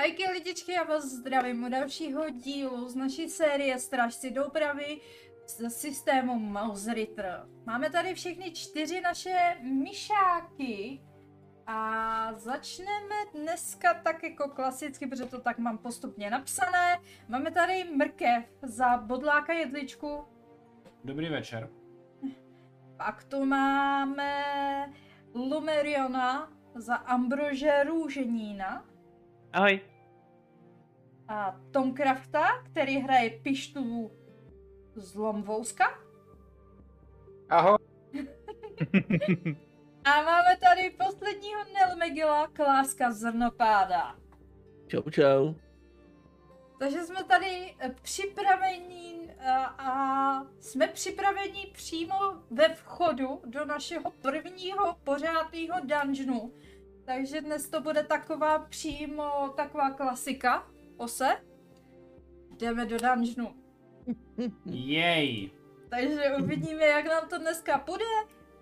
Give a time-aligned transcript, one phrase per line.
[0.00, 5.00] Ajky lidičky, já vás zdravím u dalšího dílu z naší série Strážci dopravy
[5.46, 7.46] z systému Mouse Ritter.
[7.66, 11.02] Máme tady všechny čtyři naše myšáky
[11.66, 17.00] a začneme dneska tak jako klasicky, protože to tak mám postupně napsané.
[17.28, 20.24] Máme tady mrkev za bodláka jedličku,
[21.04, 21.70] Dobrý večer.
[22.96, 24.44] pak tu máme
[25.34, 28.89] Lumeriona za Ambrože růženína.
[29.52, 29.80] Ahoj.
[31.28, 34.10] a Tom Crafta, který hraje pištu
[34.96, 35.84] z Lomvouska.
[37.48, 37.78] Ahoj.
[40.04, 44.16] A máme tady posledního Nelmegila, Kláska Zrnopáda.
[44.86, 45.54] čau, čau.
[46.78, 52.14] Takže jsme tady eh, připraveni a, a jsme připraveni přímo
[52.50, 56.52] ve vchodu do našeho prvního pořádného dungeonu.
[57.16, 60.66] Takže dnes to bude taková přímo taková klasika.
[60.96, 61.28] Ose.
[62.58, 63.54] Jdeme do dungeonu.
[64.66, 65.50] Jej.
[65.88, 68.04] Takže uvidíme, jak nám to dneska půjde.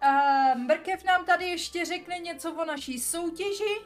[0.01, 0.11] A
[0.55, 3.81] Mrkev nám tady ještě řekne něco o naší soutěži.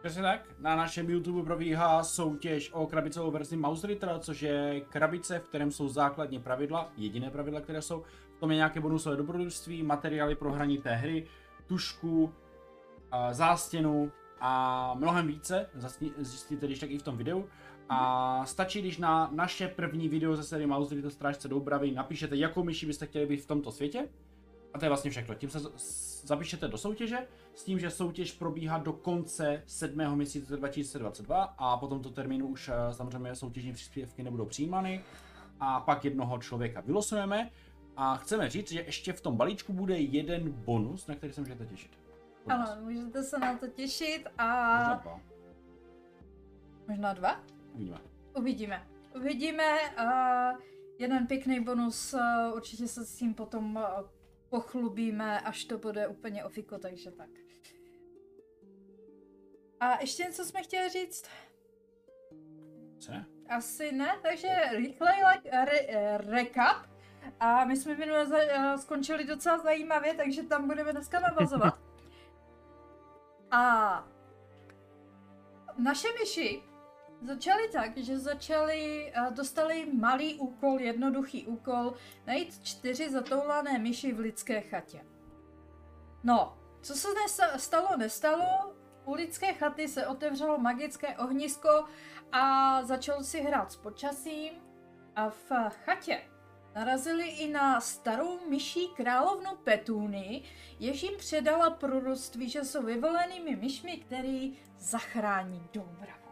[0.00, 5.38] Přesně tak, na našem YouTube probíhá soutěž o krabicovou verzi Mouse Ritter, což je krabice,
[5.38, 8.04] v kterém jsou základní pravidla, jediné pravidla, které jsou.
[8.36, 11.26] V tom je nějaké bonusové dobrodružství, materiály pro hraní té hry,
[11.66, 12.34] tušku,
[13.30, 15.66] zástěnu a mnohem více,
[16.18, 17.44] zjistíte když tak i v tom videu.
[17.88, 22.64] A stačí, když na naše první video ze série Mouse Ritter Strážce Doubravy napíšete, jakou
[22.64, 24.08] myší byste chtěli být v tomto světě.
[24.74, 25.34] A to je vlastně všechno.
[25.34, 25.58] Tím se
[26.26, 27.18] zapíšete do soutěže,
[27.54, 30.16] s tím, že soutěž probíhá do konce 7.
[30.16, 35.04] měsíce 2022 a po tomto termínu už eh, samozřejmě soutěžní příspěvky nebudou přijímány
[35.60, 37.50] a pak jednoho člověka vylosujeme
[37.96, 41.66] a chceme říct, že ještě v tom balíčku bude jeden bonus, na který se můžete
[41.66, 41.99] těšit.
[42.50, 45.20] Ano, můžete se na to těšit a Možná dva.
[46.86, 47.40] možná dva?
[47.74, 47.98] Uvidíme.
[48.36, 48.86] Uvidíme.
[49.16, 49.80] Uvidíme.
[49.96, 50.04] A
[50.98, 52.14] jeden pěkný bonus,
[52.54, 53.84] určitě se s tím potom
[54.48, 57.28] pochlubíme, až to bude úplně ofiko, takže tak.
[59.80, 61.24] A ještě něco jsme chtěli říct?
[62.98, 63.12] Co?
[63.48, 66.86] Asi ne, takže rychlej like, re, recap.
[67.40, 71.78] A my jsme minule za, eh, skončili docela zajímavě, takže tam budeme dneska navazovat.
[73.50, 74.04] A
[75.78, 76.62] naše myši
[77.22, 81.94] začaly tak, že začaly, eh, dostali malý úkol, jednoduchý úkol,
[82.26, 85.04] najít čtyři zatoulané myši v lidské chatě.
[86.24, 87.08] No, co se
[87.56, 88.74] stalo, nestalo,
[89.04, 91.84] u lidské chaty se otevřelo magické ohnisko
[92.32, 94.52] a začal si hrát s počasím
[95.16, 95.50] a v
[95.84, 96.29] chatě
[96.74, 100.42] narazili i na starou myší královnu Petúny,
[100.78, 106.30] jež jim předala proroctví, že jsou vyvolenými myšmi, který zachrání Doubravu.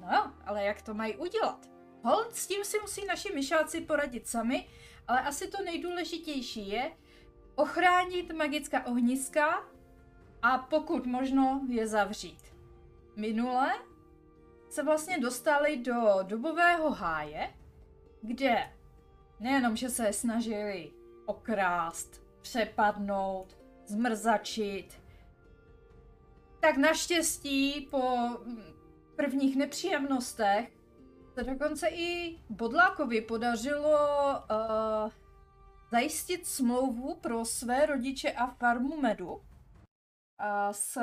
[0.00, 1.68] No ale jak to mají udělat?
[2.04, 4.68] Hold, s tím si musí naši myšáci poradit sami,
[5.08, 6.92] ale asi to nejdůležitější je
[7.54, 9.64] ochránit magická ohniska
[10.42, 12.54] a pokud možno je zavřít.
[13.16, 13.72] Minule
[14.68, 17.54] se vlastně dostali do dubového háje,
[18.22, 18.72] kde
[19.42, 20.92] nejenom, že se snažili
[21.26, 25.02] okrást, přepadnout, zmrzačit,
[26.60, 28.18] tak naštěstí po
[29.16, 30.72] prvních nepříjemnostech
[31.34, 33.98] se dokonce i Bodlákovi podařilo
[34.30, 35.10] uh,
[35.92, 39.42] zajistit smlouvu pro své rodiče a farmu medu
[40.38, 41.00] a s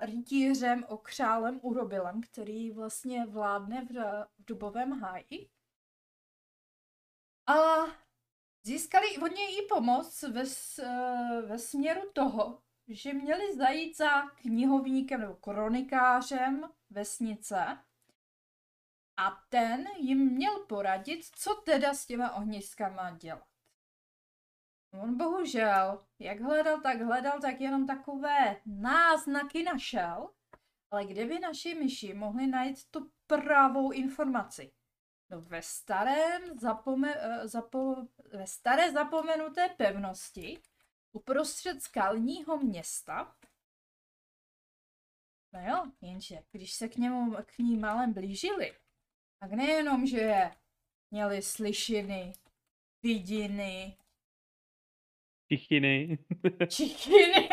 [0.00, 3.92] rytířem Okřálem Urobilem, který vlastně vládne v,
[4.38, 5.48] v Dubovém háji.
[7.48, 7.54] A
[8.62, 10.42] získali od něj i pomoc ve,
[10.82, 17.78] eh, ve směru toho, že měli zajít za knihovníkem nebo kronikářem vesnice
[19.16, 23.48] a ten jim měl poradit, co teda s těma ohniskama dělat.
[25.02, 30.30] On bohužel, jak hledal, tak hledal, tak jenom takové náznaky našel,
[30.90, 34.72] ale kde by naši myši mohli najít tu pravou informaci?
[35.30, 37.96] No ve starém zapome, eh, zapo,
[38.32, 40.62] ve staré zapomenuté pevnosti
[41.12, 43.36] uprostřed skalního města.
[45.52, 48.76] No jo, jenže když se k němu k ní málem blížili,
[49.40, 50.50] tak nejenom, že
[51.10, 52.32] měli slyšiny,
[53.02, 53.96] vidiny,
[55.48, 56.18] Čichiny.
[56.70, 57.48] čichiny,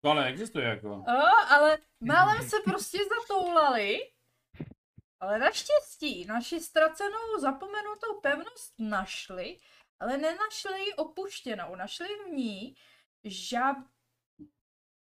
[0.00, 0.94] To ale existuje jako.
[0.94, 1.04] o,
[1.48, 3.98] ale málem se prostě zatoulali.
[5.20, 9.58] Ale naštěstí naši ztracenou zapomenutou pevnost našli,
[10.00, 11.74] ale nenašli ji opuštěnou.
[11.74, 12.76] Našli v ní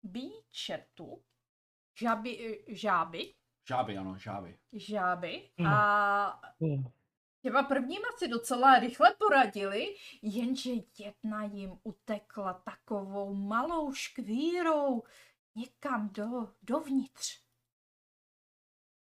[0.05, 1.23] žabíčetu,
[1.99, 3.35] žaby, žáby,
[3.69, 4.59] Žáby, ano, žáby.
[4.73, 5.73] žáby Hmm.
[5.73, 6.41] a
[7.43, 15.03] těma prvníma si docela rychle poradili, jenže jedna jim utekla takovou malou škvírou
[15.55, 17.43] někam do, dovnitř.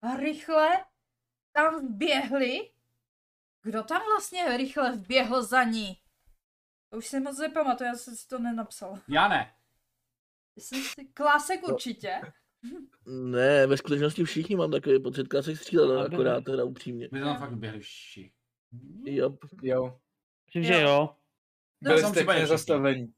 [0.03, 0.85] A rychle
[1.63, 2.71] tam vběhli.
[3.63, 5.99] Kdo tam vlastně rychle vběhl za ní?
[6.97, 8.99] Už si moc nepamatuju, já jsem si to nenapsal.
[9.09, 9.55] Já ne.
[10.59, 11.05] Jsem si...
[11.05, 12.21] Klásek určitě.
[13.07, 17.09] Ne, ve skutečnosti všichni mám takový pocit, se střílel, Ale- akorát teda upřímně.
[17.13, 18.33] My tam fakt běhli všichni.
[19.05, 20.01] Jo, Jo.
[20.47, 21.17] Myslím, že jo.
[21.81, 23.15] Byli jsem jste třeba nezastavení.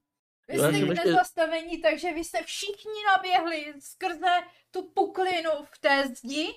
[0.49, 4.41] Vy jste jsem k ještě- nezastavení, takže vy jste všichni naběhli skrze
[4.71, 6.49] tu puklinu v té zdi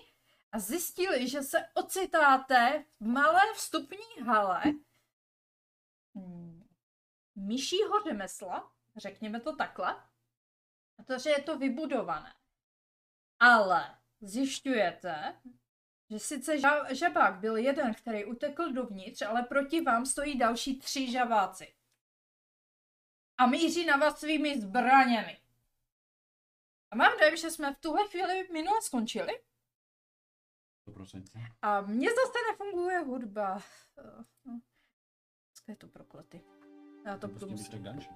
[0.56, 4.64] a zjistili, že se ocitáte v malé vstupní hale
[6.16, 6.68] hmm,
[7.36, 10.04] myšího řemesla, řekněme to takhle,
[10.96, 12.34] protože je to vybudované.
[13.40, 15.42] Ale zjišťujete,
[16.10, 21.12] že sice ža- žabák byl jeden, který utekl dovnitř, ale proti vám stojí další tři
[21.12, 21.76] žabáci
[23.38, 25.42] a míří na vás svými zbraněmi.
[26.92, 29.42] A mám dojem, že jsme v tuhle chvíli minule skončili.
[30.88, 31.24] 100%.
[31.62, 33.60] A mně zase nefunguje hudba.
[33.98, 34.60] Eh, no.
[35.52, 36.42] Dneska je to proklety.
[37.06, 37.72] Já to budu Prostě muset.
[37.72, 38.16] tak dungeon.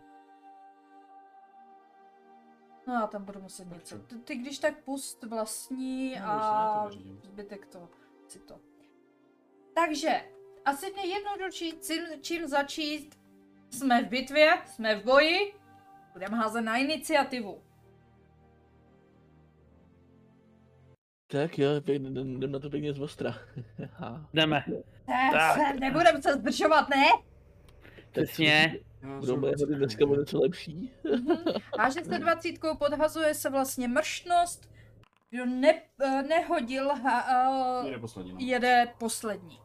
[2.87, 3.99] No já tam budu muset něco.
[3.99, 6.89] Ty, ty když tak pust vlastní No, a
[7.23, 7.89] zbytek to
[8.27, 8.59] si to.
[9.75, 10.31] Takže,
[10.65, 13.19] asi nejjednodušší, čím, čím začít,
[13.71, 15.53] jsme v bitvě, jsme v boji,
[16.13, 17.63] budeme házet na iniciativu.
[21.31, 23.35] Tak jo, jdem na to pěkně z ostra.
[24.33, 24.63] Jdeme.
[25.07, 25.53] Ne, Tak.
[25.55, 27.05] se, nebudeme se zdržovat, ne?
[28.11, 28.79] Přesně.
[29.19, 30.91] Budou moje hody dneska o něco lepší.
[31.77, 34.71] Váže se dvacítkou, podhazuje se vlastně mrštnost.
[35.29, 37.49] Kdo ne, eh, nehodil, ha,
[37.79, 38.37] uh, Jede poslední, no.
[38.39, 39.59] jede poslední.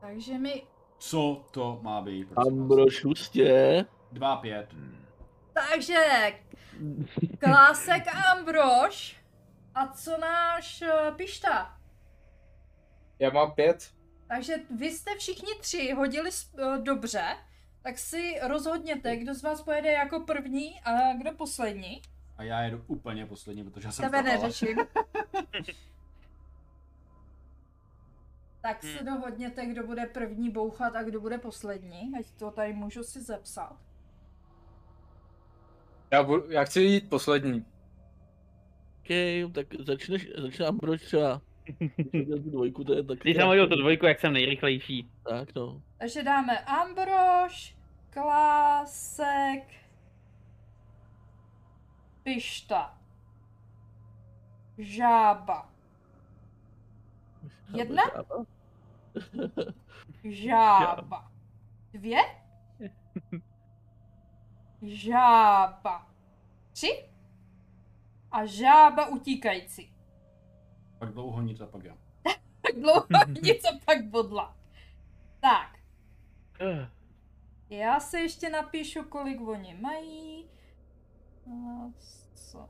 [0.00, 0.62] Takže mi...
[0.98, 2.28] Co to má být?
[2.36, 3.84] Ambrož hustě.
[4.12, 4.66] 2-5.
[5.52, 5.96] Takže
[7.38, 9.25] Klásek a Ambrož.
[9.76, 11.78] A co náš uh, Pišta?
[13.18, 13.94] Já mám pět.
[14.28, 17.36] Takže vy jste všichni tři hodili uh, dobře,
[17.82, 22.02] tak si rozhodněte, kdo z vás pojede jako první a kdo poslední.
[22.36, 24.76] A já jedu úplně poslední, protože já jsem Tebe neřeším.
[28.60, 33.02] tak si dohodněte, kdo bude první bouchat a kdo bude poslední, ať to tady můžu
[33.02, 33.76] si zepsat.
[36.10, 37.66] Já, budu, já chci jít poslední.
[39.06, 41.42] OK, tak začneš, začne Ambrož třeba.
[42.12, 43.18] Tu dvojku, to je tak...
[43.18, 45.10] Když jsem hodil tu dvojku, jak jsem nejrychlejší.
[45.22, 45.82] Tak no.
[45.98, 47.76] Takže dáme Ambrož,
[48.10, 49.74] Klásek,
[52.22, 52.98] Pišta,
[54.78, 55.70] Žába,
[57.74, 58.02] Jedna?
[60.24, 61.30] Žába.
[61.92, 62.18] Dvě?
[64.82, 66.06] Žába.
[66.72, 67.15] Tři?
[68.32, 69.92] A žába utíkající.
[70.98, 71.96] Pak dlouho nic a pak já.
[72.60, 73.06] Tak dlouho
[73.42, 74.56] něco pak bodla.
[75.40, 75.76] Tak,
[77.70, 80.48] já se ještě napíšu, kolik oni mají.
[81.46, 81.92] A
[82.34, 82.68] Co?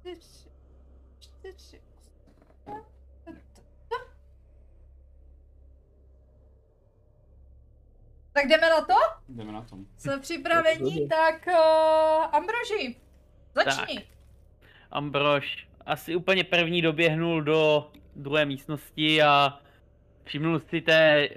[0.00, 0.50] Čtyři.
[1.18, 1.82] Čtyři.
[8.32, 8.94] Tak jdeme na to?
[9.28, 9.86] Jdeme na tom.
[9.96, 13.01] Jsme připraveni, tak uh, Ambroži,
[13.54, 14.04] začni.
[14.90, 19.58] Ambrož asi úplně první doběhnul do druhé místnosti a
[20.24, 21.28] všimnul si té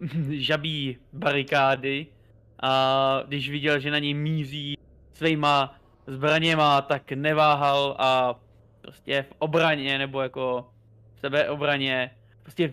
[0.00, 2.06] uh, žabí barikády
[2.62, 4.78] a když viděl, že na něj míří
[5.12, 5.76] svýma
[6.06, 8.40] zbraněma, tak neváhal a
[8.80, 10.72] prostě v obraně nebo jako
[11.14, 12.10] v sebeobraně
[12.42, 12.72] prostě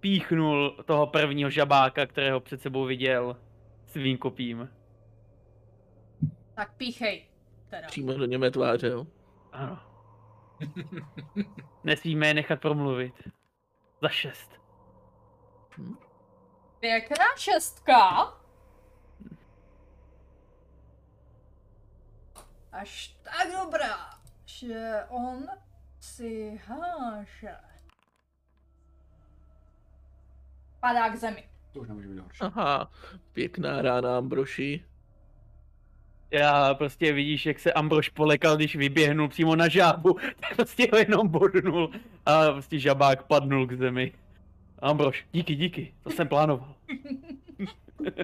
[0.00, 3.36] píchnul toho prvního žabáka, kterého před sebou viděl
[3.86, 4.68] svým kopím.
[6.54, 7.31] Tak píchej.
[7.72, 7.86] Teda.
[7.86, 9.06] Přímo do němé tváře, jo.
[9.52, 9.78] Ano.
[11.84, 13.28] Nesmíme je nechat promluvit.
[14.02, 14.60] Za šest.
[16.80, 18.32] Pěkná šestka.
[22.72, 24.10] Až tak dobrá,
[24.44, 25.46] že on
[26.00, 27.56] si háže.
[30.80, 31.50] Padá k zemi.
[31.72, 32.40] To už nemůže být horší.
[32.40, 32.90] Aha,
[33.32, 34.84] pěkná rána Ambroši.
[36.32, 40.98] Já prostě vidíš, jak se Ambrož polekal, když vyběhnul přímo na žábu, tak prostě ho
[40.98, 41.90] jenom bodnul
[42.26, 44.12] a prostě žabák padnul k zemi.
[44.78, 46.74] Ambrož, díky, díky, to jsem plánoval.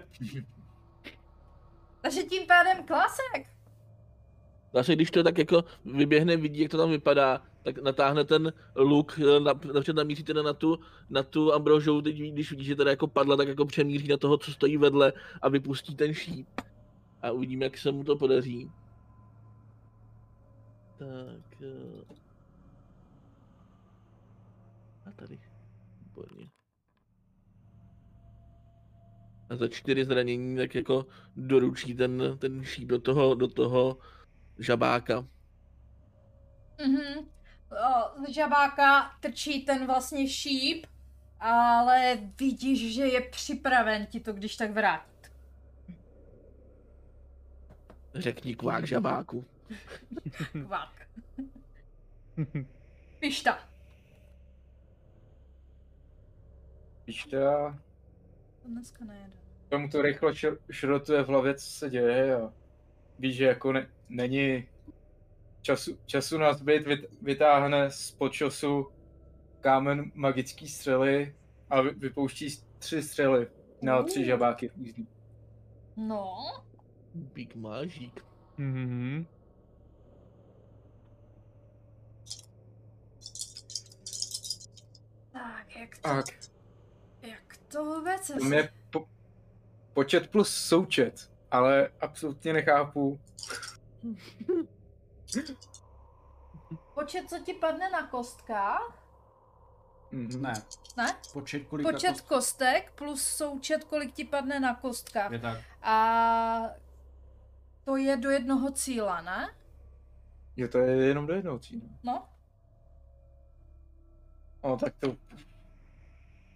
[2.02, 3.46] Takže tím pádem klasek.
[4.74, 9.20] Zase když to tak jako vyběhne, vidí, jak to tam vypadá, tak natáhne ten luk,
[9.22, 10.78] eh, na- napřed namíří teda na tu,
[11.10, 14.38] na tu Ambrožou, teď když vidí, že teda jako padla, tak jako přemíří na toho,
[14.38, 15.12] co stojí vedle
[15.42, 16.48] a vypustí ten šíp.
[17.22, 18.72] A uvidíme, jak se mu to podaří.
[20.98, 21.62] Tak.
[21.62, 22.14] eh.
[25.06, 25.38] A tady.
[26.00, 26.48] Výborně.
[29.50, 31.06] A za čtyři zranění tak jako
[31.36, 33.98] doručí ten, ten šíp do toho, do toho
[34.58, 35.26] žabáka.
[36.86, 37.28] Mhm.
[38.26, 40.86] Z žabáka trčí ten vlastně šíp,
[41.40, 45.17] ale vidíš, že je připraven ti to když tak vrátit.
[48.14, 49.44] Řekni kvák žabáku.
[50.52, 51.08] Kvak.
[53.18, 53.68] Pišta.
[57.06, 57.38] Víš, to
[58.64, 59.32] dneska nejede.
[59.68, 62.52] tomu to rychle šr- šrotuje v hlavě, co se děje a
[63.18, 64.68] víš, že jako ne, není
[65.62, 68.92] času, času na zbyt, vyt, vytáhne z počosu
[69.60, 71.36] kámen magický střely
[71.70, 72.48] a vy, vypouští
[72.78, 73.46] tři střely
[73.82, 75.08] na tři žabáky různý.
[75.96, 76.34] No,
[77.14, 78.24] Big mážík.
[78.56, 79.26] Mhm.
[85.32, 86.24] tak jak to, Tak,
[87.22, 88.34] jak to vůbec se...
[88.34, 89.08] tam je po,
[89.94, 93.20] počet plus součet, ale absolutně nechápu.
[96.94, 99.02] Počet, co ti padne na kostkách?
[100.10, 100.42] Mhm.
[100.42, 100.52] Ne,
[100.96, 101.16] Ne?
[101.32, 105.32] počet kolik Počet kostek plus součet, kolik ti padne na kostkách.
[105.32, 105.60] Je tak.
[105.82, 105.94] A
[107.88, 109.48] to je do jednoho cíla, ne?
[110.56, 111.82] Jo, to je jenom do jednoho cíle.
[112.02, 112.28] No,
[114.64, 115.16] No, tak to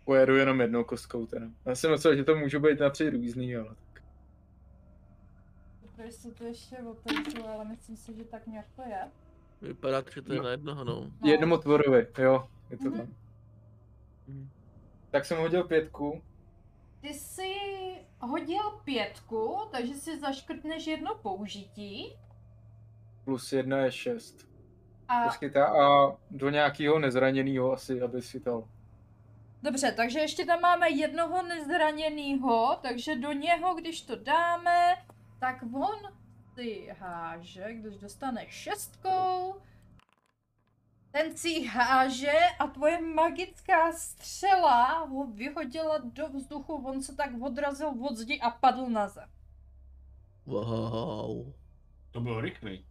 [0.04, 1.46] pojedu jenom jednou kostkou teda.
[1.64, 4.02] Já jsem myslel, že to můžu být na tři různý, ale tak.
[5.96, 9.10] protože se to ještě otevřu, ale myslím si, že tak nějak to je.
[9.62, 10.44] Vypadá to, že to je No.
[10.44, 11.10] na jednoho, no.
[11.20, 11.30] No.
[11.30, 12.98] Jednomu tvorovi, jo, je to Mhm.
[12.98, 13.08] tam.
[14.28, 14.50] Mhm.
[15.10, 16.22] Tak jsem hodil pětku,
[17.00, 17.52] Ty jsi
[18.22, 22.16] hodil pětku, takže si zaškrtneš jedno použití.
[23.24, 24.48] plus jedna je šest.
[25.08, 28.68] A Poskytá a do nějakého nezraněného asi, aby si dal.
[29.62, 34.94] dobře, takže ještě tam máme jednoho nezraněného, takže do něho, když to dáme,
[35.40, 35.98] tak on
[36.54, 39.54] si háže, když dostane šestkou,
[41.12, 47.88] ten si háže a tvoje magická střela ho vyhodila do vzduchu, on se tak odrazil
[47.88, 49.28] od zdi a padl na zem.
[50.46, 51.52] Wow.
[52.10, 52.86] To bylo rychlý.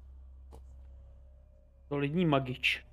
[1.88, 2.86] Solidní magič.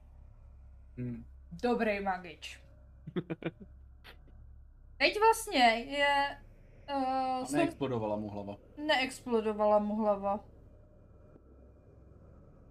[0.97, 1.25] Hm.
[1.53, 2.61] Dobrý magič.
[4.99, 6.39] Teď vlastně je...
[6.97, 8.57] Uh, Neexplodovala mu hlava.
[8.87, 10.41] neexplodovala mu hlava.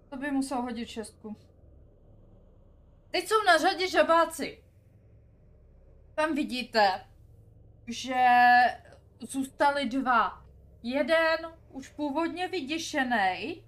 [0.08, 1.36] To by musel hodit šestku.
[3.10, 4.62] Teď jsou na řadě žabáci.
[6.14, 7.04] Tam vidíte,
[7.86, 8.14] že
[9.20, 10.44] zůstali dva.
[10.82, 11.38] Jeden
[11.70, 13.64] už původně vyděšený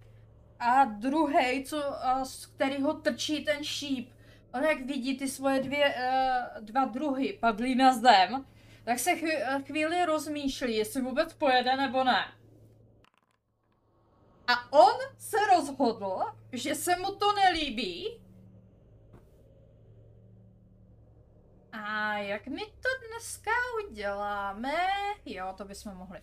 [0.60, 1.82] a druhý, co,
[2.22, 4.12] z kterého trčí ten šíp.
[4.54, 8.46] On jak vidí ty svoje dvě, uh, dva druhy padly na zem,
[8.84, 9.32] tak se chví,
[9.66, 12.24] chvíli rozmýšlí, jestli vůbec pojede nebo ne.
[14.46, 18.20] A on se rozhodl, že se mu to nelíbí.
[21.72, 23.50] A jak my to dneska
[23.88, 24.72] uděláme?
[25.26, 26.20] Jo, to bychom mohli.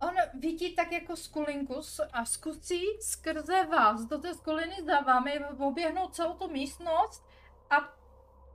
[0.00, 5.40] On vidí tak jako skulinku s- a zkusí skrze vás do té skuliny za vámi
[5.58, 7.24] oběhnout celou tu místnost
[7.70, 7.94] a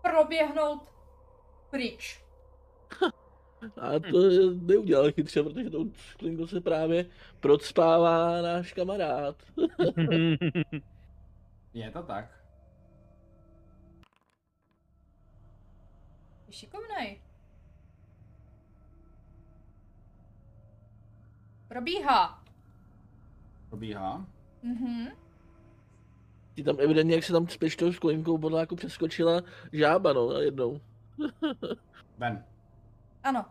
[0.01, 0.89] proběhnout
[1.69, 2.23] pryč.
[3.81, 4.17] A to
[4.61, 7.05] neudělal chytře, protože tou sklinkou se právě
[7.39, 9.35] procpává náš kamarád.
[11.73, 12.34] Je to tak.
[16.55, 17.21] Šikovnej.
[21.67, 22.43] Probíhá.
[23.69, 24.25] Probíhá.
[24.63, 25.07] Mhm.
[26.53, 29.41] Ty tam evidentně, jak se tam spíš tou sklinkou podle jako přeskočila
[29.73, 30.81] žába, no, jednou.
[32.17, 32.45] Ven.
[33.23, 33.45] Ano.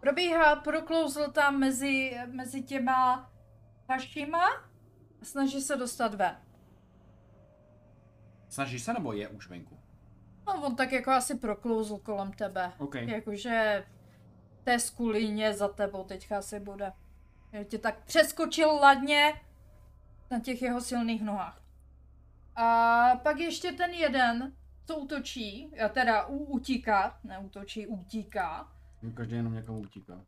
[0.00, 3.30] Probíhá, proklouzl tam mezi, mezi těma
[3.88, 4.46] hašima
[5.22, 6.36] a snaží se dostat ven.
[8.48, 9.81] Snaží se nebo je už venku?
[10.46, 12.72] No, on tak jako asi proklouzl kolem tebe.
[12.78, 12.94] OK.
[12.94, 13.84] Jakože
[14.64, 16.92] té skulině za tebou teďka asi bude.
[17.52, 19.40] Já tě tak přeskočil ladně
[20.30, 21.62] na těch jeho silných nohách.
[22.56, 22.66] A
[23.22, 24.52] pak ještě ten jeden,
[24.86, 28.72] co útočí, a teda u, utíká, ne útočí, utíká.
[29.14, 30.24] Každý jenom někomu utíká.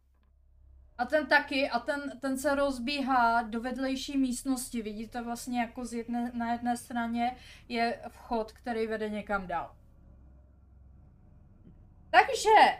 [0.98, 4.82] A ten taky, a ten, ten se rozbíhá do vedlejší místnosti.
[4.82, 7.36] Vidíte vlastně jako z jedné, na jedné straně
[7.68, 9.76] je vchod, který vede někam dál.
[12.14, 12.78] Takže,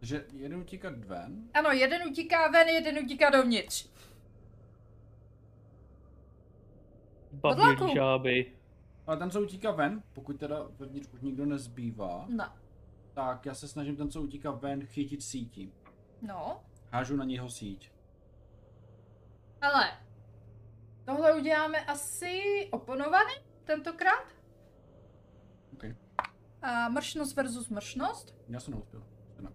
[0.00, 1.48] Takže jeden utíkat ven.
[1.54, 3.88] ano, jeden utíká ven, jeden utíká dovnitř.
[7.40, 7.94] Podlaku.
[7.94, 8.52] Žáby.
[9.06, 12.52] Ale ten, co utíká ven, pokud teda vevnitř už nikdo nezbývá, No.
[13.14, 15.72] tak já se snažím ten, co utíká ven, chytit sítí.
[16.22, 16.60] No,
[16.90, 17.90] Hážu na něho síť.
[19.60, 19.98] ale
[21.04, 23.34] tohle uděláme asi oponovaný
[23.64, 24.24] tentokrát.
[25.72, 25.84] OK.
[26.64, 28.34] A mršnost versus mršnost.
[28.48, 29.02] Já jsem neuspěl.
[29.36, 29.52] Teda.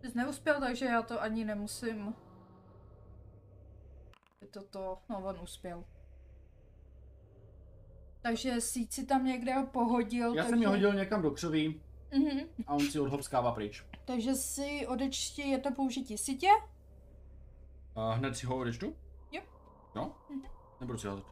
[0.00, 2.14] Ty jsi neuspěl, takže já to ani nemusím.
[4.40, 5.84] Je to to, no on uspěl.
[8.22, 10.34] Takže síť si tam někde pohodil.
[10.34, 10.50] Já takže...
[10.50, 11.80] jsem ji hodil někam do křoví
[12.12, 12.40] Mhm.
[12.66, 13.84] a on si odhopskává pryč.
[14.04, 16.48] Takže si odečti je to použití sítě.
[17.94, 18.96] A hned si ho odečtu?
[19.32, 19.42] Jo.
[19.96, 20.12] Jo?
[20.30, 20.42] Mhm.
[20.80, 21.24] Nebudu si házet.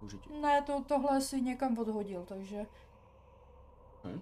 [0.00, 0.30] Použití.
[0.40, 2.66] Ne, to, tohle si někam odhodil, takže...
[4.04, 4.20] Okay.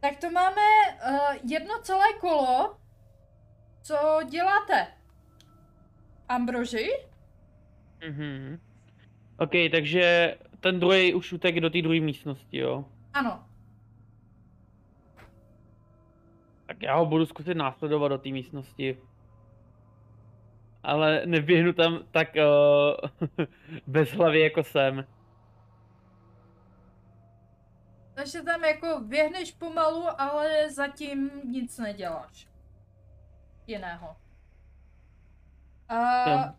[0.00, 0.62] Tak to máme
[1.10, 2.76] uh, jedno celé kolo.
[3.82, 4.86] Co děláte?
[6.28, 6.88] Ambroži?
[8.08, 8.60] Mhm.
[9.38, 12.84] OK, takže ten druhý už utek do té druhé místnosti, jo?
[13.14, 13.46] Ano.
[16.66, 18.98] Tak já ho budu zkusit následovat do té místnosti.
[20.82, 23.46] Ale neběhnu tam tak uh,
[23.86, 25.04] bez hlavy jako jsem.
[28.14, 32.48] Takže tam jako běhneš pomalu, ale zatím nic neděláš.
[33.66, 34.16] Jiného.
[35.88, 36.54] A Tam.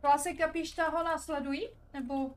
[0.00, 1.68] klasik a píšta ho následují?
[1.94, 2.30] Nebo...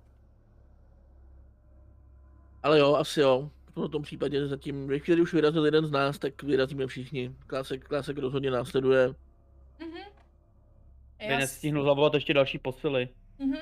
[2.64, 3.50] Ale jo, asi jo.
[3.76, 7.36] V tom případě zatím, ve chvíli už vyrazil jeden z nás, tak vyrazíme všichni.
[7.48, 9.16] Klásek, klásek rozhodně následuje.
[9.80, 10.15] Mhm.
[11.20, 13.10] Aby nestihnul zavolat ještě další posily.
[13.40, 13.58] mhm.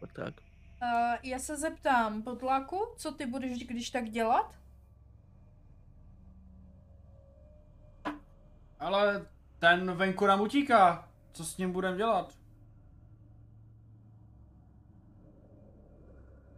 [0.00, 0.34] Tak tak.
[0.82, 4.54] Uh, já se zeptám, Podlaku, co ty budeš když tak dělat?
[8.78, 9.26] Ale
[9.58, 11.08] ten venku nám utíká.
[11.32, 12.34] Co s ním budeme dělat?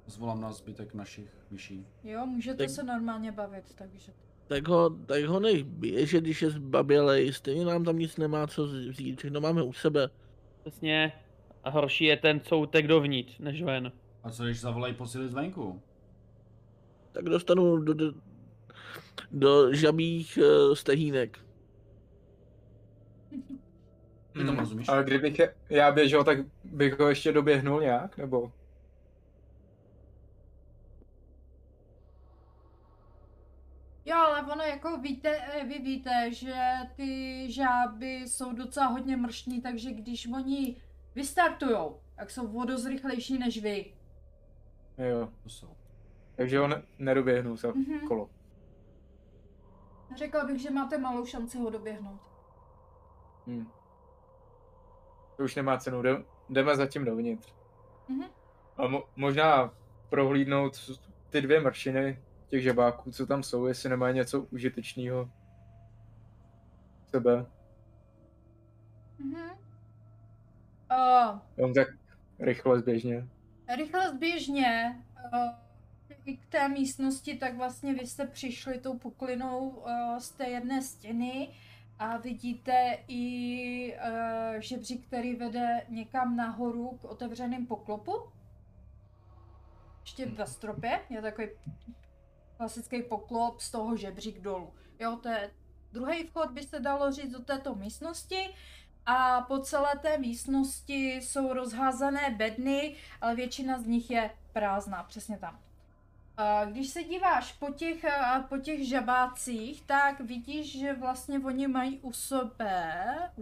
[0.06, 1.86] Zvolám na zbytek našich myší.
[2.04, 4.12] Jo, můžete Tak- se normálně bavit, takže...
[4.46, 8.66] Tak ho, tak ho nech běže, když je zbabělej, stejně nám tam nic nemá co
[8.66, 10.10] vzít, všechno máme u sebe.
[10.70, 11.12] Přesně.
[11.64, 13.92] A horší je ten, co utek dovnitř, než ven.
[14.22, 15.82] A co když zavolají posily zvenku?
[17.12, 18.12] Tak dostanu do, do,
[19.30, 21.38] do žabých uh, stehínek.
[24.32, 24.88] Ty tomu rozumíš?
[24.88, 28.52] Ale kdybych je- já běžel, tak bych ho ještě doběhnul nějak, nebo?
[34.18, 36.54] Ale ono jako víte, eh, vy víte, že
[36.96, 40.76] ty žáby jsou docela hodně mrštní, takže když oni
[41.14, 43.92] vystartujou, tak jsou o dost rychlejší než vy.
[44.98, 45.28] Jo.
[45.42, 45.76] To jsou.
[46.36, 48.08] Takže ho ne- nedoběhnu za Mhm.
[48.08, 48.30] kolo.
[50.16, 52.20] Řekla bych, že máte malou šanci ho doběhnout.
[53.46, 53.66] Hm.
[55.36, 57.54] To už nemá cenu, jde- jdeme zatím dovnitř.
[58.08, 58.24] Mhm.
[58.76, 59.74] A mo- možná
[60.08, 60.90] prohlídnout
[61.30, 65.30] ty dvě mršiny těch žabáků, co tam jsou, jestli nemají něco užitečného
[67.06, 67.46] sebe.
[69.18, 69.50] Mhm.
[70.90, 71.88] Uh, Jenom tak
[72.38, 73.28] rychle zběžně.
[73.76, 75.48] rychle zběžně uh,
[76.24, 80.82] i k té místnosti, tak vlastně vy jste přišli tou puklinou uh, z té jedné
[80.82, 81.48] stěny
[81.98, 88.12] a vidíte i uh, žebřík, který vede někam nahoru k otevřeným poklopu.
[90.00, 91.48] Ještě ve stropě je takový
[92.56, 94.72] klasický poklop z toho žebřík dolů.
[95.00, 95.50] Jo, to je
[95.92, 98.54] druhý vchod, by se dalo říct, do této místnosti.
[99.06, 105.38] A po celé té místnosti jsou rozházané bedny, ale většina z nich je prázdná, přesně
[105.38, 105.58] tam.
[106.70, 108.04] Když se díváš po těch,
[108.48, 113.32] po těch žabácích, tak vidíš, že vlastně oni mají u sebe,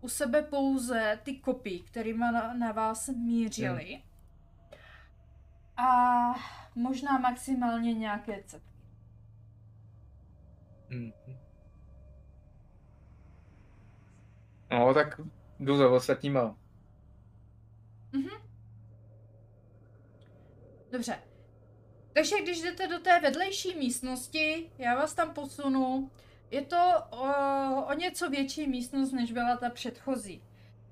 [0.00, 4.02] u, sebe pouze ty kopí, kterými na, na vás mířili.
[5.78, 6.34] A
[6.74, 8.68] možná maximálně nějaké cepky.
[10.90, 11.12] Hm.
[14.70, 15.20] No, tak
[15.60, 16.56] jdu za ostatníma.
[20.90, 21.18] Dobře.
[22.12, 26.10] Takže když jdete do té vedlejší místnosti, já vás tam posunu,
[26.50, 30.42] je to o, o něco větší místnost, než byla ta předchozí.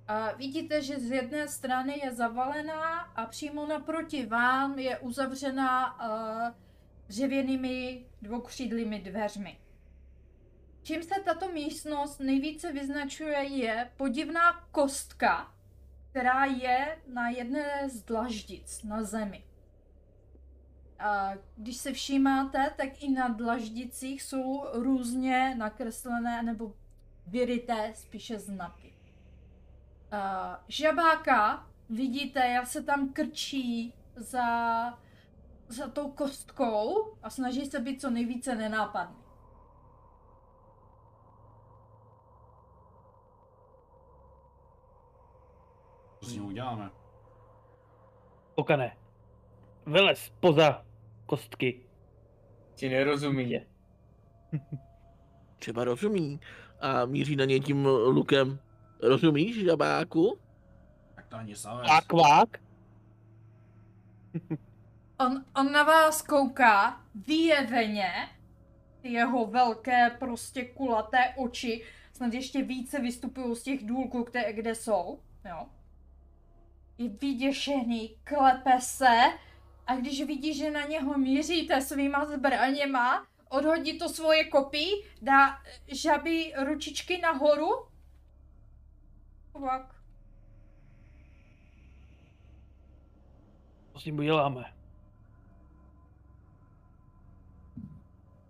[0.09, 6.55] A vidíte, že z jedné strany je zavalená a přímo naproti vám je uzavřená uh,
[7.09, 9.59] dřevěnými dvoukřídlými dveřmi.
[10.83, 15.55] Čím se tato místnost nejvíce vyznačuje je podivná kostka,
[16.11, 19.45] která je na jedné z dlaždic na zemi.
[20.99, 26.75] A když se všímáte, tak i na dlaždicích jsou různě nakreslené nebo
[27.27, 28.96] vyryté spíše znaky.
[30.13, 34.45] A žabáka vidíte, jak se tam krčí za,
[35.69, 39.17] za tou kostkou a snaží se být co nejvíce nenápadný.
[46.21, 46.91] Co s ním uděláme?
[48.55, 48.97] Pokane.
[49.87, 50.85] Vylez poza
[51.27, 51.87] kostky.
[52.75, 53.51] Ti nerozumí.
[53.51, 53.67] Je.
[55.59, 56.41] Třeba rozumí
[56.81, 58.59] a míří na něj tím lukem.
[59.03, 60.39] Rozumíš, žabáku?
[61.15, 61.89] Tak to ani savec.
[61.91, 62.49] A kvák?
[65.19, 68.11] On, on na vás kouká vyjeveně,
[69.01, 74.75] ty jeho velké prostě kulaté oči snad ještě více vystupují z těch důlků, kde, kde
[74.75, 75.67] jsou, jo.
[76.99, 79.19] Je vyděšený, klepe se
[79.87, 84.89] a když vidí, že na něho míříte svýma zbraněma, odhodí to svoje kopí,
[85.23, 87.69] dá žabí ručičky nahoru.
[89.57, 89.95] Kvak.
[93.93, 94.65] Co s tím uděláme?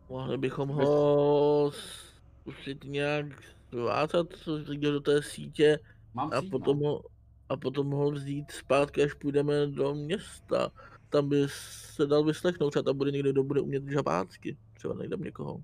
[0.08, 3.26] Mohli bychom ho zkusit nějak
[3.72, 4.26] zvázat
[4.68, 5.78] někde do té sítě
[6.14, 6.88] Mám a potom, no.
[6.88, 7.02] ho,
[7.48, 10.72] a potom ho vzít zpátky, až půjdeme do města.
[11.08, 14.56] Tam by se dal vyslechnout, a tam bude někdo, kdo bude umět žabácky.
[14.74, 15.62] Třeba najdem někoho.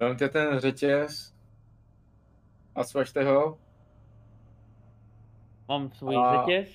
[0.00, 1.34] Vemte ten řetěz
[2.74, 3.65] a svažte ho.
[5.68, 6.68] Mám svůj A- řetěz?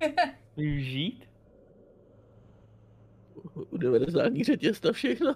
[0.56, 1.28] Využít?
[3.70, 5.34] Univerzální řetěz na všechno.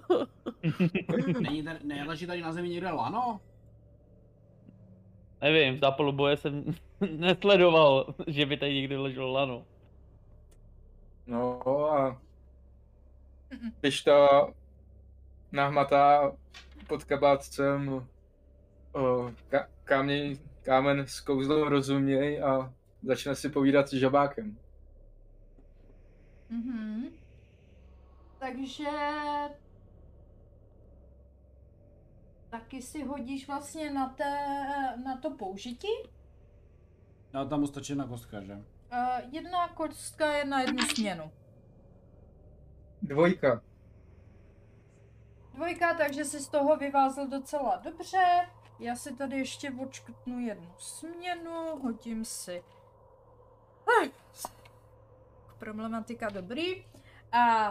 [1.41, 3.39] Není tady, neleží tady na zemi někde lano?
[5.41, 6.63] Nevím, v zápalu boje jsem
[7.17, 9.65] nesledoval, že by tady někdy leželo lano.
[11.27, 11.61] No
[11.93, 12.21] a
[13.79, 14.27] když to
[15.51, 16.31] nahmatá
[16.87, 18.07] pod kabátcem
[18.93, 18.99] o,
[19.51, 20.33] ka- kámen,
[20.69, 24.57] kámen s kouzlou rozuměj a začne si povídat s žabákem.
[26.49, 27.05] Mhm.
[28.39, 28.89] Takže...
[32.49, 34.35] Taky si hodíš vlastně na, té,
[35.05, 35.87] na to použití.
[37.33, 38.53] Já tam mu stačí jedna kostka, že?
[38.53, 38.63] Uh,
[39.31, 41.31] jedna kostka je na jednu směnu.
[43.01, 43.61] Dvojka.
[45.53, 48.49] Dvojka, takže si z toho vyvázl docela dobře.
[48.79, 52.63] Já si tady ještě odškrtnu jednu směnu, hodím si...
[54.03, 54.11] Ach,
[55.59, 56.85] Problematika dobrý.
[57.31, 57.69] A...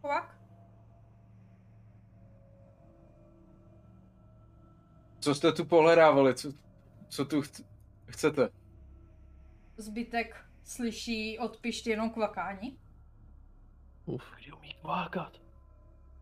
[0.00, 0.38] Kvak.
[5.20, 6.34] Co jste tu pohledávali?
[6.34, 6.52] Co,
[7.08, 7.64] co tu ch-
[8.06, 8.48] chcete?
[9.76, 12.78] Zbytek slyší od pišty jenom kvakání.
[14.06, 15.32] Uf, Kdy umí kvákat?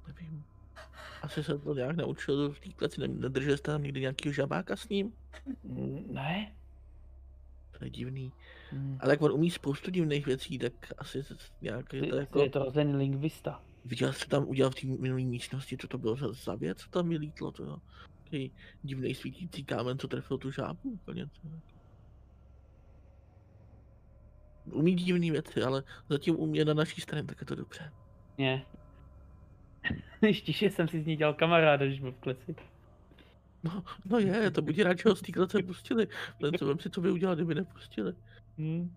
[0.07, 0.45] nevím.
[1.25, 4.77] Asi se to nějak naučil v té kleci, ne- nedržel jste tam někdy nějakýho žabáka
[4.77, 5.13] s ním?
[5.63, 6.53] Mm, Ne?
[7.79, 8.33] To je divný.
[8.73, 8.99] Mm.
[9.01, 11.23] A tak on umí spoustu divných věcí, tak asi
[11.61, 12.43] nějak je to Ty- jako...
[12.43, 13.63] Je to ten lingvista.
[13.85, 16.91] Viděl jste tam udělal v té minulé místnosti, co to bylo za, za věc, co
[16.91, 17.77] tam vylítlo, to jo.
[18.25, 21.27] Takový divný svítící kámen, co trefil tu žábu úplně.
[21.27, 21.49] To,
[24.73, 27.93] Umí divné věci, ale zatím umí na naší straně, tak je to dobře.
[28.39, 28.67] Ne.
[30.27, 32.55] Ještě jsem si z ní dělal kamaráda, když byl v kleci.
[33.63, 36.09] No, no je, to budí rád, že ho z té klece pustili.
[36.41, 38.13] Len co vem si, co by udělal, kdyby nepustili.
[38.59, 38.97] Hmm.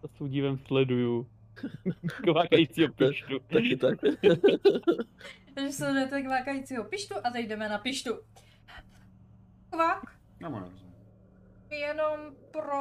[0.00, 1.26] To s údivem sleduju.
[2.06, 3.38] Kvákajícího pištu.
[3.38, 3.98] Taky tak.
[5.54, 8.10] Takže sledujete kvákajícího pištu a teď jdeme na pištu.
[10.40, 10.94] Nerozumím.
[11.70, 12.80] Jenom pro...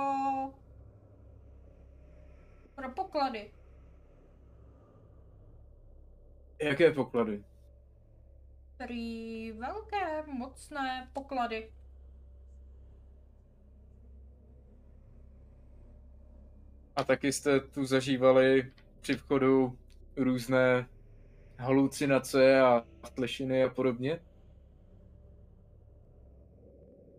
[2.76, 3.52] Pro poklady.
[6.62, 7.44] Jaké poklady?
[8.78, 11.72] Prý velké, mocné poklady.
[16.96, 18.72] A taky jste tu zažívali
[19.02, 19.78] při vchodu
[20.18, 20.88] různé
[21.58, 22.84] halucinace a
[23.16, 24.20] tlešiny a podobně?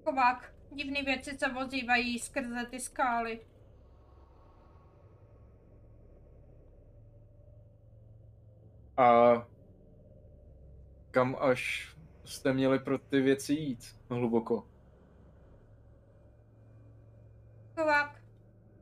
[0.04, 0.54] Kovák.
[0.72, 3.40] Divné věci se ozývají skrze ty skály.
[9.02, 9.46] A
[11.10, 11.92] kam až
[12.24, 14.68] jste měli pro ty věci jít hluboko?
[17.76, 18.22] Kovák.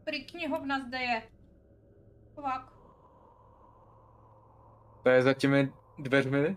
[0.04, 1.22] Prý knihovna zde je.
[2.35, 2.72] Kvak.
[5.02, 6.56] To je za těmi dveřmi?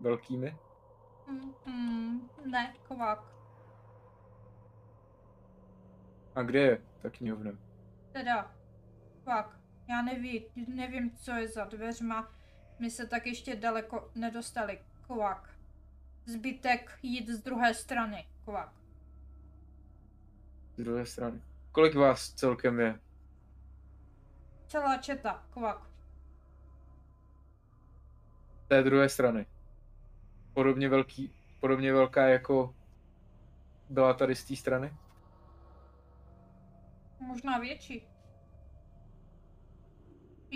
[0.00, 0.56] Velkými?
[1.26, 3.24] Mm, mm, ne, kvak.
[6.34, 7.50] A kde je ta knihovna?
[8.12, 8.54] Teda,
[9.22, 9.65] kvak.
[9.88, 12.32] Já nevím, nevím, co je za dveřma.
[12.78, 14.80] My se tak ještě daleko nedostali.
[15.06, 15.50] Kvak.
[16.24, 18.26] Zbytek jít z druhé strany.
[18.44, 18.72] Kvak.
[20.76, 21.40] Z druhé strany.
[21.72, 23.00] Kolik vás celkem je?
[24.66, 25.46] Celá četa.
[25.50, 25.90] Kvak.
[28.64, 29.46] Z té druhé strany.
[30.54, 32.74] Podobně velký, podobně velká jako
[33.90, 34.94] byla tady z té strany?
[37.20, 38.15] Možná větší.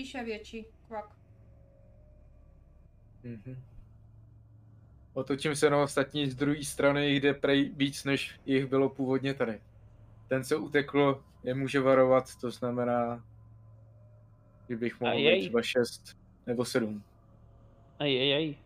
[0.01, 0.67] Píše větší.
[0.87, 1.17] Kvak.
[3.23, 3.63] Mhm.
[5.13, 9.61] Otočím se na ostatní z druhé strany, kde prej víc, než jich bylo původně tady.
[10.29, 13.25] Ten, co utekl, je může varovat, to znamená,
[14.69, 17.03] že bych mohl být třeba 6 nebo 7.
[17.99, 18.59] Ej, ej, ej.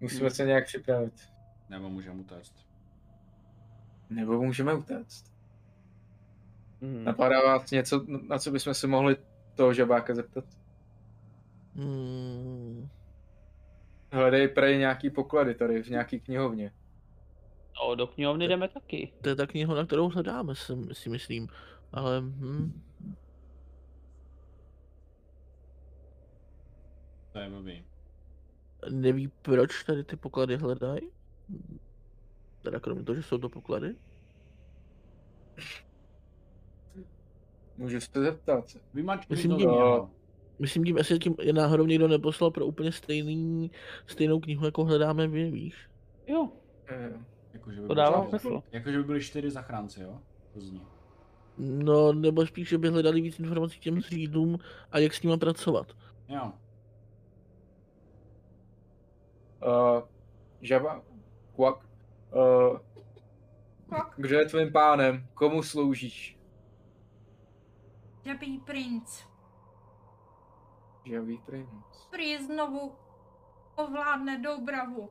[0.00, 1.14] Musíme se nějak připravit.
[1.68, 2.66] Nebo můžeme utéct.
[4.10, 5.32] Nebo můžeme utéct.
[6.82, 7.04] Hmm.
[7.04, 9.16] Napadá vás něco, na co bychom se mohli
[9.54, 10.44] toho žabáka zeptat?
[11.74, 12.88] Hmm,
[14.12, 16.72] Hledej prej nějaký poklady tady v nějaký knihovně.
[17.82, 19.12] No, do knihovny jdeme taky.
[19.22, 21.48] to je ta knihovna, kterou hledáme, si, si myslím.
[21.92, 22.82] Ale hm,
[27.32, 27.84] To je blbý.
[28.90, 31.10] neví, proč tady ty poklady hledají?
[32.62, 33.96] Teda kromě toho, že jsou to poklady?
[37.76, 38.64] Můžu se zeptat.
[38.94, 40.10] Vymačkni Myslím, to že- z něho.
[40.58, 43.70] Myslím tím, jestli tím je náhodou někdo neposlal pro úplně stejný,
[44.06, 45.88] stejnou knihu, jako hledáme my, víš?
[46.26, 46.48] Jo,
[46.88, 47.12] Eh,
[47.52, 48.62] Jakože by, to dává byly- smysl.
[48.72, 50.18] jakože by byli čtyři zachránci, jo?
[50.54, 50.82] To zní.
[51.58, 54.58] No, nebo spíš, že by hledali víc informací k těm zřídlům
[54.92, 55.86] a jak s nimi pracovat.
[56.28, 56.52] Jo.
[59.66, 60.02] Uh,
[60.60, 61.02] žaba,
[61.56, 61.76] kvak.
[62.34, 62.78] Uh,
[63.88, 64.12] Kvak.
[64.16, 65.26] kdo je tvým pánem?
[65.34, 66.33] Komu sloužíš?
[68.24, 69.24] Žabý princ.
[71.04, 72.08] Žavý princ.
[72.10, 72.96] Prý znovu
[73.76, 75.10] ovládne Doubravu.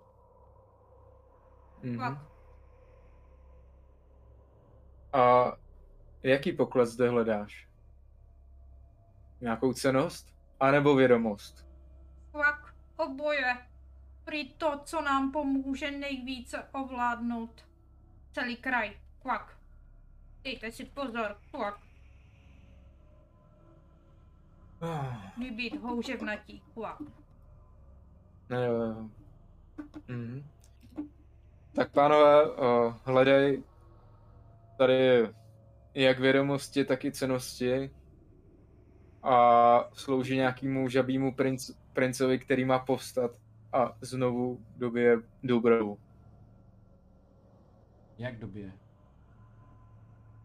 [1.83, 1.95] Mhm.
[1.95, 2.17] Kvak.
[5.13, 5.51] A
[6.23, 7.67] jaký poklad zde hledáš?
[9.41, 10.33] Nějakou cenost?
[10.59, 11.67] A nebo vědomost?
[12.31, 12.75] Kvak.
[12.97, 13.67] Oboje.
[14.23, 17.65] Prý to, co nám pomůže nejvíce ovládnout
[18.31, 18.97] celý kraj.
[19.21, 19.57] Kvak.
[20.43, 21.37] Dejte si pozor.
[21.51, 21.92] Kvak.
[25.37, 26.61] Nebýt houževnatí.
[28.49, 29.09] Jo, jo.
[30.07, 30.43] Mhm.
[31.75, 33.63] Tak pánové, uh, hledej
[34.77, 35.29] tady
[35.93, 37.91] jak vědomosti, tak i cenosti
[39.23, 43.31] a slouží nějakému žabýmu princ, princovi, který má povstat
[43.73, 45.99] a znovu dobije Dubravu.
[48.17, 48.73] Jak době?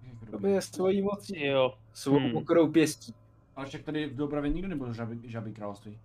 [0.03, 1.79] Jak Dobije svojí mocí, jo.
[1.93, 2.73] svou Hmm.
[2.73, 3.15] pěstí.
[3.59, 5.99] Ale však tady v Dobravě nikdo nebyl žabý, žabý království.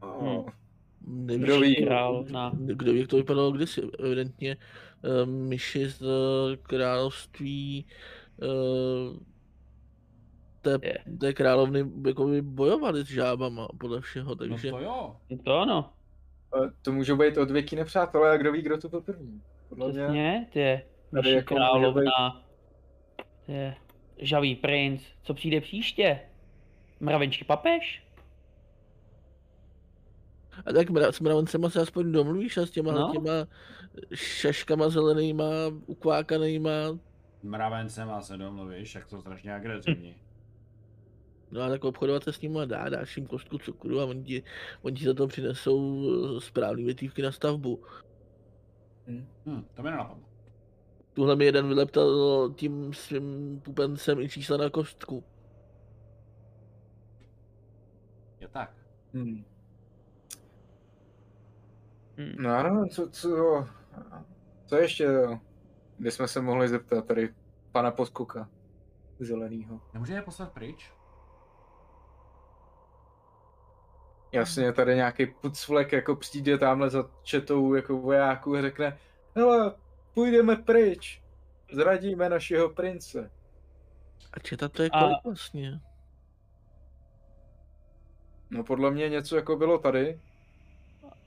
[0.00, 0.48] Oh.
[1.06, 1.76] Nevíš, Kdo ví?
[1.76, 2.52] Král na...
[2.58, 3.82] Kdo ví, jak to vypadalo kdysi.
[3.98, 7.86] Evidentně uh, myši z uh, království
[8.42, 9.16] uh,
[10.60, 10.78] té,
[11.20, 15.16] té královny jakoby bojovali s žábama podle všeho, No takže to jo.
[15.44, 15.92] To ano,
[16.56, 19.42] Eh, To můžou být od věky nepřátelé a kdo ví, kdo to byl první.
[19.68, 20.02] Podle mě.
[20.02, 22.42] přesně, ty je myší jako královna,
[23.46, 23.74] ty je
[24.20, 26.20] žavý princ, co přijde příště?
[27.00, 28.02] Mravenčí papež?
[30.66, 33.12] A tak mra, s mravencema se aspoň domluvíš a s těma, No.
[33.12, 33.32] těma
[34.14, 35.44] šaškama zelenýma,
[35.86, 36.98] ukvákanýma,
[37.42, 40.14] Mravencem a se domluvíš, jak to strašně agresivní.
[41.50, 44.42] no a tak obchodovat se s nimi dá, dáš jim kostku cukru a oni ti,
[44.82, 46.04] oni ti za to přinesou
[46.36, 47.82] eh, správný větívky na stavbu.
[49.06, 50.27] Hm, to mi nenapadlo.
[51.18, 55.24] Tuhle mi jeden vyleptal tím svým pupencem i čísla na kostku.
[58.40, 58.74] Je tak.
[59.14, 59.44] Hmm.
[62.16, 62.36] Hm.
[62.38, 63.66] No ano, co, co,
[64.66, 65.08] co ještě,
[65.98, 67.34] kde jsme se mohli zeptat tady
[67.72, 68.48] pana Podkuka
[69.18, 69.80] zelenýho.
[69.94, 70.92] Nemůže je poslat pryč?
[74.32, 78.98] Jasně, tady nějaký pucvlek jako přijde tamhle za četou jako vojáků a řekne
[79.36, 79.74] hele,
[80.18, 81.22] půjdeme pryč,
[81.72, 83.30] zradíme našeho prince.
[84.32, 85.80] A četa to je A- kolik vlastně?
[88.50, 90.20] No podle mě něco jako bylo tady,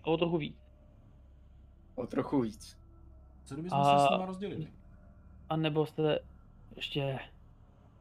[0.04, 0.56] O trochu víc.
[1.96, 2.78] o trochu víc.
[3.46, 4.68] Co kdybychom A- se s nima rozdělili?
[5.50, 6.20] A nebo jste
[6.76, 7.20] ještě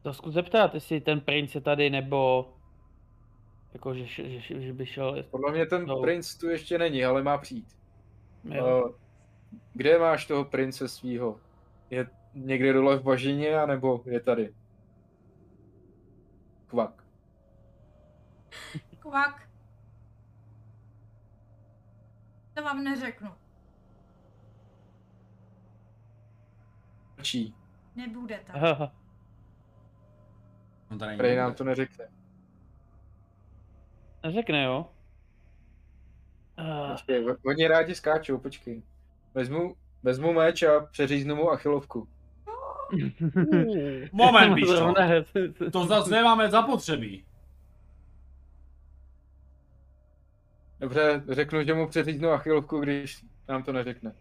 [0.02, 2.50] To zkus zeptat, jestli ten princ je tady, nebo...
[3.72, 5.22] Jako, že, že, že, že by šel...
[5.30, 6.00] Podle mě ten No.
[6.00, 7.76] princ tu ještě není, ale má přijít.
[8.44, 8.84] Jo.
[8.84, 8.94] Uh,
[9.74, 11.40] kde máš toho prince svýho?
[11.90, 14.54] Je někde dole v bažině, anebo je tady?
[16.66, 17.04] Kvak.
[18.98, 19.48] Kvak.
[22.54, 23.30] To vám neřeknu.
[27.16, 27.54] Mlčí.
[27.96, 28.56] Nebude tak.
[28.56, 28.92] Aha.
[30.90, 32.08] On tady Prej nám to neřekne.
[34.28, 34.92] Řekne, jo.
[36.58, 38.82] Uh, Počkej, o- oni rádi skáčou, počkej.
[39.34, 42.08] Vezmu, vezmu meč a přeříznu mu achilovku.
[44.12, 44.76] Moment, Bíšo.
[44.76, 45.24] Zrovna-
[45.72, 47.24] To zase nemáme zapotřebí.
[50.80, 54.12] Dobře, řeknu, že mu přeříznu achilovku, když nám to neřekne.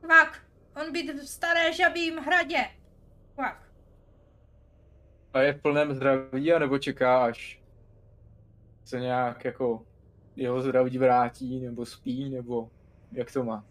[0.00, 0.42] Kvak.
[0.76, 2.64] On být v staré žabím hradě.
[3.34, 3.72] Kvak.
[5.34, 7.60] A je v plném zdraví, anebo čeká, až
[8.84, 9.86] se nějak jako
[10.40, 12.70] jeho zdraví vrátí, nebo spí, nebo
[13.12, 13.64] jak to má.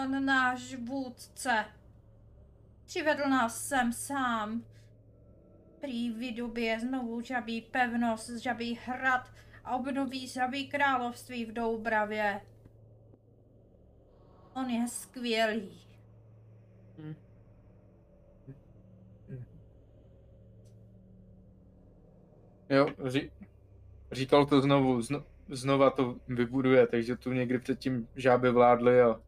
[0.00, 1.64] On náš vůdce.
[2.86, 4.64] Přivedl nás sem sám.
[5.80, 9.30] Prý vydobě znovu žabí pevnost, žabí hrad
[9.64, 12.40] a obnoví žabí království v Doubravě.
[14.54, 15.80] On je skvělý.
[22.70, 23.30] Jo, ří,
[24.12, 29.20] říkal to znovu, zno, znova to vybuduje, takže tu někdy předtím žáby vládly a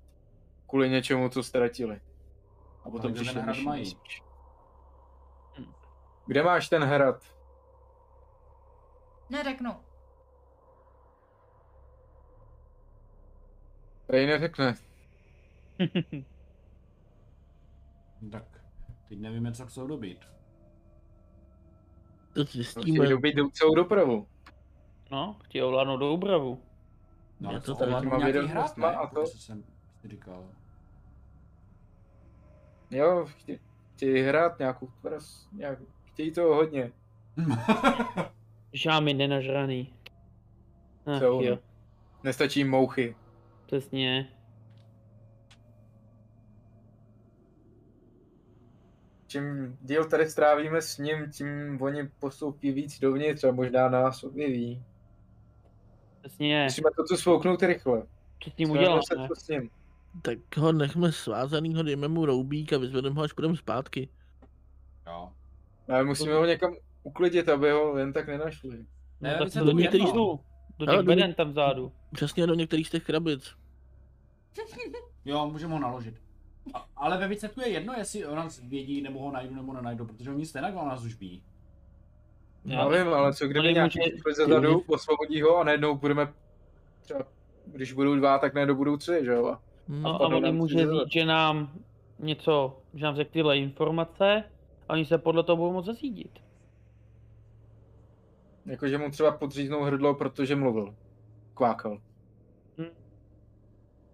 [0.68, 2.00] kvůli něčemu to ztratili.
[2.84, 3.80] A potom kde ten přišel hrad mají?
[3.80, 4.22] měsíč.
[5.58, 5.72] Hm.
[6.26, 7.22] Kde máš ten hrad?
[9.30, 9.76] Neřeknu.
[14.06, 14.74] Prej neřekne.
[18.32, 18.44] Tak,
[19.08, 20.18] teď nevíme, co chcou dobít.
[22.34, 23.08] To zjistíme.
[23.08, 24.28] dobít do- celou dopravu.
[25.10, 26.62] No, chtějí ovládnout Doubravu.
[27.40, 28.86] No, ale to tady těma nějaký hrad, ne?
[28.96, 29.64] a to- To jsem
[30.04, 30.44] říkal.
[32.90, 33.58] Jo, chtějí,
[33.94, 36.92] chtějí hrát nějakou tvrz, nějak, chtějí toho hodně.
[38.72, 39.92] Žámy nenažraný.
[41.06, 41.58] Ach, Co jo,
[42.24, 43.16] Nestačí mouchy.
[43.66, 44.28] přesně.
[49.26, 54.84] Čím díl tady strávíme s ním, tím oni postoupí víc dovnitř a možná nás objeví.
[56.20, 56.64] Přesně.
[56.64, 58.02] Musíme to tu svouknout rychle.
[58.44, 58.68] Co s ním
[59.02, 59.70] se to s ním.
[60.22, 64.08] Tak ho nechme svázanýho, dejme mu roubík a vyzvedeme ho, až půjdeme zpátky.
[65.06, 65.32] jo.
[65.88, 68.78] Ale musíme ho někam uklidit, aby ho jen tak nenašli.
[69.20, 70.12] Ne, No, tak více do to některých.
[70.12, 71.92] Do těch do- beden tam vzadu.
[72.12, 73.54] Přesně do některých z těch krabic.
[75.24, 76.14] Jo, můžeme ho naložit.
[76.74, 80.06] A, ale ve výsledku je jedno, jestli o nás vědí, nebo ho najdu, nebo nenajdu,
[80.06, 81.42] protože oni stejně o nás už ví.
[82.64, 86.32] Já vím, ale co kdyby Ale nějaký může- ze zadu, osvobodí ho a najednou budeme
[87.00, 87.20] třeba,
[87.66, 89.56] když budou dva, tak najednou budou tři, že jo?
[89.88, 90.06] Hm.
[90.06, 91.72] A, a padnou on nám může říct, že nám
[92.18, 94.44] něco, že nám řekl tyhle informace
[94.88, 96.38] a oni se podle toho budou moct zařídit.
[98.66, 100.94] Jakože mu třeba podříznou hrdlo, protože mluvil.
[101.54, 102.00] Kvákal.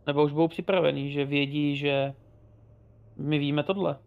[0.07, 2.15] Nebo už budou připravený, že vědí, že
[3.17, 3.99] my víme tohle.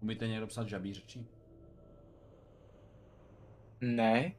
[0.00, 1.26] Umíte někdo psat žabí řečí?
[3.82, 4.32] Ne.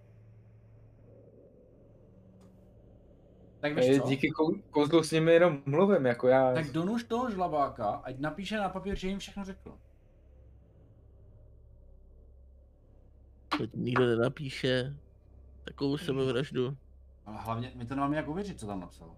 [3.60, 4.08] Tak víš E, co?
[4.08, 6.54] díky kou- kouzlu s nimi jenom mluvím, jako já.
[6.54, 9.78] Tak donuž toho žlabáka, ať napíše na papír, že jim všechno řekl.
[13.58, 14.96] Teď nikdo nenapíše
[15.64, 16.78] takovou sebevraždu.
[17.26, 19.16] Ale hlavně, my to nemáme jak uvěřit, co tam napsal.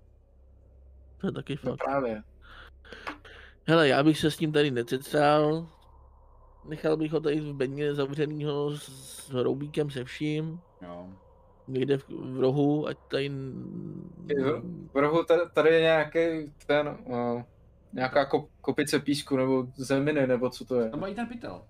[1.17, 1.85] To je taky No fakt.
[1.85, 2.23] právě.
[3.67, 5.67] Hele, já bych se s ním tady nececal.
[6.67, 8.83] Nechal bych ho tady v bedně zavřenýho s,
[9.27, 10.59] s roubíkem se vším.
[10.81, 11.09] Jo.
[11.67, 13.31] Někde v, v rohu, ať tady...
[14.27, 14.61] Jo.
[14.93, 17.41] V rohu tady, tady je nějaký ten, uh,
[17.93, 20.89] nějaká kop, kopice písku, nebo zeminy, nebo co to je.
[20.89, 21.65] Tam i ten pytel.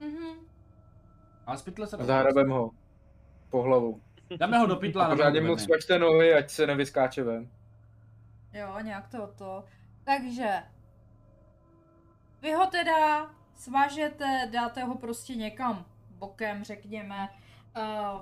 [0.00, 0.38] Mhm.
[1.46, 2.70] Ale z pytle se Zahrabem ho.
[3.50, 4.00] Po hlavu.
[4.38, 5.04] Dáme ho do pytla.
[5.04, 7.48] A pořádně mu svačte nohy, ať se nevyskáče ven.
[8.52, 9.64] Jo, nějak to to.
[10.04, 10.48] Takže
[12.42, 17.28] vy ho teda svažete, dáte ho prostě někam bokem, řekněme.
[17.76, 18.20] Uh,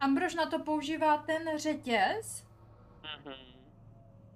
[0.00, 2.46] Ambrož na to používá ten řetěz,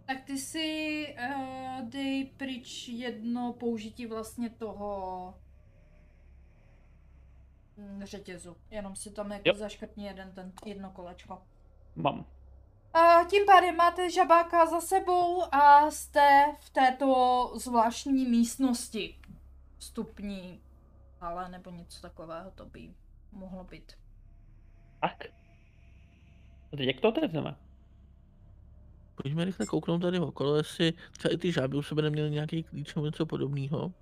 [0.06, 5.34] tak ty si uh, dej pryč jedno použití vlastně toho
[7.76, 8.56] mm, řetězu.
[8.70, 9.54] Jenom si tam jako Jo.
[9.54, 11.42] zaškrtni jeden ten, jedno kolečko.
[11.96, 12.26] Mám.
[12.94, 19.18] A tím pádem máte žabáka za sebou a jste v této zvláštní místnosti.
[19.78, 20.60] Stupní,
[21.20, 22.90] ale nebo něco takového to by
[23.32, 23.92] mohlo být.
[25.00, 25.24] Tak.
[26.72, 27.56] A teď jak to otevřeme?
[29.22, 32.94] Pojďme rychle kouknout tady okolo, jestli třeba i ty žáby u sebe neměly nějaký klíč
[32.94, 33.92] nebo něco podobného.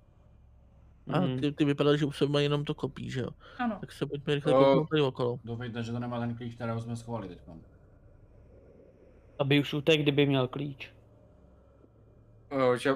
[1.13, 1.39] A Mhm.
[1.39, 3.29] ty, ty vypadaly, že u sebe mají jenom to kopí, že jo?
[3.59, 3.77] Ano.
[3.79, 5.39] Tak se pojďme rychle kouknout tady okolo.
[5.43, 7.39] Doufejte, že to nemá ten klíč, kterého jsme schovali teď.
[9.39, 10.93] Aby už utek, kdyby měl klíč.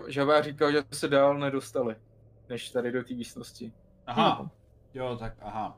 [0.07, 1.95] Žabá říkal, že se dál nedostali,
[2.49, 3.73] než tady do té místnosti.
[4.07, 4.51] Aha.
[4.93, 5.77] Jo, tak aha.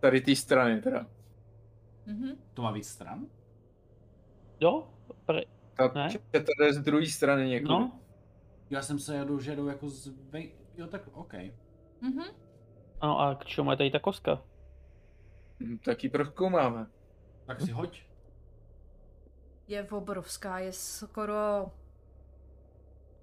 [0.00, 1.06] Tady té strany teda.
[2.06, 2.30] Mhm.
[2.54, 3.26] To má víc stran?
[4.60, 4.88] Jo?
[5.26, 5.40] Pre...
[5.76, 6.08] Ta, Ne?
[6.30, 7.68] tady je z druhé strany někudy.
[7.74, 8.00] No,
[8.70, 10.12] Já jsem se jedu, že jdu jako z...
[10.76, 11.32] Jo, tak OK.
[12.00, 12.22] Mhm.
[13.00, 14.42] ano a k čemu je tady ta koska?
[15.60, 16.86] Hm, Tak ji prozkoumáme.
[17.46, 18.02] Tak si hoď.
[19.68, 21.72] Je obrovská, je skoro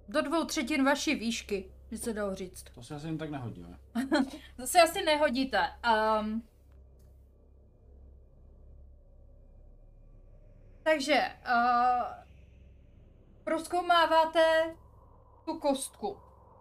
[0.08, 2.64] do dvou třetin vaší výšky, by se dalo říct.
[2.74, 3.78] To si asi jen tak nehodíme.
[4.58, 5.58] Zase asi nehodíte.
[6.20, 6.48] Um,
[10.82, 12.02] takže uh,
[13.44, 14.76] proskoumáváte
[15.44, 16.16] tu kostku.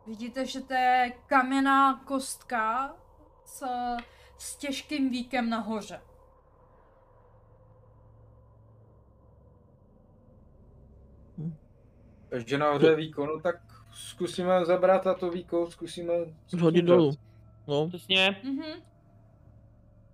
[0.07, 2.95] Vidíte, že to je kamenná kostka
[3.45, 3.63] s,
[4.37, 6.01] s těžkým víkem nahoře.
[12.29, 16.13] Takže nahoře výkonu, tak zkusíme zabrat a to víko zkusíme...
[16.47, 17.11] Zhodit dolů.
[17.67, 18.41] No, Přesně.
[18.43, 18.81] Mhm.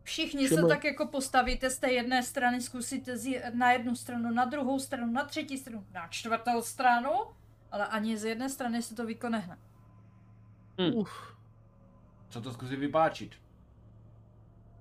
[0.03, 0.67] Všichni se Všiml.
[0.69, 5.11] tak jako postavíte z té jedné strany, zkusíte z, na jednu stranu, na druhou stranu,
[5.13, 7.09] na třetí stranu, na čtvrtou stranu,
[7.71, 9.57] ale ani z jedné strany se to víko nehne.
[10.81, 10.93] Hm.
[10.95, 11.37] uf.
[12.29, 13.31] Co to zkusí vypáčit?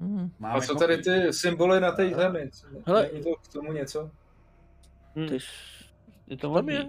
[0.00, 0.30] Hm.
[0.38, 1.04] Máme A co tady kopí.
[1.04, 2.50] ty symboly na té zemi?
[2.86, 3.10] Hele.
[3.12, 4.10] Není to k tomu něco?
[5.16, 5.28] Hm.
[5.28, 5.38] Ty
[6.26, 6.88] Je to tam je.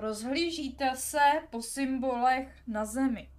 [0.00, 1.18] Rozhlížíte se
[1.50, 3.30] po symbolech na zemi.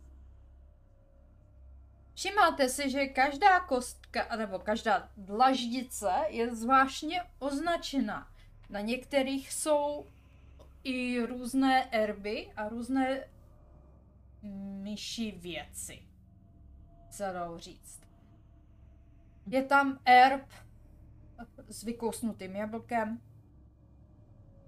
[2.14, 8.32] Všimáte si, že každá kostka, nebo každá dlaždice je zvláštně označena.
[8.70, 10.06] Na některých jsou
[10.84, 13.28] i různé erby a různé
[14.82, 16.00] myší věci.
[17.10, 18.02] Se dalo říct.
[19.48, 20.52] Je tam erb
[21.70, 23.22] s vykousnutým jablkem,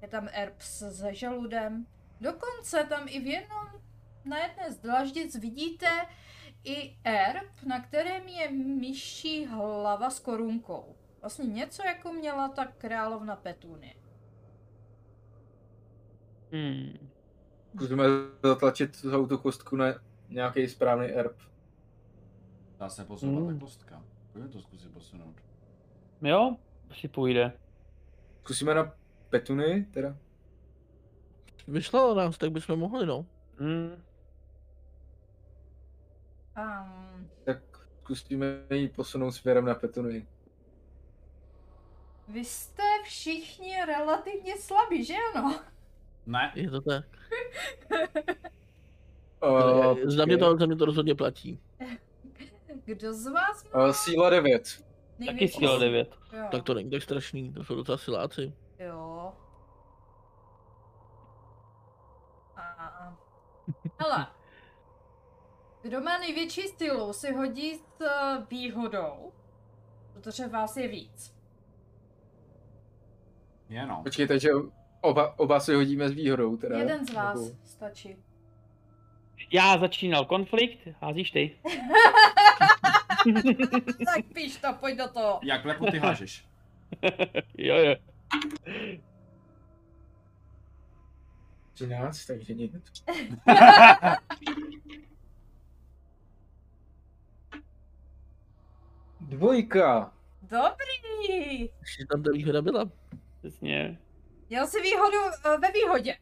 [0.02, 1.88] je tam erb se žaludem.
[2.22, 3.68] Dokonce tam i v jednom,
[4.26, 5.88] na jedné z dlaždic vidíte
[6.64, 10.96] i erb, na kterém je myší hlava s korunkou.
[11.22, 13.94] Vlastně něco jako měla ta královna Petunie.
[16.52, 17.10] Hmm.
[17.76, 18.04] Zkusíme
[18.44, 19.86] zatlačit celou tu kostku na
[20.30, 21.38] nějaký správný erb.
[22.80, 23.60] Dá se posouvat Mm.
[23.60, 24.04] ta kostka.
[24.34, 25.36] Pojďme to zkusit posunout.
[26.22, 26.56] Jo,
[26.94, 27.54] si půjde.
[28.44, 28.94] Zkusíme na
[29.32, 30.18] Petuny, teda.
[31.68, 33.26] Vyslalo nás, tak bychom mohli, no.
[33.58, 34.04] Hmm.
[36.58, 37.58] Um, Tak
[38.02, 40.28] zkusíme ji posunout směrem na Petuny.
[42.28, 45.60] vy jste všichni relativně slabí, že ano?
[46.26, 47.06] Ne, Je to tak.
[49.44, 51.60] Uh, za, mě to, za mě to rozhodně platí.
[52.86, 54.64] Kdo z vás má Uh, síla 9.
[54.64, 56.16] Taky největší síla 9.
[56.34, 56.44] Jo.
[56.52, 58.54] Tak to není tak strašný, to jsou docela siláci.
[58.86, 59.34] Jo.
[62.56, 63.18] A...
[63.98, 64.28] Hele.
[65.82, 69.34] Kdo má největší stylu, si hodí s eh, výhodou,
[70.14, 71.36] protože vás je víc.
[73.70, 74.04] jenom.
[74.04, 74.50] Počkej, takže
[75.02, 76.78] oba, oba si hodíme s výhodou, teda.
[76.78, 78.16] Jeden z vás Nebo- stačí.
[79.52, 81.60] Já začínal konflikt, házíš ty.
[84.06, 85.40] tak píš to, pojď do toho.
[85.44, 86.46] Jak lepo ty hážeš?
[87.58, 87.96] jo, jo.
[91.74, 92.72] 13, takže nic.
[99.22, 100.14] Dvojka.
[100.42, 101.62] Dobrý.
[101.80, 102.92] Ještě tam ta výhoda byla.
[103.40, 103.98] Přesně.
[104.50, 106.18] Měl si výhodu eh, ve výhodě.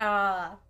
[0.00, 0.60] A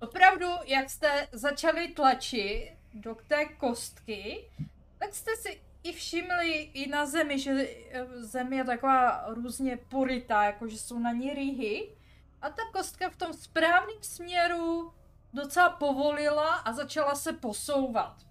[0.00, 4.50] opravdu, jak jste začali tlačit do té kostky,
[4.98, 7.50] tak jste si i všimli i na zemi, že
[7.90, 11.96] eh, zem je taková různě porytá, jakože jsou na ní rýhy.
[12.42, 14.92] A ta kostka v tom správném směru
[15.32, 18.26] docela povolila a začala se posouvat.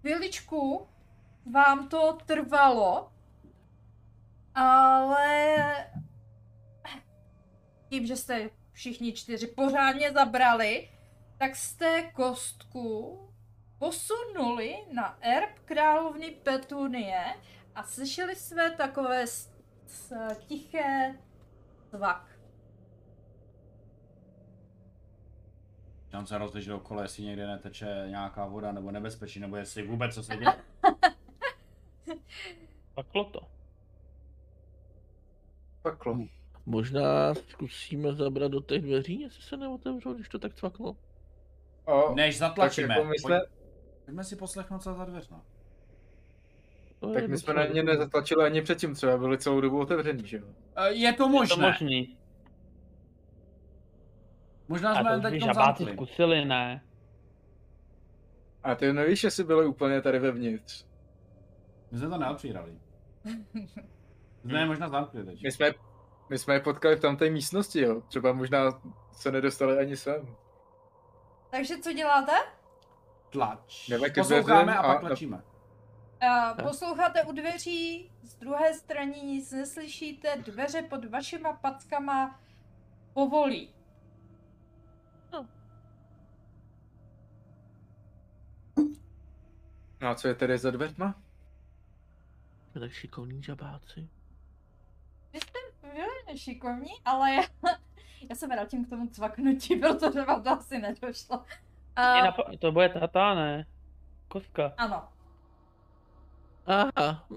[0.00, 0.88] Chviličku
[1.52, 3.12] vám to trvalo,
[4.54, 5.56] ale
[7.88, 10.90] tím, že jste všichni čtyři pořádně zabrali,
[11.38, 13.18] tak jste kostku
[13.82, 17.24] posunuli na erb královny Petunie
[17.74, 19.50] a slyšeli jsme takové s,
[19.86, 20.12] s,
[20.46, 21.18] tiché
[21.90, 22.38] zvak.
[26.18, 30.22] On se rozlišil okolo, jestli někde neteče nějaká voda nebo nebezpečí, nebo jestli vůbec co
[30.22, 30.52] se děje.
[32.94, 33.40] Paklo to.
[35.82, 36.18] Paklo.
[36.66, 40.96] Možná zkusíme zabrat do těch dveří, jestli se neotevřou, když to tak cvaklo.
[41.84, 42.94] O, Než tak zatlačíme.
[42.94, 43.61] jako my jsme, Pojď,
[44.04, 45.42] pojďme si poslechnout, co za dveřma.
[47.08, 50.36] Je tak my jsme na ně nezatlačili ani předtím, třeba byli celou dobu otevřený, že
[50.36, 50.44] jo?
[50.76, 51.66] E, Je to Je to možné.
[51.66, 52.18] možný.
[54.68, 55.96] Možná jsme teď žabáci zamkli.
[55.96, 56.82] zkusili, ne?
[58.62, 60.84] A ty nevíš, jestli byli úplně tady vevnitř.
[61.90, 62.72] My jsme to neotvírali.
[64.44, 65.42] Jsme je možná zamkli teď.
[65.42, 65.70] My jsme,
[66.30, 68.00] my jsme je potkali v tamté místnosti, jo.
[68.00, 68.80] Třeba možná
[69.12, 70.36] se nedostali ani sem.
[71.50, 72.32] Takže co děláte?
[73.32, 73.90] Tlač.
[74.14, 75.42] Posloucháme a pak a- tlačíme.
[76.22, 82.40] Uh, posloucháte u dveří, z druhé strany nic neslyšíte, dveře pod vašima packama
[83.12, 83.74] povolí.
[90.00, 91.22] No a co je tady za dveřma?
[92.80, 94.08] Tak šikovní žabáci.
[95.32, 97.42] Vy jste byli nešikovní, ale já,
[98.30, 101.44] já se vrátím k tomu cvaknutí, protože vám to asi nedošlo.
[101.98, 103.66] Uh, to bude tata, ne?
[104.28, 104.72] Kostka.
[104.76, 105.02] ano.
[106.66, 107.24] Aha,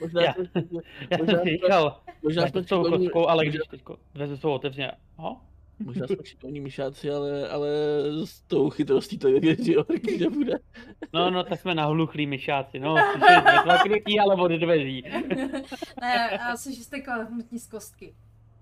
[0.00, 0.62] možná, Já- jsme,
[1.10, 3.60] Já Možná jsem si jsme- říkal, možná jsme to s tou šikovní, kostkou, ale když
[3.70, 5.40] teďko dveře jsou otevřené, ho?
[5.78, 7.68] možná jsme šikovní myšáci, ale, ale
[8.24, 9.74] s tou chytrostí to je, že
[10.20, 10.52] nebude.
[11.12, 12.94] No, no, tak jsme nahluchlí myšáci, no.
[13.62, 15.02] Tlaknutí, ale od dveří.
[16.00, 18.14] ne, asi, že jste klepnutí z kostky.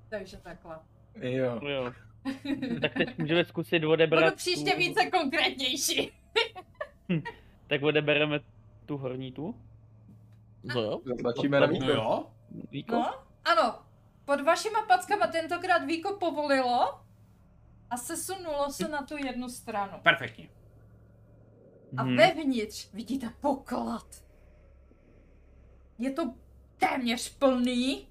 [0.08, 0.78] Takže takhle.
[1.20, 1.60] Jo.
[1.68, 1.92] Jo.
[2.80, 6.12] Tak teď můžeme zkusit odebrat Budu příště tu, více konkrétnější.
[7.66, 8.40] Tak odebereme
[8.86, 9.54] tu horní tu.
[10.64, 11.88] No jo, Zatlačíme na No výkon.
[11.88, 12.26] jo.
[12.70, 12.94] Víko?
[12.96, 13.14] No,
[13.44, 13.78] ano.
[14.24, 17.00] Pod vašima packama tentokrát Víko povolilo
[17.90, 19.92] a sesunulo se na tu jednu stranu.
[20.02, 20.48] Perfektně.
[21.96, 22.16] A Mhm.
[22.16, 24.06] vevnitř vidíte poklad.
[25.98, 26.34] Je to
[26.78, 28.06] téměř plný.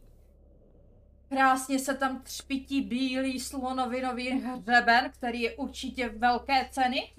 [1.29, 7.13] Krásně se tam třpití bílý slonovinový hřeben, který je určitě velké ceny.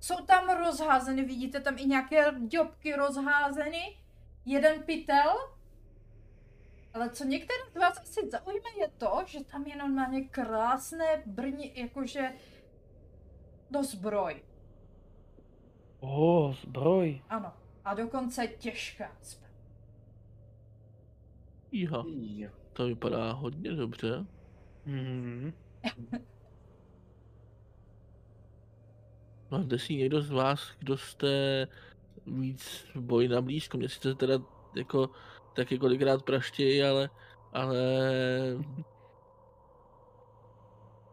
[0.00, 3.98] Jsou tam rozházeny, vidíte tam i nějaké děbky rozházeny.
[4.44, 5.36] Jeden pytel.
[6.94, 11.72] Ale co některé z vás asi zaujme je to, že tam je normálně krásné brni,
[11.74, 12.32] jakože
[13.70, 14.42] do zbroj.
[16.00, 17.22] O, zbroj.
[17.28, 17.52] Ano.
[17.84, 19.45] A dokonce těžká zbroj.
[21.76, 22.50] Jíha, Jo.
[22.72, 24.26] to vypadá hodně dobře.
[24.86, 25.52] Mhm.
[29.50, 31.66] No, jde si někdo z vás, kdo jste
[32.26, 33.78] víc v boji na blízko.
[33.78, 34.34] Mě sice teda
[34.76, 35.10] jako
[35.56, 37.10] taky kolikrát praštějí, ale,
[37.52, 37.78] ale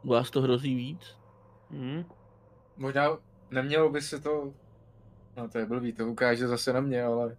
[0.03, 1.17] u vás to hrozí víc.
[1.69, 2.05] Mhm.
[2.77, 3.17] Možná
[3.51, 4.53] nemělo by se to...
[5.37, 7.37] No to je blbý, to ukáže zase na mě, ale...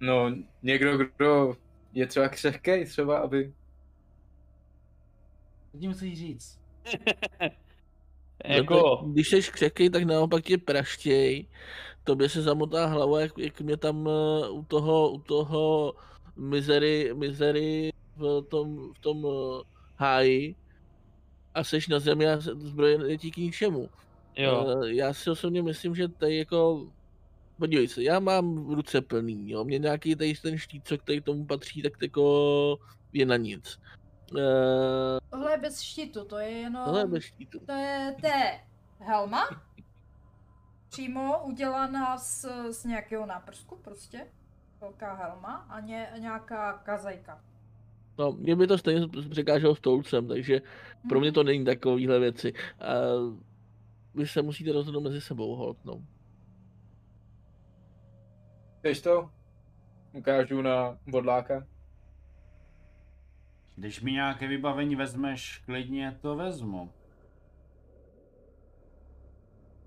[0.00, 1.56] No, někdo, kdo
[1.92, 3.52] je třeba křehkej, třeba, aby...
[5.72, 6.58] Co tím chceš říct?
[8.44, 11.46] Jako, No to, když jsi křehkej, tak naopak tě praštěj.
[12.04, 15.94] Tobě se zamotá hlava, jak, jak mě tam eh, u toho, u toho
[16.36, 19.62] mizery, mizery v tom, v tom eh,
[19.96, 20.54] háji
[21.54, 23.90] a seš na zemi a zbroje netí k ničemu.
[24.36, 24.66] jo.
[24.84, 26.86] Eh, Já si osobně myslím, že tady jako...
[27.58, 29.64] Podívej se, já mám v ruce plný, jo.
[29.64, 32.78] Mě nějaký tady ten štít, co který tomu patří, tak jako
[33.12, 33.78] je na nic.
[34.38, 36.84] Eh, Tohle je bez štítu, to je jenom...
[36.84, 37.58] tohle je bez štítu.
[37.66, 38.60] To je té
[38.98, 39.48] helma.
[40.90, 44.26] Přímo udělaná z, z nějakého náprsku prostě.
[44.80, 47.40] Velká helma a ně, nějaká kazajka.
[48.18, 50.60] No, mě by to stejně překáželo stolcem, takže
[51.08, 51.34] pro mě Mhm.
[51.34, 52.52] to není takovýhle věci.
[52.80, 52.86] A
[54.14, 56.02] vy se musíte rozhodnout mezi sebou, hold, no.
[58.88, 59.30] Chceš to?
[60.12, 61.66] Ukážu na bodláka.
[63.76, 66.92] Když mi nějaké vybavení vezmeš, klidně to vezmu.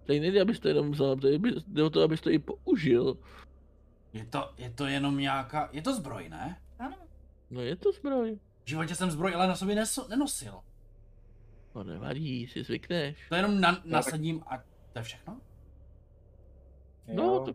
[0.05, 3.17] Tady nejde, abyste jenom vzal, tady by- jde o to, abyste to i použil.
[4.13, 6.61] Je to, je to jenom nějaká, je to zbroj, ne?
[6.79, 6.97] Ano.
[7.49, 8.39] No je to zbroj.
[8.63, 10.61] V životě jsem zbroj ale na sobě neso, nenosil.
[11.75, 13.29] No nevadí, si zvykneš.
[13.29, 14.57] To jenom na, nasadím a
[14.93, 15.41] to je všechno?
[17.07, 17.45] No, Jo.
[17.45, 17.53] to...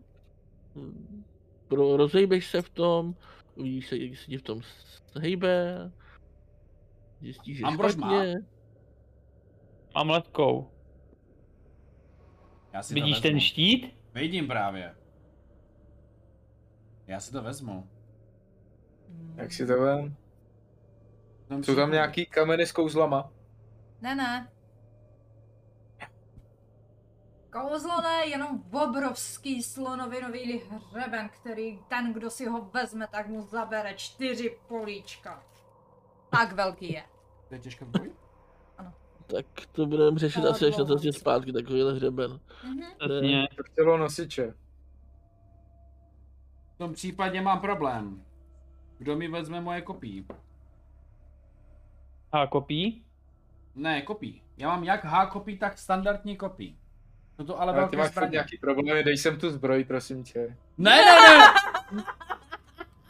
[1.67, 3.15] Pro, rozejbeš se v tom,
[3.55, 4.61] uvidíš se, jak se ti v tom
[5.19, 5.91] hejbe,
[7.21, 8.07] zjistíš, že Ambrož má?
[8.07, 8.35] špatně.
[9.95, 10.71] Mám letkou.
[12.73, 13.95] Já si Vidíš to ten štít?
[14.13, 14.95] Vidím právě.
[17.07, 17.89] Já si to vezmu.
[19.35, 20.15] Jak si to vem?
[21.63, 23.31] Jsou tam nějaký kameny s kouzlama?
[24.01, 24.51] Ne, ne.
[27.61, 33.93] Kouzlo ne, jenom obrovský slonovinový hřeben, který ten, kdo si ho vezme, tak mu zabere
[33.93, 35.43] čtyři políčka.
[36.29, 37.03] Tak velký je.
[37.47, 38.15] To je těžké v boji?
[39.27, 42.39] Tak to budeme řešit Ale asi až na cestě zpátky, takovýhle hřeben.
[42.63, 42.83] Mhm.
[42.99, 43.47] Přesně.
[43.57, 44.53] To chtělo nosiče.
[46.75, 48.25] V tom případě mám problém.
[48.97, 50.27] Kdo mi vezme moje kopí?
[52.31, 53.05] A kopí?
[53.75, 54.41] Ne, kopí.
[54.57, 56.77] Já mám jak H kopí, tak standardní kopí.
[57.37, 58.31] Jsou to ale Ale ty velké máš zbraně.
[58.31, 60.57] nějaký problémy, dej sem tu zbroj, prosím tě.
[60.77, 62.03] Ne, ne, ne!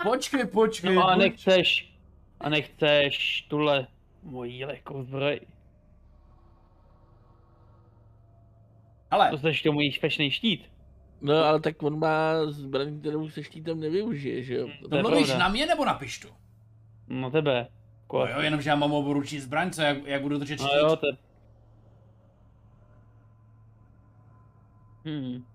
[0.03, 0.95] Počkej, počkej.
[0.95, 1.93] No a nechceš,
[2.39, 3.88] a nechceš tuhle
[4.23, 5.39] mojí lehkou zbroj.
[9.11, 10.71] Hele, To jsi tomu jí špečný štít.
[11.21, 14.67] No ale tak on má zbraň, kterou se štítem nevyužije, že jo?
[14.82, 15.43] To to je mluvíš pravda.
[15.45, 16.28] na mě nebo na pištu?
[17.07, 17.67] No tebe.
[17.69, 20.78] No Ko- jo, jenomže já mám oboručí zbraň, co, jak, jak budu držet No štít?
[20.80, 21.13] jo, to je...
[25.08, 25.45] Hmm.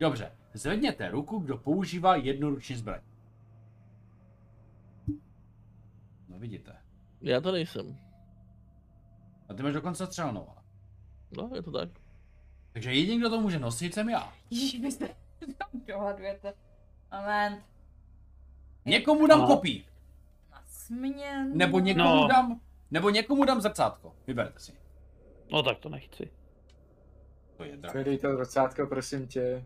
[0.00, 3.00] Dobře, zvedněte ruku, kdo používá jednoruční zbraň.
[6.28, 6.76] No vidíte.
[7.20, 7.98] Já to nejsem.
[9.48, 10.48] A ty máš dokonce střelnou.
[11.36, 11.88] No, je to tak.
[12.72, 14.32] Takže jediný, kdo to může nosit, jsem já.
[14.50, 15.08] Ježiš, vy jste
[15.58, 16.54] tam dohadujete.
[17.12, 17.64] Moment.
[18.84, 19.46] Někomu dám No.
[19.46, 19.86] kopí,
[20.50, 21.56] Na směnu.
[21.56, 22.28] nebo někomu No.
[22.28, 24.16] dám, nebo někomu dám zrcátko.
[24.26, 24.72] Vyberte si.
[25.52, 26.30] No tak to nechci.
[27.56, 28.04] To je drahé.
[28.04, 29.64] Dej to zrcátko, prosím tě.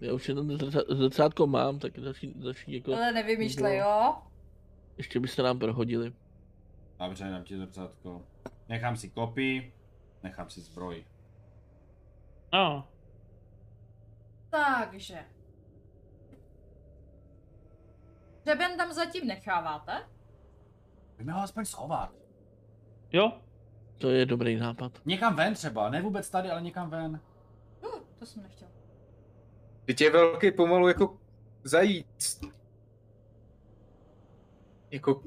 [0.00, 0.50] Já už jenom
[0.88, 4.14] zrcátko mám, tak další, další jako, Ale nevymýšlej, jo?
[4.96, 6.12] ještě byste nám prohodili.
[6.98, 8.22] Dobře, dám ti zrcátko.
[8.68, 9.72] Nechám si kopí,
[10.22, 11.04] nechám si zbroj.
[12.52, 12.88] No,
[14.50, 15.18] Takže.
[18.44, 19.92] Hřeben tam zatím necháváte?
[21.16, 22.10] Pojďme ho aspoň schovat.
[23.12, 23.32] jo,
[24.00, 24.92] To je dobrý nápad.
[25.04, 27.20] Někam ven třeba, ne vůbec tady, ale někam ven.
[27.84, 28.68] Uh, to jsem nechtěl.
[29.84, 31.18] Teď je velký pomalu jako
[31.64, 32.40] zajíc.
[34.90, 35.22] Jako,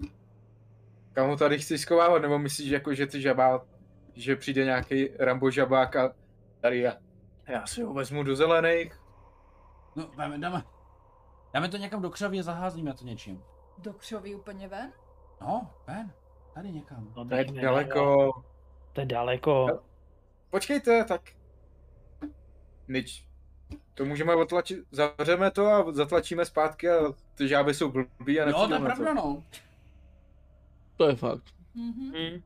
[1.13, 3.65] kam ho tady chceš schovávat, nebo myslíš jako, že ty žabá,
[4.13, 6.13] že přijde nějaký Rambo žabák a
[6.61, 6.93] tady já,
[7.47, 8.99] já si ho vezmu do zelených.
[9.95, 10.63] No, dáme, dáme,
[11.53, 13.43] dáme to někam do křovy a zaházíme to něčím.
[13.78, 14.93] Do křoví úplně ven?
[15.41, 16.13] No, ven,
[16.53, 17.13] tady někam.
[17.15, 18.32] no To je tak ne, daleko.
[18.93, 19.79] To je daleko.
[20.49, 21.21] Počkejte, tak.
[22.87, 23.25] Nič.
[23.93, 28.67] To můžeme otlačit, zavřeme to a zatlačíme zpátky a ty žáby jsou blbý a Jo,
[28.67, 29.43] to je pravda, no.
[30.97, 31.43] To je fakt.
[31.75, 32.11] Mhm.
[32.11, 32.41] Hmm.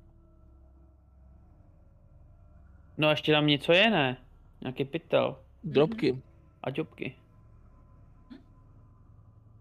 [2.97, 4.17] No a ještě tam něco je, ne?
[4.61, 5.39] Nějaký pytel.
[5.63, 6.21] Drobky.
[6.63, 7.15] A ďobky.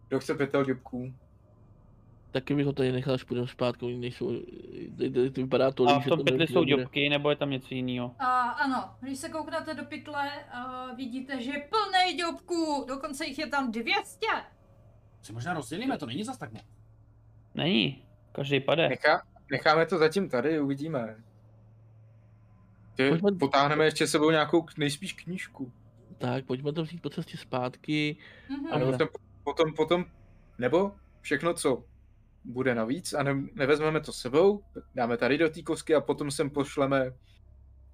[0.09, 1.14] Kdo chce pytel děbků?
[2.37, 4.32] Taky bych ho tady nechal, až půjdeme zpátky, oni nejsou,
[5.34, 7.74] to vypadá to, A v že tom to pytli jsou ďobky, nebo je tam něco
[7.74, 8.14] jiného?
[8.18, 13.39] A ano, když se kouknete do pytle, uh, vidíte, že je plný děbků, dokonce jich
[13.39, 14.26] je tam 200.
[15.22, 16.62] Si možná rozdělíme, to není zas tak moc.
[17.55, 18.05] Není.
[18.32, 18.89] Každý pade.
[18.89, 21.16] Nechá, necháme to zatím tady, uvidíme.
[22.95, 25.72] Ty, Pojďme- potáhneme ještě sebou nějakou nejspíš knížku.
[26.18, 28.16] Tak, pojďme to vzít po cestě zpátky.
[28.49, 28.72] Mhm.
[28.72, 29.09] A potom,
[29.45, 30.05] potom, potom,
[30.59, 31.84] nebo všechno, co
[32.47, 34.62] bude navíc a ne, nevezmeme to sebou,
[34.94, 37.12] dáme tady do té kosky a potom sem pošleme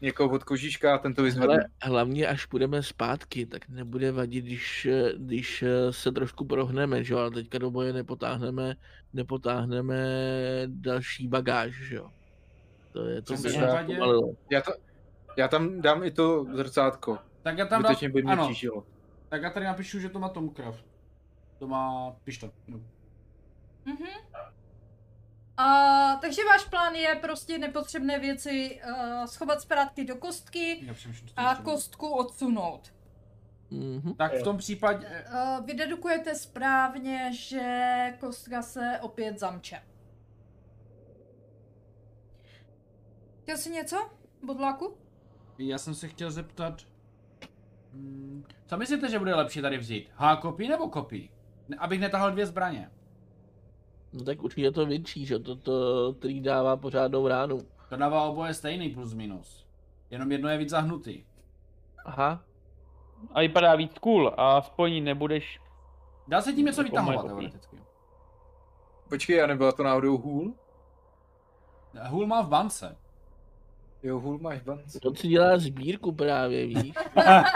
[0.01, 1.55] někoho od kožíška a ten to vyzvedne.
[1.55, 7.21] Ale hlavně až půjdeme zpátky, tak nebude vadit, když, když se trošku prohneme, že jo,
[7.21, 8.77] ale teďka do boje nepotáhneme,
[9.13, 9.97] nepotáhneme
[10.67, 12.11] další bagáž, že jo.
[12.93, 13.35] To je to,
[13.87, 14.35] pomalilo.
[14.51, 14.73] Já, to,
[15.37, 18.87] já tam dám i to zrcátko, Tak já tam dám, by mě ano, tížilo.
[19.29, 20.85] tak já tady napíšu, že to má Tomcraft.
[21.59, 22.51] To má pišta.
[22.69, 22.81] No.
[23.85, 24.07] Mhm.
[25.57, 30.89] A, takže váš plán je prostě nepotřebné věci uh, schovat zpátky do kostky
[31.37, 32.95] a kostku odsunout.
[33.71, 34.15] Mhm.
[34.15, 39.83] Tak v tom případě, Uh, vy dedukujete správně, že kostka se opět zamče.
[43.43, 44.11] Chtěl jsi něco,
[44.43, 44.97] Bodláku?
[45.59, 46.83] já jsem se chtěl zeptat,
[47.93, 50.11] hmm, co myslíte, že bude lepší tady vzít?
[50.15, 51.31] H kopí nebo kopí?
[51.79, 52.91] Abych netahal dvě zbraně.
[54.13, 57.59] No tak určitě je to větší, že to, to, který dává pořádnou ránu.
[57.89, 59.67] To dává oboje stejný plus minus.
[60.11, 61.25] Jenom jedno je víc zahnutý.
[62.05, 62.45] Aha,
[63.33, 65.61] A vypadá víc cool a aspoň nebudeš...
[66.29, 67.77] Dá se tím něco Jako vytahovat teoreticky.
[69.09, 70.55] Počkej, a nebyla to náhodou hůl?
[72.09, 72.97] Hůl má v bance.
[74.03, 75.01] Jo, hůl máš v bance.
[75.01, 76.93] To si dělá sbírku právě, víš?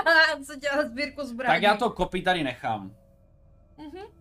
[0.47, 1.55] Co dělá sbírku zbraní?
[1.55, 2.97] Tak já to kopí tady nechám.
[3.79, 4.16] Mhm.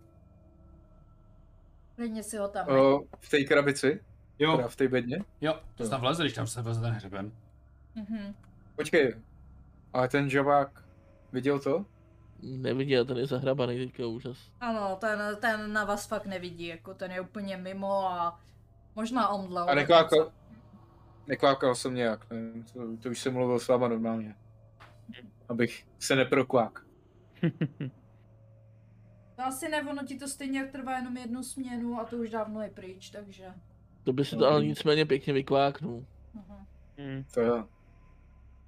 [1.96, 2.68] Klidně si ho tam.
[2.68, 4.04] O, v té krabici?
[4.39, 5.20] Jo, Teda v té bedně?
[5.41, 5.89] jo, to Jo.
[5.89, 7.32] tam vleze, když tam se vleze ten hřeben.
[7.96, 8.36] Mhm.
[8.76, 9.16] Počkej,
[9.93, 10.84] ale ten žabák
[11.32, 11.86] viděl to?
[12.41, 14.38] Neviděl, ten je zahrabaný teďka úžas.
[14.62, 18.39] Ano, ten, ten na vás fakt nevidí, jako ten je úplně mimo a
[18.96, 19.70] možná omdlel.
[19.70, 20.32] A nekvákal,
[21.28, 22.38] nekvákal jsem nějak, ne?
[22.74, 24.36] To, to už jsem mluvil s váma normálně.
[25.50, 26.86] Abych se neprokvák.
[29.36, 32.30] To asi ne, ono ti to stejně jak trvá jenom jednu směnu a to už
[32.30, 33.54] dávno je pryč, takže...
[34.04, 36.06] To by si to ale nicméně pěkně vykváknul.
[36.34, 36.66] Mhm.
[36.98, 37.24] Hm.
[37.34, 37.68] To jo.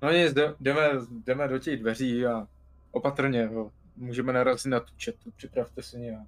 [0.01, 0.81] No nic, jde- jdeme,
[1.25, 2.47] jdeme do těch dveří a
[2.91, 3.71] opatrně, jo.
[3.95, 6.27] Můžeme narazit na tu četu, připravte se nějak.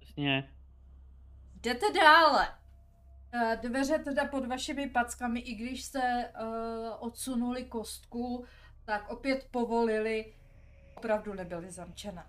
[0.00, 0.50] Přesně.
[1.62, 2.48] Jdete dále.
[3.32, 6.46] Eh, Dveře teda pod vašimi packami, i když jste uh,
[6.98, 8.44] odsunuli kostku,
[8.84, 10.34] tak opět povolili,
[10.96, 12.26] opravdu nebyly zamčené.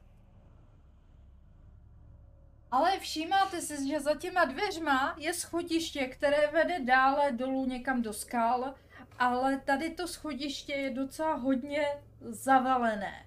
[2.72, 8.13] Ale všímáte si, že za těma dveřma je schodiště, které vede dále dolů někam do
[8.13, 8.74] skal,
[9.20, 11.86] ale tady to schodiště je docela hodně
[12.22, 13.26] zavalené.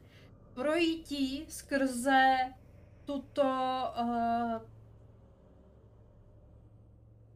[0.54, 2.36] Projítí skrze
[3.04, 3.42] tuto
[4.00, 4.62] uh,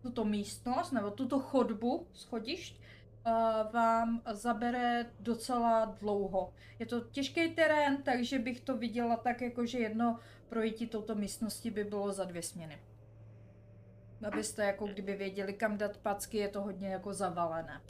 [0.03, 6.53] tuto místnost nebo tuto chodbu schodišť uh, vám zabere docela dlouho.
[6.79, 10.21] Je to těžký terén, takže bych to viděla tak, jako že jedno
[10.55, 12.79] projítí touto místnosti by bylo za dvě směny.
[14.27, 17.81] Abyste jako kdyby věděli, kam dát packy, je to hodně jako zavalené.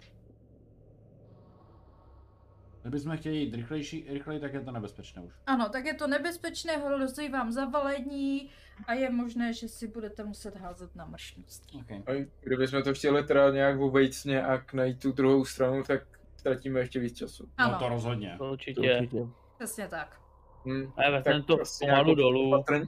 [2.83, 5.33] Kdybychom chtěli jít rychlejší, rychleji, tak je to nebezpečné už.
[5.47, 8.51] Ano, tak je to nebezpečné, hrozí vám zavalení
[8.87, 11.63] a je možné, že si budete muset házet na mršnost.
[11.81, 12.03] Okay.
[12.07, 16.03] A kdybychom to chtěli teda nějak obejít nějak najít tu druhou stranu, tak
[16.37, 17.49] ztratíme ještě víc času.
[17.57, 18.35] Ano, No to rozhodně.
[18.39, 18.81] To To určitě.
[18.81, 19.27] určitě.
[19.59, 20.24] přesně tak.
[20.67, 20.93] Hm.
[20.97, 22.49] A já vezmeme to asi pomalu dolů.
[22.55, 22.87] opatrně-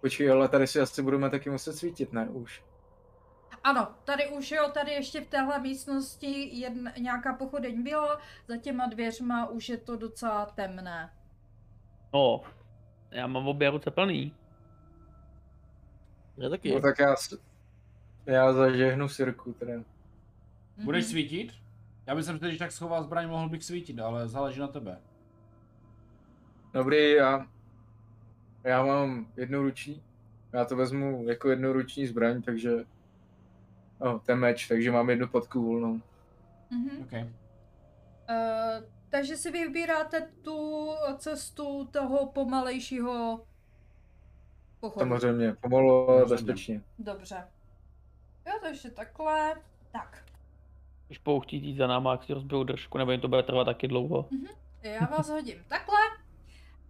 [0.00, 2.62] Počkej, ale tady si asi budeme taky muset svítit, ne už.
[3.64, 8.86] Ano, tady už jo, tady ještě v téhle místnosti jedna, nějaká pochodeň byla, za těma
[8.86, 11.12] dvěřma už je to docela temné.
[12.14, 12.40] No,
[13.10, 14.34] já mám obě ruce plný.
[16.36, 16.74] Já taky.
[16.74, 17.14] No tak já,
[18.26, 19.72] já zažehnu sirku teda.
[20.84, 21.10] Budeš Mhm.
[21.10, 21.52] svítit?
[22.06, 25.00] Já bych se, když tak schoval zbraň, mohl bych svítit, ale záleží na tebe.
[26.72, 27.46] Dobrý, já,
[28.64, 30.02] já mám jednu ruční,
[30.52, 32.84] já to vezmu jako jednu ruční zbraň, takže
[33.98, 36.00] oh, ten meč, takže mám jednu podku volnou.
[36.70, 37.02] Mhm.
[37.02, 37.22] Okay.
[37.22, 43.40] Uh, takže si vybíráte tu cestu toho pomalejšího
[44.80, 45.10] pochodu.
[45.10, 46.28] Samozřejmě, pomalu, Rozumím.
[46.28, 46.80] bezpečně.
[46.98, 47.48] Dobře.
[48.46, 49.54] Jo, takže takhle.
[49.92, 50.24] Tak,
[51.06, 53.64] Když budou chtít jít za náma, jak si rozbijou držku, nebo jim to bude trvat
[53.64, 54.28] taky dlouho.
[54.82, 55.98] já vás hodím takhle.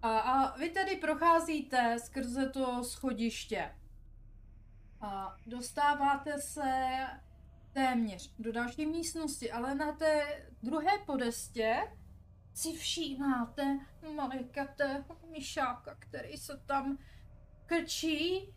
[0.03, 3.75] A, a vy tedy procházíte skrze to schodiště.
[5.01, 7.07] A dostáváte se
[7.73, 11.77] téměř do další místnosti, ale na té druhé podestě
[12.55, 13.79] si všímáte
[14.15, 16.99] malikatého myšáka, který se tam
[17.67, 18.55] krčí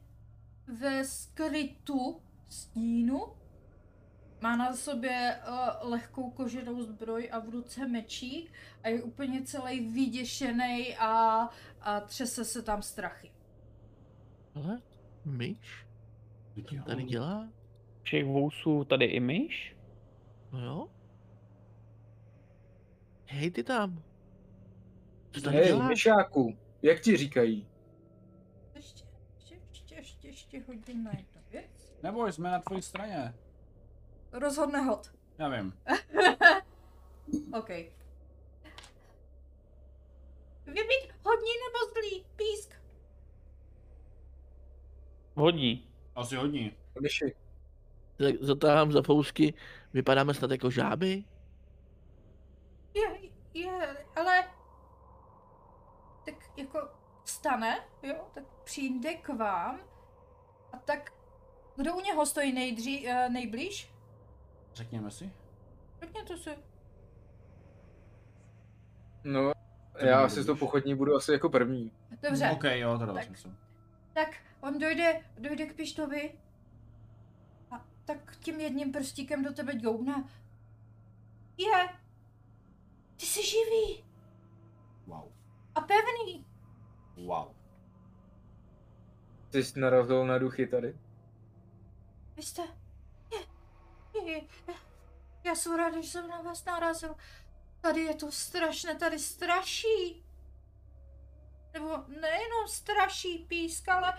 [0.68, 3.45] ve skrytu stínu.
[4.46, 9.93] Má na sobě uh, lehkou koženou zbroj a v ruce mečík a je úplně celý
[9.93, 11.50] vyděšený a,
[11.82, 13.32] a třese se tam strachy.
[14.56, 14.82] Ale
[15.26, 15.86] myš?
[16.70, 17.50] Co tady dělá?
[18.04, 19.76] Všech vousů tady i myš.
[20.52, 20.88] No jo.
[23.26, 24.04] Hej ty tam.
[25.32, 25.89] Co tady Hej, děláš?
[25.89, 27.68] myšáku, jak ti říkají?
[28.76, 31.98] Ještě, ještě, ještě, ještě, ještě hodím na jednu věc.
[32.04, 33.34] Neboj, jsme na tvojí straně.
[34.40, 35.12] Rozhodne hod.
[35.38, 35.74] Já vím.
[37.58, 37.70] OK.
[40.66, 42.26] Vy být hodní nebo zlý?
[42.36, 42.74] Písk.
[45.36, 45.90] Hodí.
[46.16, 46.78] Asi hodní.
[47.02, 47.36] Myši,
[48.18, 49.54] Tak zatáhám za fousky,
[49.94, 51.24] vypadáme snad jako žáby?
[52.94, 54.44] Je, je, ale...
[56.26, 56.90] Tak jako
[57.24, 59.80] vstane, jo, tak přijde k vám
[60.74, 61.14] a tak...
[61.76, 63.95] Kdo u něho stojí nejdří, uh, nejblíž?
[64.76, 65.32] Řekněme si.
[66.01, 66.49] Řekněte si.
[69.23, 69.53] no,
[69.99, 70.59] To já asi to dovolíš.
[70.59, 71.91] pochodní budu asi jako první.
[72.21, 73.23] Dobře, OK, jo, to Tak.
[73.26, 73.55] smysl.
[74.13, 74.30] tak
[74.61, 76.39] on dojde, dojde k pištovi
[77.71, 80.23] a tak tím jedním prstíkem do tebe ďoubne.
[81.57, 81.89] Je,
[83.17, 84.03] ty jsi živý
[85.07, 85.32] Wow.
[85.76, 86.45] a pevný.
[87.26, 87.47] Wow.
[89.49, 90.97] Ty jsi narazil na duchy tady.
[92.36, 92.61] Vy jste...
[95.43, 97.16] Já jsem ráda, že jsem na vás narazil.
[97.82, 100.24] Tady je to strašné, tady straší.
[101.74, 104.13] Nebo nejenom straší písk, ale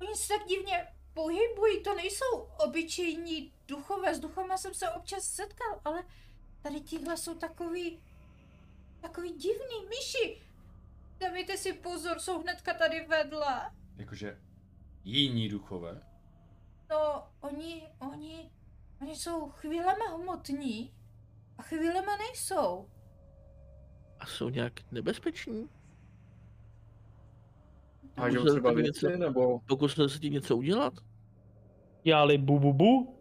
[0.00, 5.80] oni se tak divně pohybují, to nejsou obyčejní duchové, s duchama jsem se občas setkal,
[5.84, 6.04] ale
[6.62, 8.02] tady tihle jsou takový,
[9.00, 10.42] takový divný myši.
[11.18, 13.70] Dávejte si pozor, jsou hnedka tady vedle.
[13.96, 14.40] Jakože
[15.04, 16.09] jiní duchové.
[16.90, 18.50] No, oni, oni,
[19.02, 20.94] oni jsou chvílema hmotní
[21.58, 22.88] a chvílema nejsou.
[24.18, 25.68] A jsou nějak nebezpeční?
[28.16, 30.92] Hážou třeba to věci, něco- nebo Pokusil se ti něco udělat?
[32.02, 33.16] Dělali bu bu bu.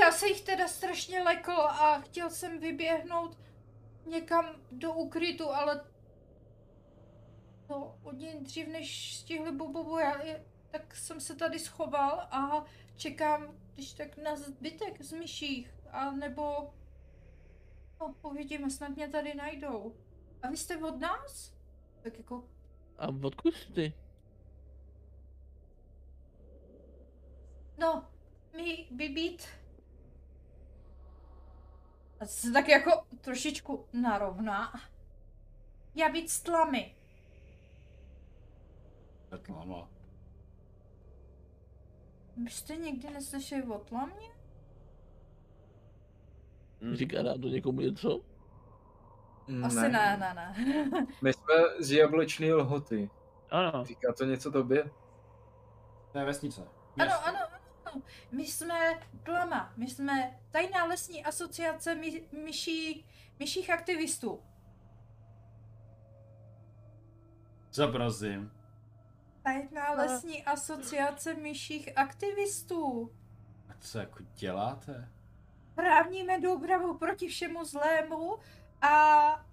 [0.00, 3.38] Já se jich teda strašně lekl a chtěl jsem vyběhnout
[4.06, 5.84] někam do ukrytu, ale
[7.68, 12.64] to oni dřív než stihli bobobu, já je, tak jsem se tady schoval a
[12.96, 16.74] čekám, když tak na zbytek z myších, a nebo
[18.00, 19.96] no, uvidíme, snad mě tady najdou.
[20.42, 21.52] A vy jste od nás?
[22.02, 22.44] Tak jako,
[22.98, 23.92] A odkud jsi ty?
[27.78, 28.08] no,
[28.56, 29.46] mi by být
[32.20, 34.72] a se tak jako trošičku narovná.
[35.94, 36.96] Já být s tlamy.
[39.30, 39.88] Betlama.
[42.36, 44.28] Byste nikdy neslyšeli o tlamě?
[46.80, 46.94] Hm.
[46.94, 48.20] Říká nám to někomu něco?
[49.64, 50.54] Asi ne, ne, ne.
[51.22, 53.10] My jsme z jablečné lhoty.
[53.50, 53.84] Ano.
[53.84, 54.90] Říká to něco tobě?
[56.12, 56.60] To je vesnice.
[56.60, 57.26] Ano, Město.
[57.26, 57.38] ano,
[57.84, 58.02] ano.
[58.32, 63.06] My jsme Tlama, my jsme tajná lesní asociace my, myší,
[63.38, 64.42] myších aktivistů.
[67.92, 68.55] Prosím?
[69.46, 73.12] Tajná lesní asociace myších aktivistů.
[73.68, 75.08] A co jako děláte?
[75.74, 78.36] Právníme dopravu proti všemu zlému
[78.82, 79.46] a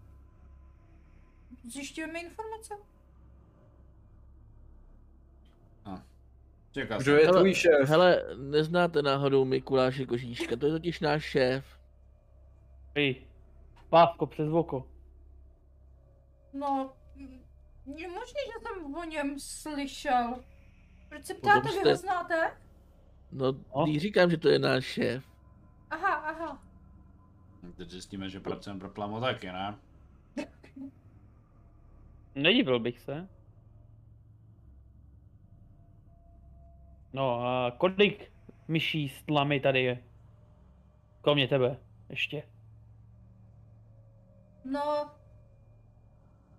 [1.63, 2.73] zjišťujeme informace.
[6.71, 7.89] Čeká Kdo je tvůj šéf?
[7.89, 11.65] Hele, neznáte náhodou Mikuláše Kožíška, to je totiž náš šéf.
[12.95, 13.27] Hej.
[13.89, 14.87] Pávko přes oko.
[16.53, 16.93] No,
[17.85, 20.43] je možný, že jsem o něm slyšel.
[21.09, 22.57] Proč se Potom ptáte, vy jste- ho znáte?
[23.31, 23.83] No, O.
[23.83, 25.23] když říkám, že to je náš šéf.
[25.89, 26.63] Aha, aha.
[27.77, 29.77] Teď zjistíme, že pracujeme pro Plamo taky, ne?
[32.35, 33.27] Nedivil bych se.
[37.13, 38.31] No a kolik
[38.67, 40.03] myší s tlamy tady je?
[41.21, 41.77] Kromě tebe.
[42.09, 42.43] Ještě.
[44.65, 45.11] No,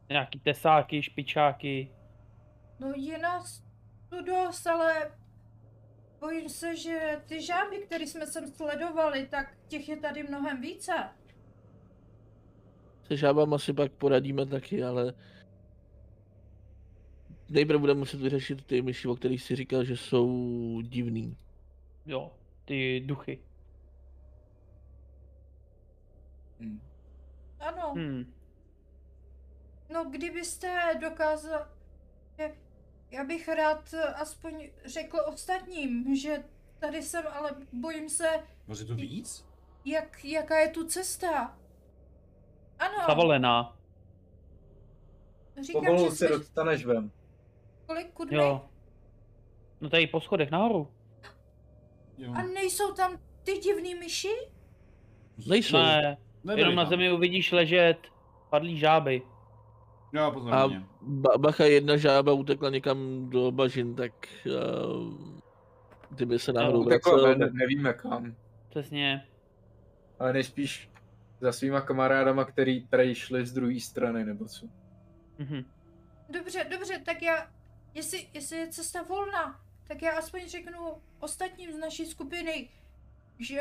[0.09, 1.93] Nějaký tesáky, špičáky.
[2.79, 3.65] no je nás
[4.09, 5.13] tu dost, ale
[6.21, 10.93] bojím se, že ty žáby, které jsme sem sledovali, tak těch je tady mnohem více.
[13.07, 15.15] Se žábama si pak poradíme taky, ale...
[17.51, 21.37] Nejprve budeme muset vyřešit ty myši, o kterých si říkal, že jsou divný.
[22.07, 22.33] Jo,
[22.65, 23.39] ty duchy.
[26.61, 26.81] Hm.
[27.61, 28.33] Ano, Hmm.
[29.95, 31.66] No kdybyste dokázal...
[33.11, 36.45] Já bych rád aspoň řekl ostatním, že
[36.78, 39.45] tady jsem, ale bojím se, Vozi tu víc?
[39.84, 41.59] jak, jaká je tu cesta.
[42.78, 43.76] Ano, Zavolená.
[45.62, 47.11] říkám, Pomalu že se dostaneš ven.
[47.86, 48.36] Kolik kudny?
[48.36, 48.68] Jo.
[49.80, 50.88] No tady po schodech nahoru.
[52.18, 52.32] Jo.
[52.36, 54.34] A nejsou tam ty divný myši?
[55.47, 55.76] Nejsou.
[55.76, 56.90] Ne, Nebyli jenom na tam.
[56.90, 57.99] zemi uvidíš ležet
[58.51, 59.22] padlý žáby.
[60.15, 60.85] Jo, pozor A mě.
[61.01, 64.12] ba- bacha, jedna žába utekla někam do bažin, tak
[64.47, 65.15] uh,
[66.11, 68.35] kdyby se náhodou No, Utekla vracel, ven, nevíme kam.
[68.69, 69.27] Přesně.
[70.19, 70.91] Ale nejspíš
[71.41, 74.67] za svýma kamarádama, který tady šli z druhé strany, nebo co.
[75.39, 75.65] Mhm.
[76.29, 77.51] Dobře, dobře, tak já,
[77.95, 80.79] jestli, jestli je cesta volná, tak já aspoň řeknu
[81.21, 82.69] ostatním z naší skupiny,
[83.39, 83.61] že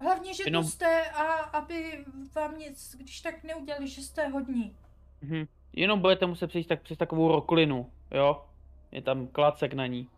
[0.00, 4.76] hlavně, že Jenom- tu jste a aby vám nic, když tak neudělali, že jste hodní.
[5.22, 5.46] Mhm.
[5.72, 8.44] Jenom budete muset přijít tak přes takovou roklinu, jo?
[8.92, 10.08] Je tam klacek na ní.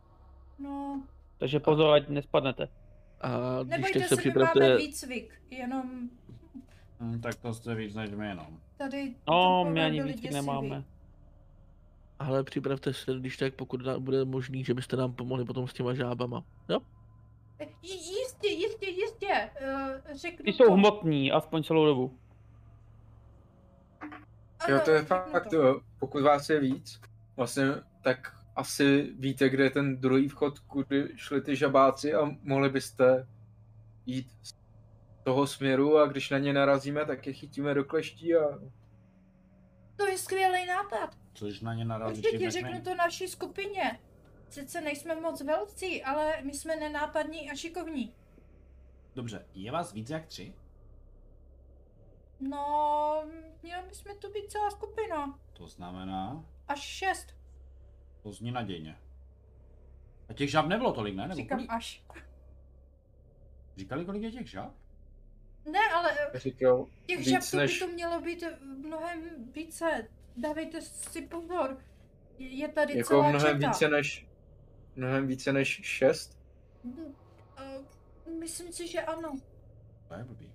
[0.59, 1.03] No,
[1.39, 2.69] Takže pozor, ať nespadnete.
[3.21, 3.29] a
[3.63, 4.21] když nebojte se, se my máme
[4.51, 6.09] připravte, výcvik, jenom
[7.01, 8.47] Hm, tak to jste víc než my jenom.
[8.77, 10.35] tady No, my ani víc děsiví.
[10.35, 10.85] nemáme.
[12.19, 15.95] ale připravte se, když tak, pokud bude možný, že byste nám pomohli potom s těma
[15.95, 16.45] žábama.
[16.69, 16.81] Jo?
[17.83, 20.73] Jistě, jistě, jistě, uh, řeknu Ty jsou to.
[20.73, 22.19] hmotní, aspoň celou dobu.
[24.01, 25.57] Ano, Jo, to je fakt, to.
[25.57, 25.81] jo.
[25.99, 27.01] pokud vás je víc,
[27.37, 27.65] vlastně,
[28.03, 33.27] tak asi víte, kde je ten druhý vchod, kudy šli ty žabáci a mohli byste
[34.07, 34.55] jít z
[35.25, 38.59] toho směru a když na ně narazíme, tak je chytíme do kleští a
[39.97, 41.17] To je skvělý nápad.
[41.35, 42.23] Což na ně narazí.
[42.23, 43.99] Určitě řeknu to naší skupině.
[44.51, 48.15] Sice nejsme moc velcí, ale my jsme nenápadní a šikovní.
[49.15, 50.55] Dobře, je vás víc jak tři?
[52.41, 53.25] No,
[53.63, 55.39] měli bychom tu být celá skupina.
[55.53, 57.27] To znamená, Až šest.
[58.23, 58.99] to zní nadějně.
[60.29, 61.23] A těch žab nebylo tolik, ne?
[61.29, 61.71] Nebo Říkám kolik?
[61.71, 62.05] až.
[63.77, 64.75] Říkali, kolik je těch žab?
[65.65, 70.09] Ne, ale eh, říkal těch žab to by než- to mělo být eh, mnohem více.
[70.37, 71.79] Dávejte si pozor.
[72.39, 73.69] Je je tady jako celá mnohem četa.
[73.69, 74.27] více než
[74.97, 76.39] mnohem více než šest.
[77.57, 77.79] Eh,
[78.39, 79.37] Myslím si, že ano.
[80.09, 80.53] To je blbý.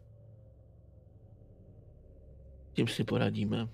[2.74, 3.68] Tím si poradíme.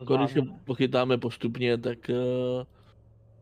[0.00, 2.64] Jako když se pochytáme postupně, tak uh,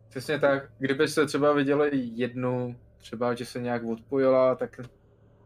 [0.09, 4.81] Přesně tak, kdybyste třeba viděli jednu, třeba že se nějak odpojila, tak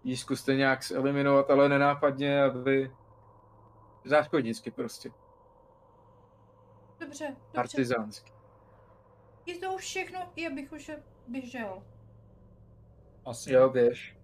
[0.04, 2.90] ji zkuste nějak eliminovat, ale nenápadně, aby
[4.04, 5.10] záškodnicky prostě,
[7.00, 7.36] Dobře, dobře.
[7.54, 8.32] partizánsky.
[9.46, 10.90] Je to už všechno, já bych už
[11.28, 11.82] běžel.
[13.24, 13.52] Asi.
[13.52, 14.16] Jo, běž.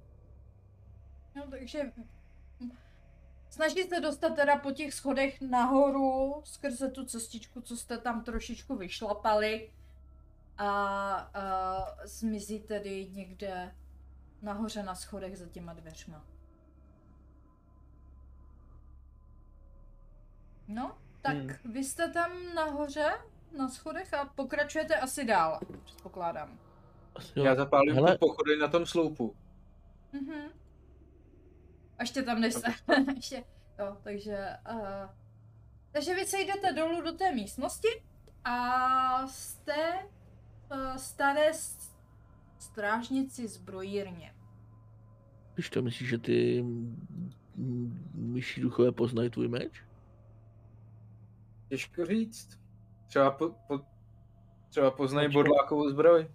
[1.35, 1.93] No, takže
[3.51, 8.77] snažit se dostat teda po těch schodech nahoru skrze tu cestičku, co jste tam trošičku
[8.77, 9.73] vyšlapali
[10.59, 10.69] a,
[11.35, 13.75] a zmizí tedy někde
[14.43, 16.25] nahoře na schodech za těma dveřma.
[20.69, 21.73] No, tak Hmm.
[21.73, 23.13] vy jste tam nahoře
[23.59, 26.59] na schodech a pokračujete asi dál, předpokládám.
[27.37, 27.45] jo.
[27.45, 28.13] Já zapálím Hele.
[28.13, 29.37] tu pochody na tom sloupu.
[30.13, 30.41] Mhm.
[31.99, 32.75] A ještě tam nejste.
[33.17, 33.45] ještě,
[33.79, 34.57] jo, takže...
[34.73, 35.11] Uh,
[35.93, 37.89] takže vy se jdete dolů do té místnosti
[38.45, 39.93] a jste
[40.73, 41.93] uh, staré s-
[42.59, 44.35] strážnici zbrojírně.
[45.55, 46.65] Když to myslíš, že ty
[48.15, 49.85] myší duchové poznají tvůj meč?
[51.69, 52.59] Těžko říct.
[53.13, 53.81] Třeba, po, po,
[54.69, 55.43] třeba poznají Počkej.
[55.43, 56.29] bodlákovou zbroj.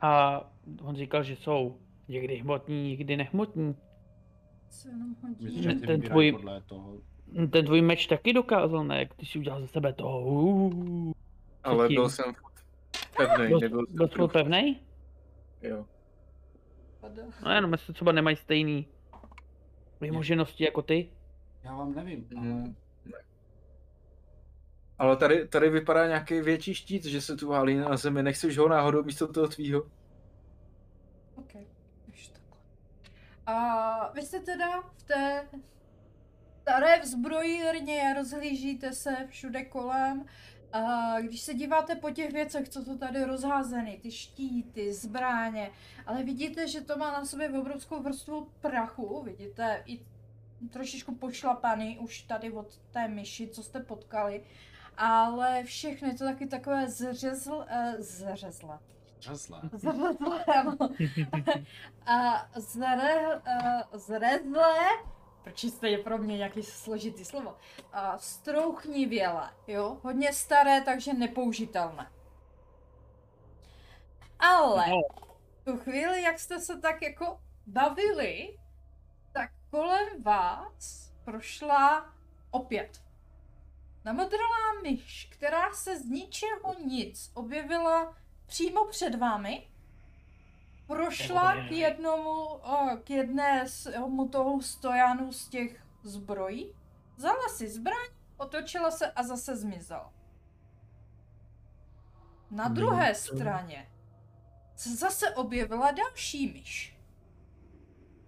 [0.00, 0.40] A
[0.82, 1.78] on říkal, že jsou
[2.08, 3.76] někdy hmotní, někdy nehmotní.
[4.68, 5.44] Co jenom hodí.
[5.44, 6.96] Myslím, Ten tvůj- podle toho.
[7.50, 8.98] Ten tvůj meč taky dokázal, ne?
[8.98, 10.20] Jak ty jsi udělal ze sebe toho.
[10.20, 11.12] Uh,
[11.64, 12.34] Ale byl jsem
[13.16, 14.76] pevný, byl, nebyl byl jsi pevnej?
[15.62, 15.86] Jo.
[17.44, 18.86] No jenom, jestli třeba nemají stejný
[20.00, 21.10] vymoženosti jako ty.
[21.62, 22.46] Já vám nevím, ale...
[22.46, 22.76] Mm,
[23.06, 23.18] ne.
[24.98, 28.22] Ale tady, tady vypadá nějaký větší štít, že se tu válí na zemi.
[28.22, 29.82] Nechceš ho náhodou místo toho tvýho?
[31.36, 31.52] OK,
[32.08, 32.30] už.
[33.46, 35.48] A vy jste teda v té
[36.62, 40.24] staré vzbrojírně, rozhlížíte se všude kolem.
[40.72, 45.70] A když se díváte po těch věcech, co jsou tady rozházeny, ty štíty, zbráně,
[46.06, 50.00] ale vidíte, že to má na sobě obrovskou vrstvu prachu, vidíte i
[50.70, 54.42] trošičku pošlapaný už tady od té myši, co jste potkali,
[54.96, 58.78] ale všechno je to taky takové zřezl, uh, zřezle,
[59.20, 59.60] Řezle.
[59.72, 60.76] Zrezlé, ano.
[62.06, 64.74] A zre, uh, zrezlé,
[65.42, 67.56] proč jste je pro mě nějaký složitý slovo,
[67.92, 72.10] a strouchnivěle, jo, hodně staré, takže nepoužitelné.
[74.38, 74.96] Ale No.
[75.60, 78.58] v tu chvíli, jak jste se tak jako bavili,
[79.32, 82.12] tak kolem vás prošla
[82.50, 83.03] opět
[84.04, 89.68] namodrlá myš, která se z ničeho nic objevila přímo před vámi,
[90.86, 92.60] prošla k jednomu,
[93.04, 96.74] k jedné z mu toho stojanu z těch zbrojí,
[97.16, 100.12] vzala si zbraň, otočila se a zase zmizela.
[102.50, 103.90] Na No, druhé straně
[104.76, 106.93] se zase objevila další myš.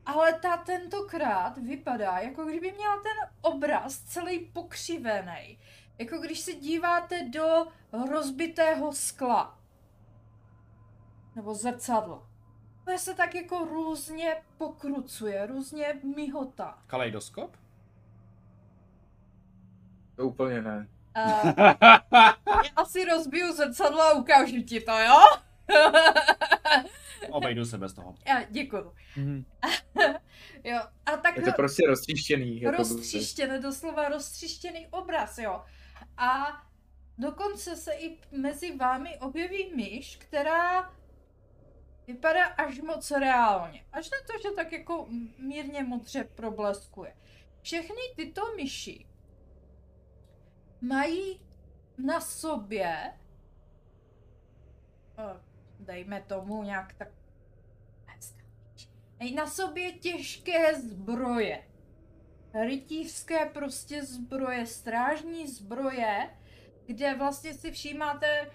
[0.06, 5.58] Ale ta tentokrát vypadá, jako kdyby měla ten obraz celý pokřivený.
[5.98, 7.66] Jako když se díváte do
[8.10, 9.58] rozbitého skla.
[11.36, 12.26] Nebo zrcadla.
[12.84, 16.78] To se tak jako různě pokrucuje, různě mihotá.
[16.86, 17.56] Kaleidoskop?
[20.16, 20.88] To úplně ne.
[21.16, 21.52] Uh,
[22.46, 25.20] já asi rozbiju zrcadlo a ukážu ti to, jo?
[27.30, 28.14] Obejdu se bez toho.
[28.28, 28.92] Já, děkuju.
[29.16, 29.44] Mhm.
[30.64, 32.60] Jo, a tak Je to prostě roztříštěný.
[32.60, 35.62] Jako roztříštěný, doslova roztříštěný obraz, jo.
[36.16, 36.62] A
[37.18, 40.94] dokonce se i mezi vámi objeví myš, která
[42.06, 43.84] vypadá až moc reálně.
[43.92, 45.06] Až na to, že tak jako
[45.38, 47.16] mírně modře probleskuje.
[47.62, 49.06] Všechny tyto myši
[50.80, 51.40] mají
[51.98, 53.12] na sobě
[55.18, 55.40] eh,
[55.86, 57.08] dejme tomu nějak tak
[59.34, 61.62] na sobě těžké zbroje.
[62.66, 66.30] Rytířské prostě zbroje, strážní zbroje,
[66.86, 68.50] kde vlastně si všímáte,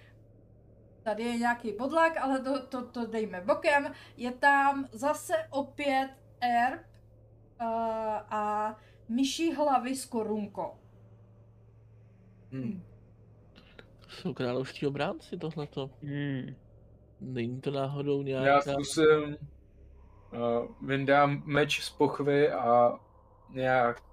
[1.03, 6.09] tady je nějaký bodlak, ale to, to, to dejme bokem, je tam zase opět
[6.41, 7.67] erb uh,
[8.29, 8.75] a
[9.09, 10.73] myší hlavy s korunkou.
[12.51, 12.83] Hmm.
[13.99, 15.89] To jsou královští obránci tohleto.
[16.03, 16.55] Hmm.
[17.21, 18.71] Není to náhodou Já nějaká...
[18.73, 19.37] zkusím,
[20.33, 22.99] uh, vyndám meč z pochvy a
[23.49, 24.03] nějak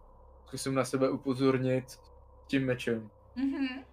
[0.46, 2.00] zkusím na sebe upozornit
[2.46, 3.10] tím mečem.
[3.36, 3.84] Mhm.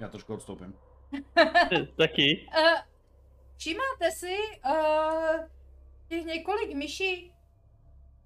[0.00, 0.74] Já trošku odstoupím.
[1.96, 2.48] Taky.
[2.58, 2.80] Uh,
[3.56, 5.40] všímáte si uh,
[6.08, 7.34] těch několik myší,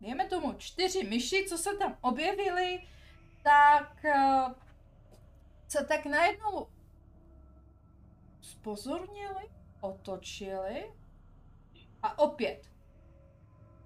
[0.00, 2.80] dejme tomu čtyři myši, co se tam objevily,
[3.42, 4.52] tak uh,
[5.68, 6.66] se tak najednou
[8.40, 9.53] spozornili,
[9.84, 10.92] otočili
[12.02, 12.74] a opět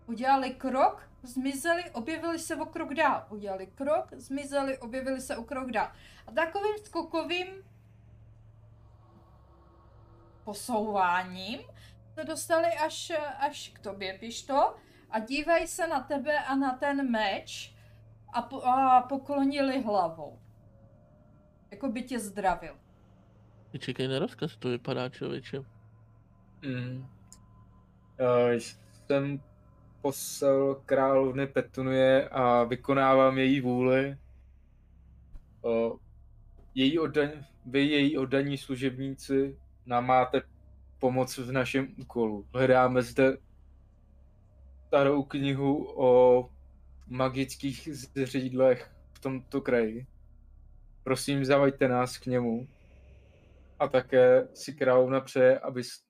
[0.09, 3.27] udělali krok, zmizeli, objevili se o krok dál.
[3.31, 5.93] Udělali krok, zmizeli, objevili se o krok dál.
[6.27, 7.47] A takovým skokovým
[10.45, 11.61] posouváním
[12.15, 14.77] se dostali až, až k tobě, Pišto,
[15.11, 17.75] a dívají se na tebe a na ten meč
[18.33, 20.39] a, po, a poklonili hlavou.
[21.71, 22.79] Jako by tě zdravil.
[23.79, 25.78] Čekej na rozkaz, to vypadá člověče.
[26.63, 27.07] Mm.
[28.21, 28.53] Uh,
[29.07, 29.41] jsem
[30.03, 34.17] posel královny Petunie a vykonávám její vůli.
[35.63, 35.99] Uh,
[36.75, 37.31] její oddaň,
[37.67, 40.43] vy, její oddaní služebníci, nám máte
[40.99, 42.47] pomoc v našem úkolu.
[42.55, 43.37] Hledáme zde
[44.87, 46.51] starou knihu o
[47.07, 50.07] magických zřídlech v tomto kraji.
[51.03, 52.69] Prosím, zavajte nás k němu.
[53.79, 56.08] A také si královna přeje, abyste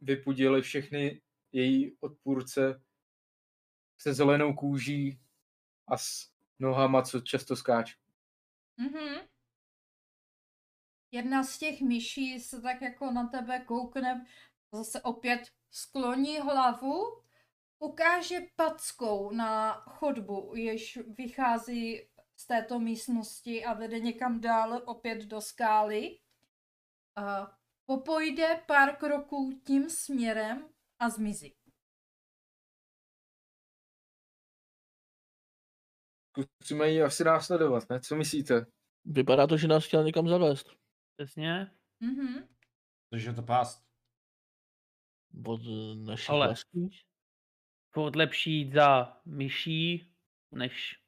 [0.00, 2.82] vypudili všechny její odpůrce
[3.98, 5.20] se zelenou kůží
[5.88, 7.98] a s nohama, co často skáčou.
[8.76, 9.26] Mhm.
[11.10, 14.26] Jedna z těch myší se tak jako na tebe koukne,
[14.72, 15.40] zase opět
[15.70, 17.22] skloní hlavu,
[17.78, 25.40] ukáže packou na chodbu, jež vychází z této místnosti a vede někam dál opět do
[25.40, 26.18] skály.
[27.16, 27.58] A
[27.96, 30.68] popojde pár kroků tím směrem
[30.98, 31.54] a zmizí.
[36.60, 38.00] Zkusíme ji asi následovat, ne?
[38.00, 38.66] Co myslíte?
[39.04, 40.66] Vypadá to, že nás chtěl někam zavést.
[41.16, 41.70] Přesně.
[42.00, 42.48] Mhm.
[43.10, 43.84] Takže je to pást.
[45.46, 47.02] Od eh, našich Ale- vlastních.
[47.94, 50.12] Furt lepší jít za myší,
[50.54, 51.01] než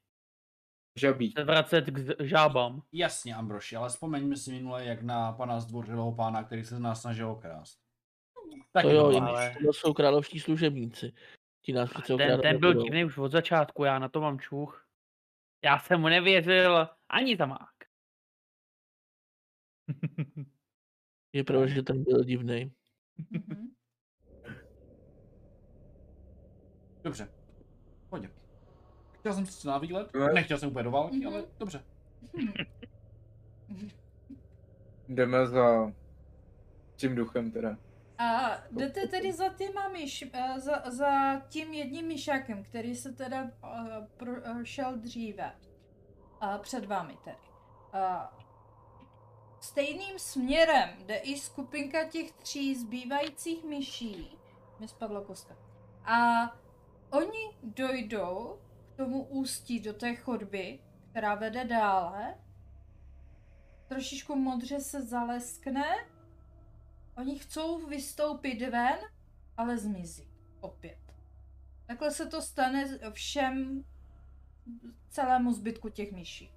[1.00, 1.30] Žabí.
[1.32, 2.82] se vracet k žábám.
[2.92, 7.00] Jasně, Ambroši, ale vzpomeňme si minule, jak na pana zdvořilého pána, který se z nás
[7.00, 7.80] snažil okrást.
[8.72, 11.12] Tak To jo, ale- to jsou královští služebníci.
[11.62, 12.82] Ti nás ten, ten byl nebudou.
[12.82, 14.86] divný už od začátku, já na to mám čuch.
[15.64, 17.74] Já jsem mu nevěřil ani za mák.
[21.32, 22.72] Je pravda, že ten byl divný.
[27.04, 27.43] Dobře.
[29.24, 30.32] Chtěl jsem si na výlet, Ne.
[30.32, 31.26] nechtěl jsem úplně do války, Mhm.
[31.28, 31.84] ale dobře.
[35.08, 35.92] Jdeme za
[36.96, 37.76] tím duchem teda.
[38.18, 43.42] A jdete tedy za těma myš, eh, za, za tím jedním myšákem, který se teda
[43.42, 43.50] uh,
[44.16, 45.52] pro, uh, šel dříve.
[46.42, 47.36] Uh, před vámi tedy.
[47.94, 48.00] Uh,
[49.60, 54.38] stejným směrem jde i skupinka těch tří zbývajících myší.
[54.80, 55.56] Mi spadla kostka.
[56.04, 56.42] A
[57.10, 58.58] oni dojdou
[58.96, 60.78] tomu ústí do té chodby,
[61.10, 62.34] která vede dále.
[63.88, 65.84] Trošičku modře se zaleskne
[67.16, 68.98] Oni chcou vystoupit ven,
[69.56, 70.28] ale zmizí.
[70.60, 70.98] Opět.
[71.86, 73.84] Takhle se to stane všem,
[75.08, 76.50] celému zbytku těch myší.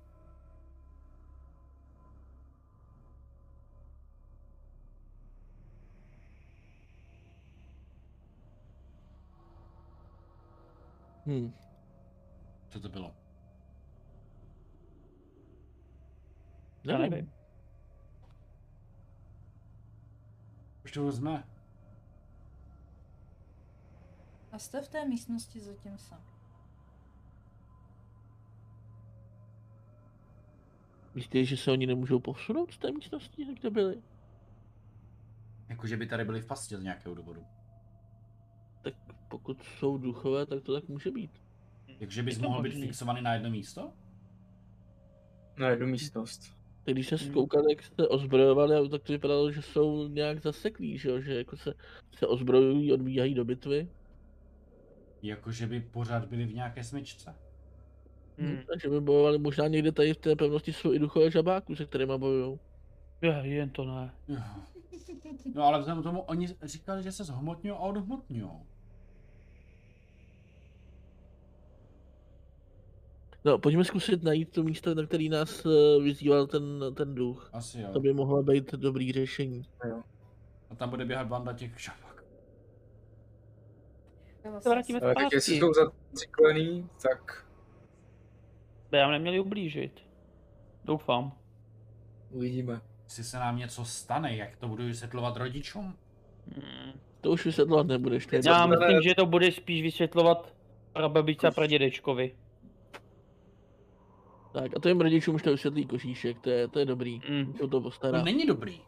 [11.26, 11.67] Hm.
[12.78, 13.16] Co to bylo?
[16.84, 17.32] Já Nevím.
[20.86, 21.48] Už to jsme.
[24.52, 26.26] A jste v té místnosti zatím sami.
[31.16, 34.04] Myslíte, že se oni nemůžou posunout z té místnosti, kde byli?
[35.70, 37.46] Jakože by tady byli v pastě z nějakého důvodu.
[38.82, 38.94] Tak
[39.28, 41.47] pokud jsou duchové, tak to tak může být.
[42.00, 43.94] Takže bys mohl být fixovaný na jedno místo?
[45.58, 46.42] Na jednu místnost.
[46.84, 47.28] Tak když se Hmm.
[47.30, 51.20] zkoukal, jak se ozbrojovali, tak to vypadalo, že jsou nějak zaseklí, že jo?
[51.20, 51.74] Že jako se,
[52.16, 53.90] se ozbrojují, odbíhají do bitvy.
[55.22, 57.36] Jakože by pořád byli v nějaké smyčce.
[58.38, 58.60] Hmm.
[58.68, 62.18] Takže by bojovali možná někde tady v té pevnosti jsou i duchové žabáků, se kterými
[62.18, 62.60] bojují.
[63.22, 64.14] Je, jen to ne.
[65.56, 68.50] No ale vzhledem k tomu, oni říkali, že se zhmotňují a odhmotňují.
[73.48, 76.64] No, pojďme zkusit najít to místo, na který nás eh, vyzýval ten,
[76.94, 77.50] ten duch.
[77.54, 77.90] Asi jo.
[77.94, 79.64] To by mohlo být dobrý řešení.
[80.70, 82.24] A tam bude běhat banda těch šabak.
[84.60, 85.60] Se vrátíme Ale tak jestli zpátky.
[85.60, 85.74] jsou
[86.14, 87.46] zaciklený, tak
[88.92, 90.02] By nám neměli ublížit.
[90.86, 91.32] Doufám.
[92.32, 92.82] uvidíme.
[93.04, 95.98] Jestli se nám něco stane, jak to budu vysvětlovat rodičům?
[96.56, 96.92] Hmm.
[97.22, 98.28] To už vysvětlovat nebudeš.
[98.46, 100.54] Já myslím, že to budeš spíš vysvětlovat
[100.94, 102.36] prababičce a pradědečkovi.
[104.62, 107.22] Tak a to jim rodičům už to vysvětlí košíšek, to je, to je dobrý.
[107.30, 107.54] Mm.
[107.54, 108.20] To to postará.
[108.20, 108.82] To není dobrý.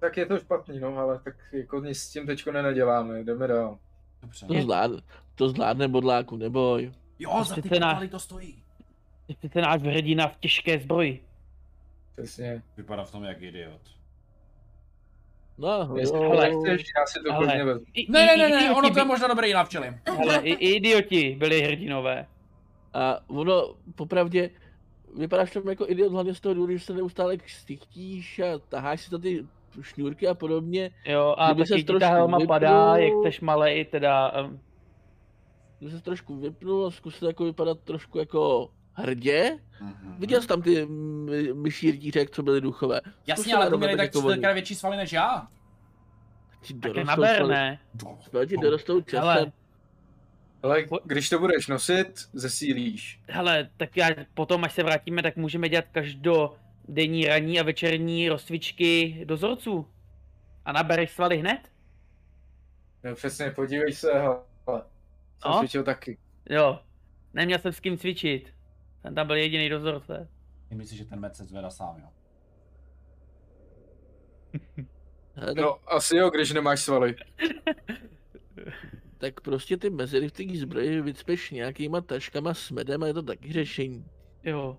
[0.00, 3.78] Tak je to špatný, no, ale tak jako nic s tím teďko nenaděláme, jdeme dál.
[4.22, 4.46] Dobře.
[4.46, 5.02] To zvládne,
[5.34, 6.92] to zvládne bodláku, neboj.
[7.18, 8.64] Jo, za ty kapely to stojí.
[9.26, 11.24] Ty jsi ten náš hrdina v těžké zbroji.
[12.16, 12.62] Přesně.
[12.76, 13.80] Vypadá v tom jak idiot.
[15.58, 16.30] No, Jestli jo.
[16.30, 17.86] to nechceš, já si to Ale- klidně vezmu.
[17.94, 19.98] I, Ne, i- ne, ne, ne, idioti ono to je možná dobré i na včely.
[20.18, 22.26] Ale i, i idioti byli hrdinové.
[22.94, 24.50] A ono, popravdě,
[25.16, 29.10] vypadáš tam jako idiot hlavně z toho důvodu, že se neustále stychtíš a taháš si
[29.10, 29.46] to ty
[29.82, 30.90] šňůrky a podobně.
[31.06, 34.32] Jo, a Kdyby ses taky ti ta trošku helma vypnul- padá, jak seš malej, teda...
[34.44, 34.60] Um,
[35.78, 39.58] Kdyby se trošku vypnul a zkusil jako vypadat trošku jako hrdě.
[39.80, 40.16] Mhm.
[40.18, 43.00] Viděl jsi tam ty my- myší rytíře, jak co byly duchové.
[43.26, 45.48] Jasně, ale to měli tak jako čtyřikrát větší svaly než já.
[46.62, 47.78] Ti tak je dorostou naber, svaly- ne?
[48.48, 49.28] ti dorostou časem.
[49.28, 49.52] Hele.
[50.62, 53.20] Ale když to budeš nosit, zesílíš.
[53.28, 59.22] Hele, tak já potom, až se vrátíme, tak můžeme dělat každodenní ranní a večerní rozcvičky
[59.24, 59.86] dozorců.
[60.64, 61.60] A nabereš svaly hned?
[63.04, 64.36] No přesně, podívej se, hele.
[65.42, 65.58] Jsem No.
[65.58, 66.18] cvičil taky.
[66.50, 66.80] Jo.
[67.34, 68.53] Neměl jsem s kým cvičit.
[69.04, 70.28] Ten tam byl jediný dozorce.
[70.68, 72.08] Ty myslíš, že ten med se zvedá sám, jo?
[75.56, 77.16] No, asi jo, když nemáš svaly.
[79.18, 83.22] tak prostě ty mezery v té zbroji vycpeš nějakýma taškama s medem a je to
[83.22, 84.06] taky řešení.
[84.42, 84.78] Jo.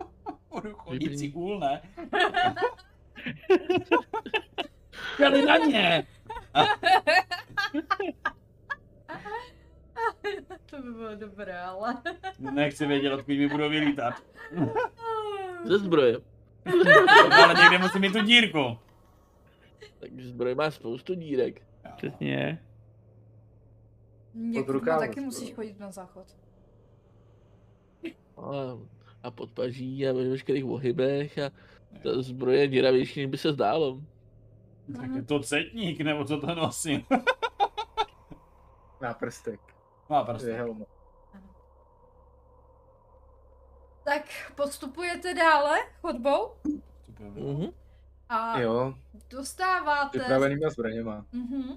[0.50, 1.82] Budu chodící úl, ne?
[5.14, 6.06] Chtěli na ně!
[10.70, 12.02] To by bylo dobré, ale...
[12.38, 14.14] Nechci vědět, odkud mi budou vylítat.
[15.64, 16.16] Ze zbroje.
[17.42, 18.78] Ale někde musím mít tu dírku.
[19.98, 21.62] Tak zbroj má spoustu dírek.
[21.96, 22.58] Přesně.
[24.66, 26.26] Rukávem taky musíš chodit na záchod.
[28.36, 28.78] A,
[29.22, 31.50] a pod paží a ve veškerých ohybech a
[32.02, 34.00] ta zbroje je děravější, než by se zdálo.
[34.96, 37.02] Tak je to cetník, nebo co to nosím?
[39.00, 39.60] Na prstek.
[40.10, 40.52] Má prostě.
[40.52, 40.84] helma.
[44.04, 46.52] Tak postupujete dále chodbou
[47.18, 47.66] Mhm.
[48.28, 48.94] a Jo,
[49.30, 50.18] dostáváte...
[50.18, 51.24] připravenýma zbraněma.
[51.32, 51.76] Mhm.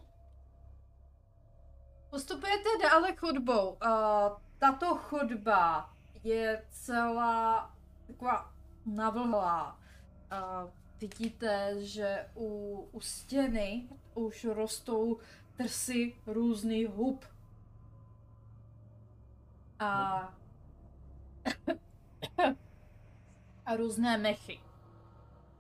[2.10, 3.78] Postupujete dále chodbou.
[3.84, 5.90] A tato chodba
[6.24, 7.72] je celá
[8.08, 8.54] taková
[8.86, 9.80] navlhlá.
[10.32, 15.20] A vidíte, že u, u stěny už rostou
[15.58, 17.26] trsy různých hub.
[19.80, 20.34] A,
[23.66, 24.60] a různé mechy.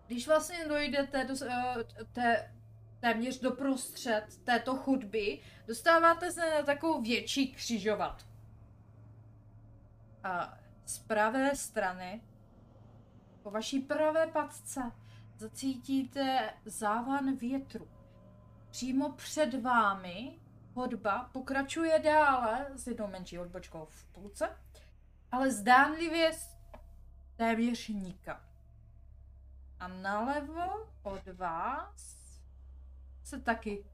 [0.08, 1.76] Když vlastně dojdete do, eh,
[2.14, 2.54] té,
[3.00, 8.30] téměř doprostřed této chodby, dostáváte se na takovou větší křižovatku.
[10.24, 12.22] A z pravé strany,
[13.44, 14.82] po vaší pravé patce,
[15.38, 17.88] zacítíte závan větru.
[18.70, 20.40] Přímo před vámi
[20.74, 24.58] chodba pokračuje dále s jednou menší odbočkou v půlce,
[25.32, 26.32] ale zdánlivě
[27.36, 28.40] téměř nikam.
[29.80, 32.16] A nalevo od vás
[33.24, 33.86] se taky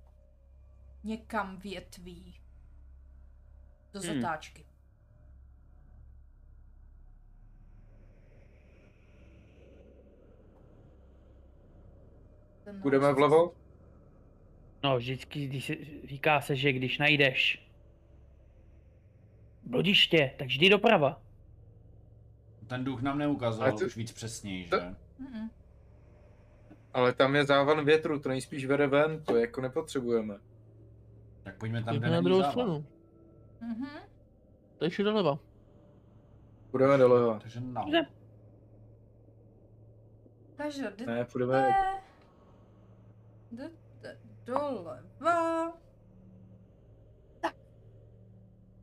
[1.03, 2.39] někam větví.
[3.93, 4.21] Do Hmm.
[4.21, 4.65] zatáčky.
[12.81, 13.53] Půjdeme náš- vlevo?
[14.83, 15.73] No, vždycky když se,
[16.03, 17.69] říká se, že když najdeš
[19.63, 21.21] blodiště, tak vždy doprava.
[22.67, 24.85] Ten duch nám neukazoval to- už víc přesněji, to- že?
[24.85, 25.49] Mm-mm.
[26.93, 30.35] Ale tam je závan větru, to nejspíš vede ven, to jako nepotřebujeme.
[31.43, 32.51] Tak pojďme tam, Pojďme kde na není druhou závan.
[32.51, 32.85] stranu.
[33.61, 33.87] Mhm.
[34.77, 35.39] Takže doleva.
[36.71, 37.39] Půjdeme doleva.
[37.39, 37.81] Takže no.
[37.81, 38.05] Dobře.
[40.55, 41.73] Takže jdete, Ne, půjdeme...
[43.51, 43.71] jdete
[44.49, 45.73] doleva.
[47.41, 47.55] Tak.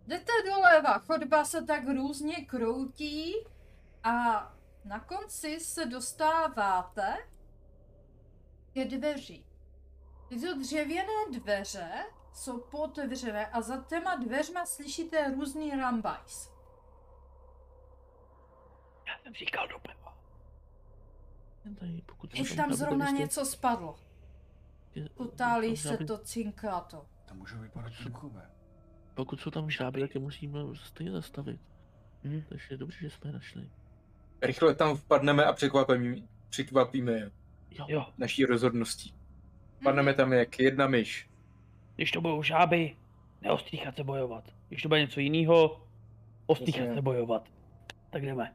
[0.06, 3.34] Jdete doleva, chodba se tak různě kroutí
[4.02, 4.12] a
[4.84, 7.28] na konci se dostáváte
[8.72, 9.46] ke dveří.
[10.28, 11.90] Tyto dřevěné dveře
[12.32, 16.52] jsou pootevřené a za těma dveřma slyšíte různý rambajs.
[19.06, 20.18] Já jsem říkal doprava.
[21.80, 24.05] Tady, pokud Teď jsou tam zrovna něco spadlo.
[24.96, 27.06] Je- Utálí se to, cinká to.
[27.28, 28.50] To může vypadat takové.
[29.14, 31.60] Pokud jsou tam žáby, tak je musíme stejně zastavit.
[32.24, 32.42] Hm.
[32.48, 33.70] Takže je dobře, že jsme je našli.
[34.42, 36.16] Rychle tam vpadneme a překvapíme,
[36.48, 37.30] překvapíme je
[37.70, 37.86] Jo.
[37.88, 39.14] Jo, naší rozhodností.
[39.80, 41.30] Vpadneme tam jak jedna myš.
[41.96, 42.96] když to budou žáby,
[43.42, 44.44] neostýchat se bojovat.
[44.68, 45.86] Když to bude něco jiného,
[46.46, 47.48] ostýchat se bojovat.
[48.10, 48.54] Tak jdeme.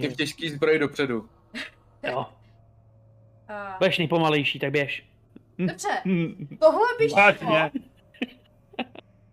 [0.00, 1.28] Ty v těžký zbroj dopředu.
[2.02, 2.26] Jo,
[3.48, 3.76] A...
[3.78, 5.09] budeš nejpomalejší, tak běž.
[5.66, 7.20] Dobře, Hm, tohle by šlo.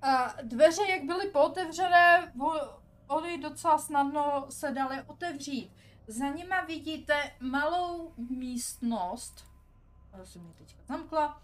[0.01, 2.33] A dveře, jak byly pootevřené,
[3.07, 5.71] oni docela snadno se daly otevřít.
[6.07, 9.45] Za nima vidíte malou místnost.
[10.17, 11.41] Já jsem ji teďka zamkla.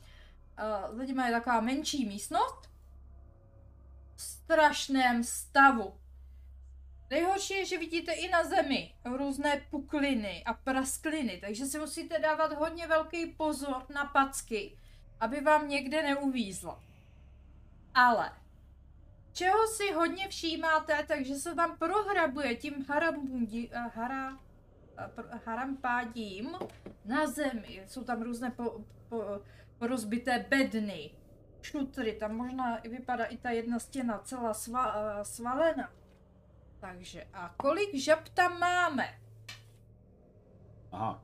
[0.57, 2.69] A za nima je taková menší místnost.
[4.15, 5.93] V strašném stavu.
[7.13, 12.53] Nejhorší je, že vidíte i na zemi různé pukliny a praskliny, takže si musíte dávat
[12.53, 14.77] hodně velký pozor na packy,
[15.19, 16.83] aby vám někde neuvízla.
[17.93, 18.31] Ale
[19.33, 24.39] čeho si hodně všímáte, takže se tam prohrabuje tím harambundi, uh, hara,
[24.97, 26.57] eh, harampádím
[27.05, 27.83] na zemi.
[27.87, 29.23] Jsou tam různé po, po,
[29.77, 31.11] porozbité bedny,
[31.61, 36.02] šutry, tam možná vypadá i ta jedna stěna celá sva, uh, svalena.
[36.83, 39.19] Takže a kolik žab tam máme?
[40.91, 41.23] Aha.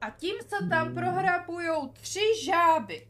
[0.00, 3.08] A tím se tam prohrabujou tři žáby.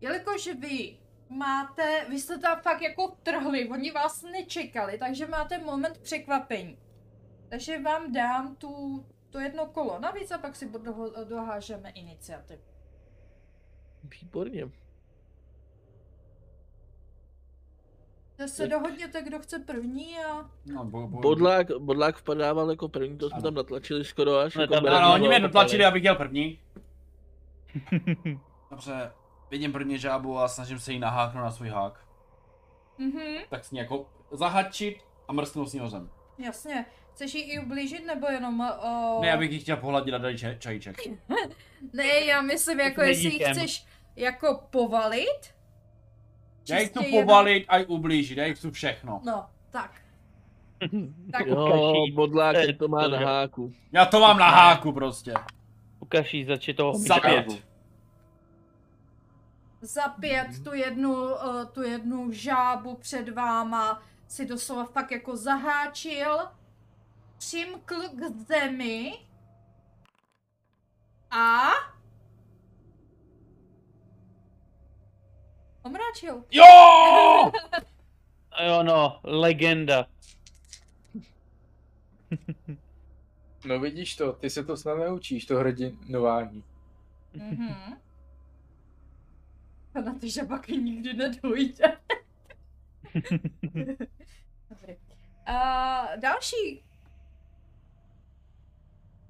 [0.00, 0.98] Jelikož vy
[1.28, 6.78] máte, vy jste tam fakt jako trhli, oni vás nečekali, takže máte moment překvapení.
[7.48, 12.62] Takže vám dám tu, to jedno kolo navíc a pak si doho, dohážeme iniciativu.
[14.04, 14.64] Výborně.
[18.40, 20.50] To se dohodněte, kdo chce první a...
[20.66, 23.42] No, bo, bo, Bodlák, bodlák vpadával jako první, to jsme Ano.
[23.42, 24.54] tam natlačili skoro až.
[24.54, 25.84] No, jako tam- Ano, oni mě dotlačili, kopali.
[25.88, 26.58] abych dělal první.
[28.70, 29.12] Dobře,
[29.50, 32.00] vidím první žábu a snažím se jí naháknout na svůj hák.
[32.98, 34.96] Mhm, Tak s ní jako zahačit
[35.28, 36.10] a mrsknout s ní zem.
[36.38, 36.86] jasně.
[37.12, 38.60] Chceš jí i ublížit, nebo jenom...
[38.60, 39.22] Uh...
[39.22, 40.96] Ne, abych jí chtěl pohladit a dát čaj, čajíček.
[41.92, 43.86] Ne, já myslím, jako jestli ji chceš
[44.16, 45.54] jako povalit.
[46.64, 49.20] Čistě jenom- povalit a ublížit, já jí chci všechno.
[49.24, 49.90] No, tak.
[51.32, 52.12] Tak Jo, Ukaží.
[52.12, 53.72] bodlák ten to má to na že- háku.
[53.92, 55.34] Já to mám na háku prostě.
[56.00, 57.46] Ukaž jí zači toho Za pět.
[59.80, 66.38] za pět tu jednu, eh, tu jednu žábu před váma si doslova fakt jako zaháčil,
[67.38, 69.12] přimkl k zemi
[71.30, 71.70] a
[75.82, 76.44] omráčil.
[76.50, 76.64] Jo!
[78.66, 80.06] Jo no, legenda.
[83.64, 86.64] No vidíš to, ty se to snad neučíš, to hrdinování.
[87.34, 87.74] Mhm.
[89.94, 91.96] A na ty žabaky nikdy nedojde.
[94.70, 94.96] Dobrý.
[95.46, 96.82] A další.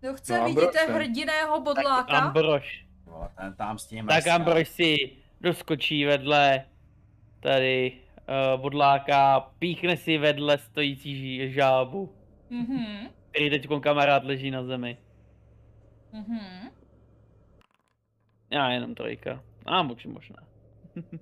[0.00, 2.18] Kdo chce, No, vidíte Ambrož, hrdiného Tak bodláka?
[2.18, 2.86] Ambrož.
[3.06, 4.26] Jo, ten tam s tím Tak.
[4.26, 6.64] Ambrož si doskočí vedle
[7.40, 7.92] tady
[8.54, 12.14] uh, bodláka, píchne si vedle stojící žábu,
[12.50, 13.08] Mhm.
[13.30, 14.98] který teď kamarád leží na zemi.
[16.12, 16.68] Mhm.
[18.50, 19.42] Já jenom trojka.
[19.66, 20.36] A mož- možná.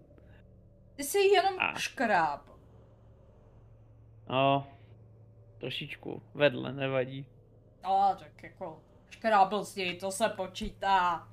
[0.96, 1.78] Ty jsi jenom A.
[1.78, 2.42] škráb.
[4.30, 4.66] No,
[5.58, 7.26] trošičku vedle, nevadí.
[7.84, 11.28] No, tak jako škrábl něj, to se počítá.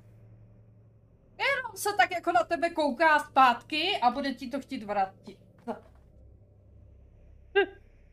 [1.38, 5.38] Jenom se tak jako na tebe kouká zpátky a bude ti to chtít vrátit.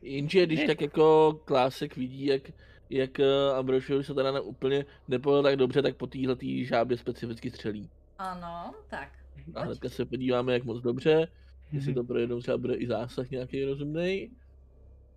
[0.02, 2.42] Jenže když tak jako Klásek vidí, jak,
[2.90, 6.96] jak eh, Ambrošovi se teda ne, úplně nepovedlo tak dobře, tak po téhle tý žábě
[6.96, 7.90] specificky střelí.
[8.18, 9.08] Ano, tak.
[9.54, 11.28] A hnedka se podíváme, jak moc dobře,
[11.72, 14.30] jestli to pro jednou třeba bude i zásah nějaký rozumný.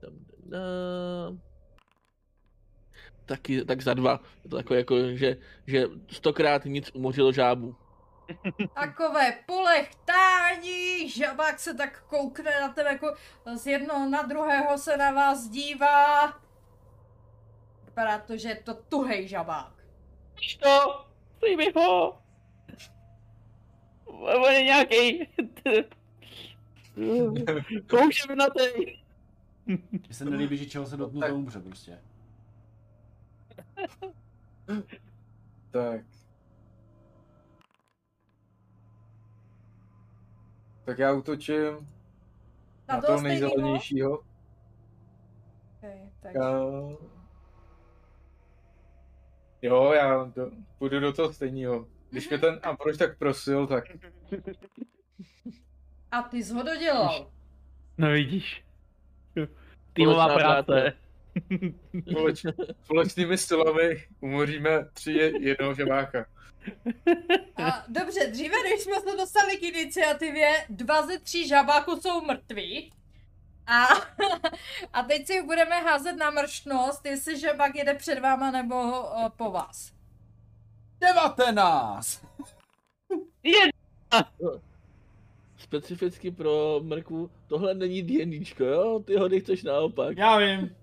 [0.01, 0.13] Tam
[0.45, 0.59] na...
[3.25, 4.21] Taky, tak za dva.
[4.43, 7.75] Je to takové jako, že, že stokrát nic umořilo žábu.
[8.73, 13.15] Takové polechtání, žabák se tak koukne na tebe, jako
[13.55, 16.27] z jednoho na druhého se na vás dívá.
[17.85, 19.73] Vypadá to, že je to tuhej žabák.
[20.41, 21.05] Víš to?
[21.37, 22.21] Přijmi ho!
[24.05, 25.29] On je nějaký.
[27.89, 28.99] Koušem na tej.
[29.65, 31.99] Mně se nelíbí, že čeho se dotknu, to umře prostě.
[35.71, 36.01] Tak.
[40.87, 41.87] Tak já útočím
[42.87, 44.23] Na na toho nejzelenějšího.
[45.77, 45.99] Okay.
[46.33, 46.59] Já...
[49.61, 51.87] Jo, já do, půjdu do toho stejného.
[52.09, 53.83] Když mě ten Ambrož tak prosil, tak
[56.11, 57.31] A ty jsi ho dodělal.
[57.97, 58.65] No vidíš.
[59.93, 60.93] Týmová práce.
[62.11, 62.45] společ,
[62.83, 66.25] společnými silami umoříme tři je- jednoho žabáka.
[67.55, 72.93] A, dobře, dříve než jsme se dostali k iniciativě, dva ze tří žabáků jsou mrtví.
[73.67, 73.83] A,
[74.93, 79.51] a teď si budeme házet na mrštnost, jestli žabák jede před váma nebo o, po
[79.51, 79.91] vás.
[80.99, 82.25] 19!
[83.43, 83.59] Je
[85.57, 88.99] Specificky pro mrkvu, tohle není D&Dčko, jo?
[89.05, 90.17] Ty ho nechceš naopak.
[90.17, 90.75] Já vím.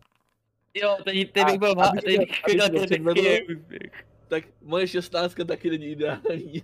[0.74, 4.05] Jo, teď, teď bych byl A- má, abych teď to- bych abych
[4.35, 6.62] Tak moje šestnáctka taky není ideální.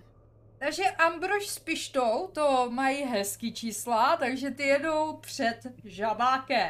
[0.59, 6.69] Takže Ambrož s Pištou, to mají hezký čísla, takže ty jedou před žabákem.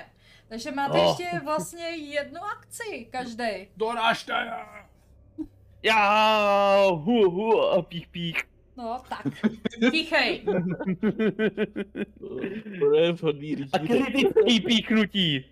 [0.49, 1.07] Takže máte Oh.
[1.07, 3.67] ještě vlastně jednu akci každý.
[3.77, 4.51] Doražte je!
[5.83, 8.43] Já, hu, hu, a pích, pích.
[8.77, 9.25] No, tak.
[9.91, 10.45] Tichej.
[12.79, 13.55] To je vhodný.
[13.73, 15.45] A kritický píchnutí.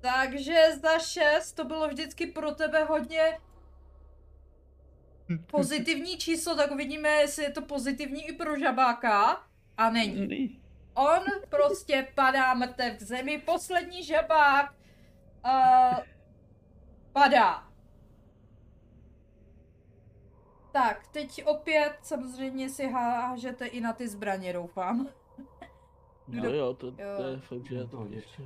[0.00, 3.38] Takže za 6 to bylo vždycky pro tebe hodně
[5.50, 9.42] pozitivní číslo, tak uvidíme, jestli je to pozitivní i pro žabáka.
[9.76, 10.60] A není.
[10.94, 14.74] On prostě padá mrtev k zemi, poslední žabák
[15.44, 15.98] uh,
[17.12, 17.62] padá.
[20.72, 25.08] Tak, teď opět samozřejmě si hážete i na ty zbraně, doufám.
[26.28, 27.22] No jo, to, to Jo.
[27.30, 28.14] je fakt, že to Pohodě.
[28.16, 28.42] ještě.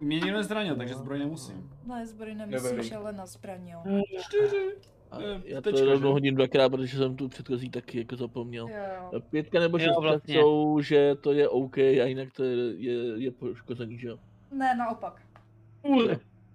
[0.00, 1.78] Mě nikdo nezranil, takže zbroj nemusím.
[1.86, 2.92] Na zbroj nemyslíš, Dobrý.
[2.92, 3.82] ale na zbraň, jo.
[4.20, 4.76] Čtyři.
[5.10, 6.12] A Eh, já to rovnou že?
[6.12, 8.68] hodím dvakrát, protože jsem tu předchozí taky jako zapomněl.
[8.68, 9.20] Jo.
[9.30, 10.34] Pětka nebo Jo, šestka vlastně.
[10.34, 14.18] jsou, že to je OK a jinak to je, je, je poškozený, že jo?
[14.52, 15.22] Ne, naopak.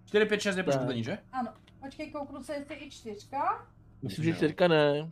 [0.05, 1.17] 4, 5, 6 je poškozený, že?
[1.31, 1.49] Ano.
[1.83, 3.67] Počkej, kouknu se, jestli i čtyřka.
[4.01, 5.11] Myslím, že čtyřka ne.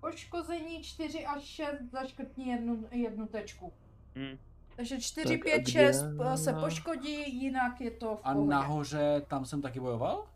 [0.00, 3.72] Poškození 4 až 6 zaškrtní jednu, jednu tečku.
[4.16, 4.38] Hm.
[4.76, 6.04] Takže 4, Tak a 5, kde- 6
[6.34, 8.50] se poškodí, jinak je to v A pohodě.
[8.50, 10.26] nahoře, tam jsem taky bojoval?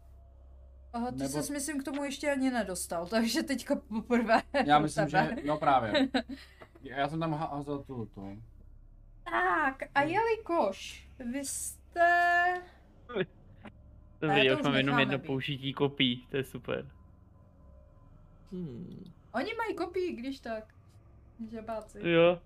[0.96, 5.08] Aha, ty nebo- ses myslím k tomu ještě ani nedostal, takže teďka poprvé Já myslím,
[5.08, 6.08] že, no právě.
[6.82, 8.42] Já jsem tam házel tu, tu.
[9.24, 12.62] Tak, a jelikož vy jste...
[14.20, 15.26] Dobrý, já to už už mám jenom jedno být.
[15.26, 16.86] použití kopí, to je super.
[18.52, 19.04] Hmm.
[19.32, 20.74] Oni mají kopii, když tak.
[21.52, 21.98] Žabáci.
[22.10, 22.40] Jo.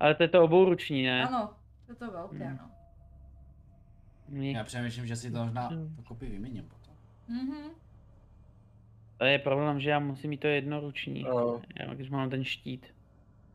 [0.00, 1.26] Ale to je to obouruční, ne?
[1.28, 1.54] Ano,
[1.88, 2.58] je to velké, Hmm.
[2.62, 2.68] no.
[4.42, 6.68] Já přemýšlím, že si to možná to kopii vyměním
[7.32, 7.70] Mhm.
[9.18, 11.22] To je problém, že já musím mít to jednoruční.
[11.22, 11.62] No.
[11.80, 12.86] Já, když mám ten štít.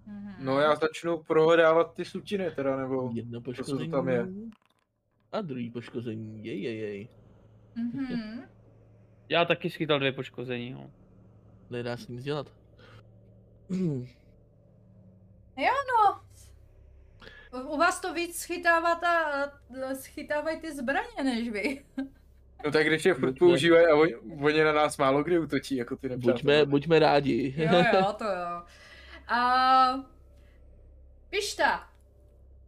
[0.06, 0.36] mhm.
[0.40, 3.12] No já začnu prohledávat ty sutiny teda, nebo...
[3.14, 3.92] Jedno to poškození.
[3.92, 4.26] tam je.
[5.32, 7.10] A druhý poškození, jej, jej, jej.
[7.76, 8.44] Mhm.
[9.30, 10.92] Já taky schytal dvě poškození, no.
[11.70, 12.48] Nedá se nic dělat.
[17.54, 19.52] No, u vás to víc schytává ta,
[19.94, 21.86] schytávají ty zbraně než vy.
[22.66, 25.76] No tak když je furt Buďme- používají a oni, oni na nás málo kdy útočí,
[25.76, 26.34] jako ty nepřátelé.
[26.34, 27.54] buďme, buďme rádi.
[27.58, 28.62] Jo, jo, to jo.
[29.28, 29.94] A
[31.30, 31.90] Pišta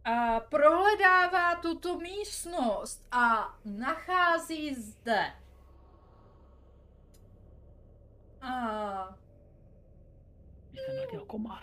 [0.04, 5.32] a prohledává tuto místnost a nachází zde.
[8.42, 9.16] A
[10.70, 11.62] Když jsem naděl komár.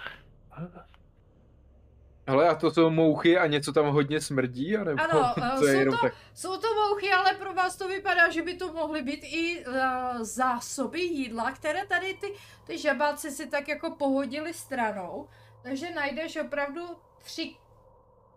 [2.29, 5.73] Hele, a to jsou mouchy a něco tam hodně smrdí, anebo Ano, eh, to je
[5.73, 6.13] jsou jenom to- tak...
[6.33, 9.73] Jsou to mouchy, ale pro vás to vypadá, že by to mohly být i uh,
[10.21, 12.33] zásoby jídla, které tady ty,
[12.67, 15.27] ty žabáci si tak jako pohodili stranou.
[15.63, 16.81] Takže najdeš opravdu
[17.23, 17.55] tři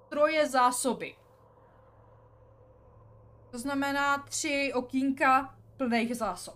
[0.09, 1.15] troje zásoby.
[3.51, 6.55] To znamená tři okýnka plných zásob.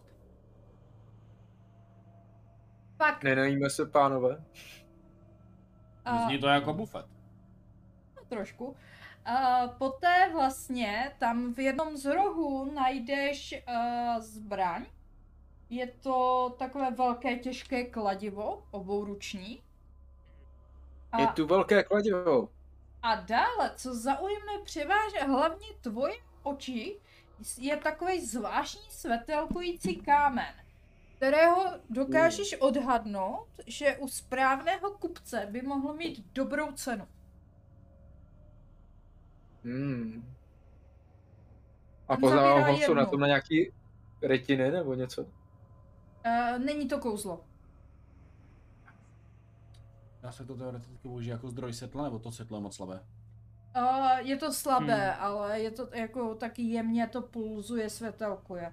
[2.96, 4.44] Pak Nenajíme se, pánové.
[6.04, 7.13] a, Zní to jako bufet.
[8.34, 8.76] Trošku.
[9.24, 14.86] A poté vlastně tam v jednom z rohů najdeš uh, zbraň,
[15.70, 19.62] je to takové velké těžké kladivo, obouruční.
[21.12, 22.48] A, Je tu velké kladivo.
[23.02, 27.00] a dále, co zaujme převážně hlavně tvoje oči,
[27.58, 30.54] je takový zvláštní svetelkující kámen,
[31.16, 37.06] kterého dokážeš odhadnout, že u správného kupce by mohl mít dobrou cenu.
[39.64, 40.34] Hmm.
[42.08, 43.72] A zabírá ho, jsou na tom na nějaký
[44.22, 45.22] retiny nebo něco?
[45.22, 45.28] Uh,
[46.64, 47.44] není to kouzlo.
[50.22, 53.00] Dá se to teoreticky použít jako zdroj světla, nebo to světlo je moc slabé?
[53.76, 55.16] Uh, je to slabé, Hmm.
[55.24, 58.72] ale je to jako taky jemně to pulzuje, světelkuje.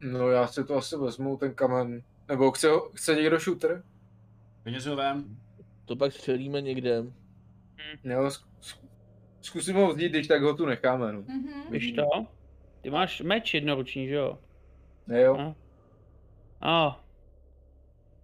[0.00, 2.02] No já si to asi vezmu, ten kamen.
[2.28, 3.82] Nebo chce, ho- chce někdo shooter?
[4.62, 5.36] Peněz ho vem.
[5.84, 7.02] To pak střelíme někde.
[8.04, 8.88] Jo, zk- zk-
[9.40, 11.22] zkusím ho vzít, když tak ho tu necháme, no.
[11.22, 11.70] Mhm.
[11.70, 12.26] Víš to?
[12.80, 14.38] Ty máš meč jednoruční, že jo?
[15.06, 15.36] Ne jo.
[15.36, 15.56] No.
[16.60, 17.04] A.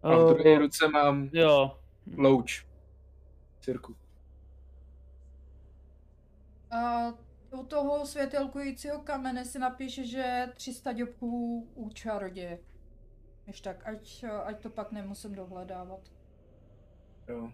[0.02, 1.78] A v druhé ruce mám Jo.
[2.16, 2.66] louč.
[3.60, 3.96] Cirku.
[6.70, 7.06] A
[7.50, 12.58] u toho světelkujícího kamene si napíše, že 300 děbků u čaroděje.
[13.44, 16.00] Když tak, ať, ať to pak nemusím dohledávat.
[17.28, 17.52] Jo.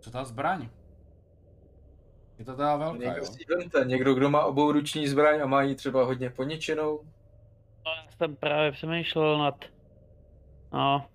[0.00, 0.68] Co ta zbraň?
[2.38, 3.24] Je to teda velká, Někdo jo?
[3.24, 7.00] si vemte, někdo, kdo má obouruční zbraň a má ji třeba hodně poničenou.
[7.86, 9.64] No, já jsem právě přemýšlel nad...
[10.72, 11.06] No.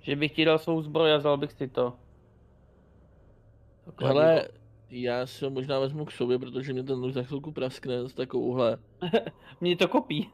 [0.00, 1.92] Že bych ti dal svou zbroj a vzal bych si to.
[3.94, 4.20] Kladivo.
[4.20, 4.48] Hele,
[4.90, 8.14] já si ho možná vezmu k sobě, protože mě ten luk za chvilku praskne s
[8.14, 8.78] takovouhle.
[9.60, 10.30] Mě to kopí.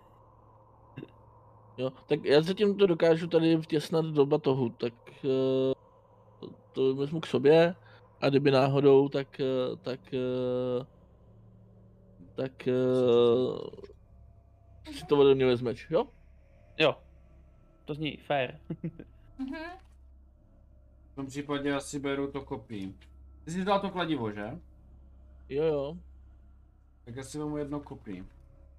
[1.79, 5.75] Jo, tak já zatím to dokážu tady vtěsnat do batohu, tak eh,
[6.77, 7.75] to vezmu k sobě
[8.21, 10.87] a kdyby náhodou, tak, eh, tak, eh,
[12.35, 12.73] tak eh,
[14.93, 16.07] si to ode mě vezmeš, jo?
[16.79, 16.99] Jo.
[17.85, 18.59] To zní fair.
[19.39, 19.63] Mhm.
[21.13, 22.95] V tom případě asi beru to kopí.
[23.45, 24.59] Ty jsi dal to kladivo, že?
[25.49, 25.97] Jo, jo.
[27.05, 28.25] Tak asi vemu jedno kopí.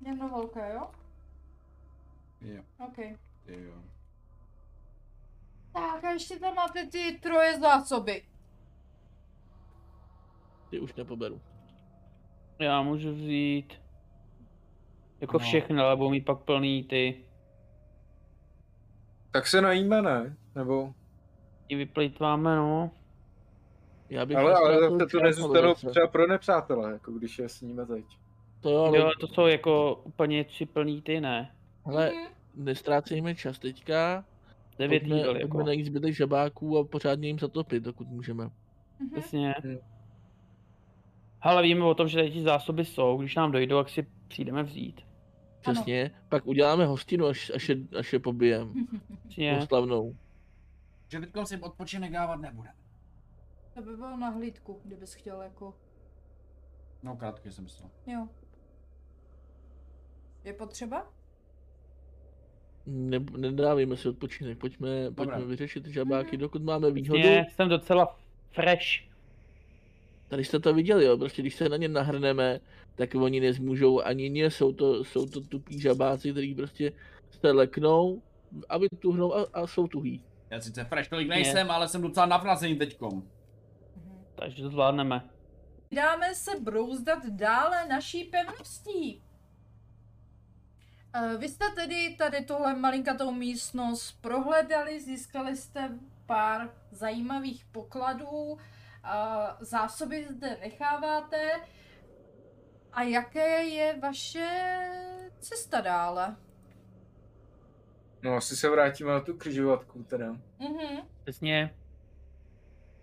[0.05, 0.87] Jedno velké, jo?
[2.41, 2.97] Jo, OK.
[3.47, 3.73] jo.
[5.77, 8.23] Tak a ještě tam máte ty troje zásoby.
[10.69, 11.41] Ty už nepoberu.
[12.59, 13.73] Já můžu vzít...
[15.21, 15.39] Jako No.
[15.39, 17.23] všechno, ale budou mít pak plný ty...
[19.31, 20.37] Tak se najíme, ne?
[20.55, 20.93] Nebo...
[21.67, 22.91] I vyplejtváme, no.
[24.09, 27.85] Já bych Ale, ale zase tu čas nezůstanou třeba pro nepřátele, jako když je sníme
[27.85, 28.05] teď.
[28.61, 31.55] To jo, ale Jo, to jsou jako úplně tři plný ty, ne.
[31.85, 32.27] hele, Mhm.
[32.55, 34.25] nestrácejme čas teďka.
[34.79, 35.63] Devět Pojďme, jídel, pojďme jako.
[35.63, 38.49] najít zbytek žabáků a pořádně jim zatopit, dokud můžeme.
[38.99, 39.09] Mhm.
[39.11, 39.55] Přesně.
[39.63, 39.77] Hmm.
[41.41, 44.63] Ale víme o tom, že tady ty zásoby jsou, když nám dojdou, jak si přijdeme
[44.63, 45.01] vzít.
[45.59, 46.11] Přesně.
[46.29, 48.73] Pak uděláme hostinu, až, až, je, až je pobijem.
[49.27, 49.57] Přesně.
[49.57, 50.15] Oslavnou.
[51.07, 52.69] Že teďkom si odpočinek dávat nebude.
[53.73, 55.73] To by bylo na hlídku, kdybys chtěl jako...
[57.03, 57.89] No krátký jsem myslel.
[58.07, 58.27] Jo.
[60.43, 61.13] Je potřeba?
[62.89, 66.37] Ne, nedávíme si odpočinek, pojďme, pojďme vyřešit ty žabáky, Mhm.
[66.39, 67.19] dokud máme výhodu.
[67.21, 68.17] Přesně, jsem docela
[68.51, 68.85] fresh.
[70.27, 72.59] Tady jste to viděli, jo, prostě když se na ně nahrneme,
[72.95, 76.91] tak oni nezmůžou ani ně, jsou to, jsou to tupí žabáci, kteří prostě
[77.31, 78.21] se leknou
[78.69, 80.23] a vytuhnou a, a jsou tuhý.
[80.49, 83.13] Já sice fresh tolik nejsem, ale jsem docela navnazený teďkom.
[83.13, 83.23] Mhm.
[84.35, 85.29] Takže to zvládneme.
[85.91, 89.21] Dáme se brouzdat dále naší pevností.
[91.17, 98.57] Eh, Vy jste tedy tady tohle malinkatou místnost prohledali, získali jste pár zajímavých pokladů,
[99.03, 101.51] a zásoby zde necháváte.
[102.93, 104.79] A jaké je vaše
[105.39, 106.35] cesta dále?
[108.21, 110.31] No asi se vrátíme na tu křižovatku teda.
[110.59, 110.97] Mhm.
[111.23, 111.75] Přesně.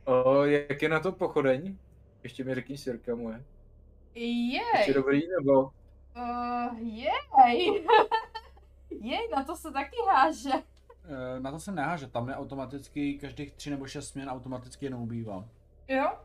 [0.04, 1.76] O, jak je na to pochodeň?
[2.22, 3.44] Ještě mi řekni Sirka moje.
[4.14, 5.70] Ještě Jej, dobrý nebo?
[6.16, 7.86] Uh, jej,
[8.90, 10.52] jej, na to se taky háže.
[11.08, 15.02] E, na to se neháže, tam je automaticky každých 3 nebo 6 směn automaticky jenom
[15.02, 15.44] ubývá.
[15.88, 16.18] Jo?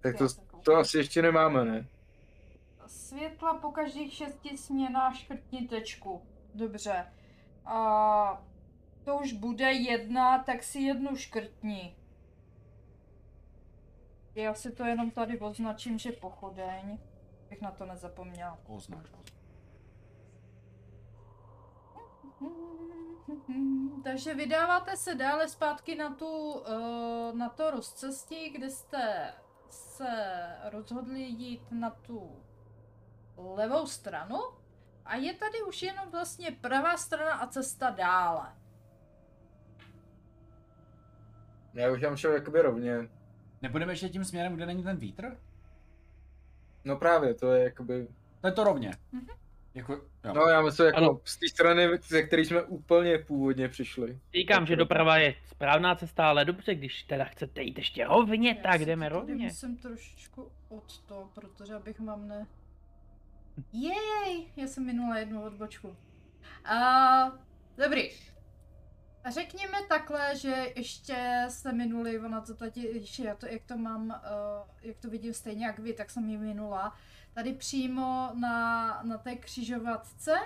[0.00, 0.26] Tak to,
[0.62, 1.86] to asi ještě nemáme, ne?
[2.86, 6.22] Světla po každých šesti směnách škrtni tečku.
[6.54, 7.06] Dobře.
[7.64, 8.42] A
[9.04, 11.96] to už bude jedna, tak si jednu škrtni.
[14.34, 16.98] Já si to jenom tady označím, že pochodeň.
[17.50, 18.58] Bych na to nezapomněla.
[18.66, 19.06] Označ.
[24.04, 29.32] Takže vydáváte se dále zpátky na, tu, eh, na to rozcestí, kde jste
[29.70, 30.06] se
[30.70, 32.36] rozhodli jít na tu
[33.36, 34.36] levou stranu.
[35.04, 38.52] A je tady už jenom vlastně pravá strana a cesta dále.
[41.74, 43.08] Já už tam šel jakoby rovně.
[43.62, 45.36] Nebudeme ještě tím směrem, kde není ten vítr?
[46.88, 48.08] No právě, to je jakoby...
[48.40, 48.90] To je to rovně.
[49.12, 49.26] Mhm.
[49.74, 49.92] Jako,
[50.24, 50.32] jo.
[50.34, 51.20] No já myslím jako Ano.
[51.24, 54.18] z té strany, ze které jsme úplně původně přišli.
[54.34, 58.70] Říkám, že doprava je správná cesta, ale dobře, když teda chcete jít ještě rovně, Já
[58.72, 59.44] tak jdeme rovně.
[59.44, 62.46] musím trošičku od to, protože abych vám ne...
[63.72, 65.96] Jej, já jsem minula jednu odbočku.
[66.64, 66.78] A,
[67.84, 68.10] dobrý.
[69.28, 73.76] A řekněme takhle, že ještě jste minuli, ona to tady, ještě já to, jak to
[73.76, 76.94] mám, uh, jak to vidím stejně jak vy, tak jsem ji minula.
[77.34, 80.36] Tady přímo na, na té křižovatce,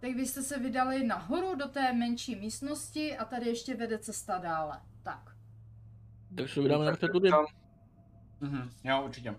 [0.00, 4.38] tak vy jste se vydali nahoru do té menší místnosti a tady ještě vede cesta
[4.38, 4.80] dále.
[5.02, 5.36] Tak.
[6.36, 7.30] Tak se vydáme napřed tudy.
[8.40, 9.36] Mhm, jo, určitě.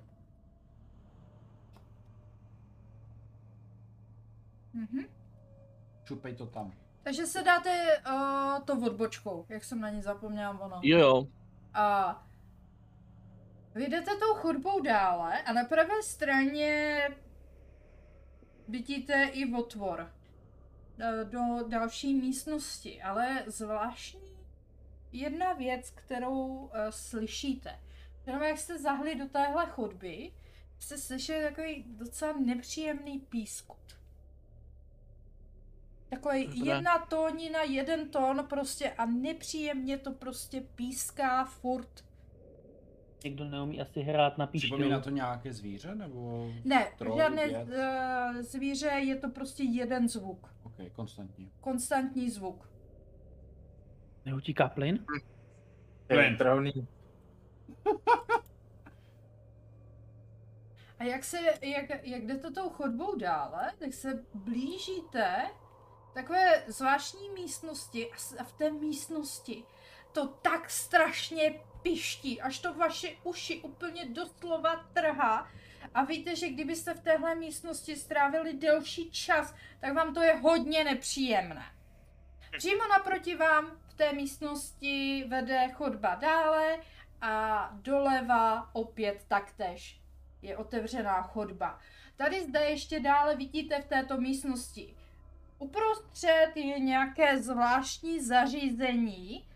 [4.73, 5.05] Mhm.
[6.03, 6.82] Čupej to tam.
[7.03, 10.79] Takže se dáte uh, to odbočkou, jak jsem na ní zapomněla ono.
[10.83, 11.27] Jo, jo.
[11.73, 12.27] A
[13.75, 17.09] vy jdete tou chodbou dále a na pravé straně
[18.67, 20.13] vidíte i otvor
[20.99, 24.33] eh, do další místnosti, ale zvláštní
[25.11, 27.79] jedna věc, kterou uh, slyšíte.
[28.25, 30.31] Jenom jak jste zahli do téhle chodby,
[30.79, 34.02] jste slyšeli takový docela nepříjemný pískut.
[36.13, 36.59] Takový Dobré.
[36.75, 42.05] jedna tónina, jeden tón prostě a nepříjemně to prostě píská furt.
[43.23, 44.67] Někdo neumí asi hrát na píšťu.
[44.67, 46.51] Připomíná to nějaké zvíře, nebo...
[46.63, 47.67] Ne, Troll, žádné věc?
[47.67, 50.53] uh, zvíře, je to prostě jeden zvuk.
[50.63, 51.51] Ok, konstantní.
[51.61, 52.69] Konstantní zvuk.
[54.25, 55.05] Neutíká plyn?
[56.09, 56.37] je Plyn.
[56.37, 56.87] travný.
[60.99, 65.45] A jak se, jak, jak jdete tou chodbou dále, tak se blížíte
[66.13, 69.63] takové zvláštní místnosti a v té místnosti
[70.11, 75.47] to tak strašně piští, až to vaše uši úplně doslova trhá.
[75.93, 80.83] A víte, že kdybyste v téhle místnosti strávili delší čas, tak vám to je hodně
[80.83, 81.65] nepříjemné.
[82.57, 86.77] Přímo naproti vám v té místnosti vede chodba dále
[87.21, 90.01] a doleva opět taktéž
[90.41, 91.79] je otevřená chodba.
[92.15, 94.95] Tady zde ještě dále vidíte v této místnosti.
[95.63, 99.47] Uprostřed je nějaké zvláštní zařízení.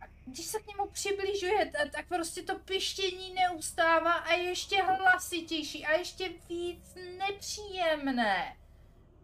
[0.00, 5.86] A Když se k němu přibližujete, tak prostě to pištění neustává a je ještě hlasitější
[5.86, 8.56] a ještě víc nepříjemné.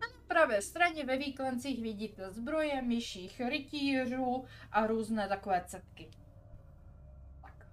[0.01, 6.11] A na pravé straně ve výklencích vidíte zbroje myších rytířů a různé takové cepky.
[7.43, 7.67] Tak.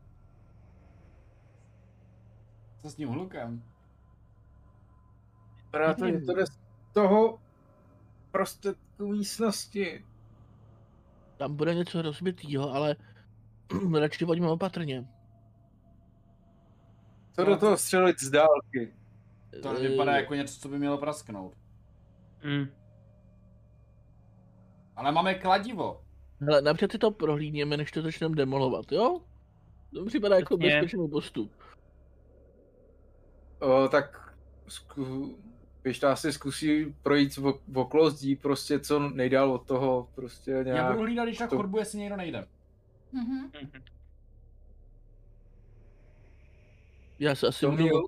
[2.82, 3.64] Co s tím hlukem?
[5.56, 6.60] Vypadá to, že to jde z
[6.94, 7.41] toho
[8.32, 10.06] prostředku místnosti.
[11.38, 12.96] Tam bude něco rozbitýho, ale
[14.00, 15.08] radši pojďme opatrně.
[17.36, 18.94] Co do toho střelit z dálky?
[19.62, 21.54] To vypadá Eh, jako něco, co by mělo prasknout.
[22.44, 22.68] Mm.
[24.96, 26.02] Ale máme kladivo.
[26.40, 29.22] Hele, napřed si to prohlídněme, než to začneme demolovat, jo?
[29.94, 31.52] To mi připadá jako bezpečný postup.
[33.60, 34.36] O, tak
[34.68, 35.38] zku,
[35.82, 40.64] když to asi zkusí projít v, okolo zdí, prostě co nejdál od toho, prostě Já
[40.64, 40.92] nějak.
[40.92, 42.48] budu hlídat, když tak to- chodbu, jestli někdo nejde.
[43.12, 43.52] Mhm.
[43.62, 43.84] Mhm.
[47.20, 47.84] Já se asi To budu...
[47.84, 48.08] jihu,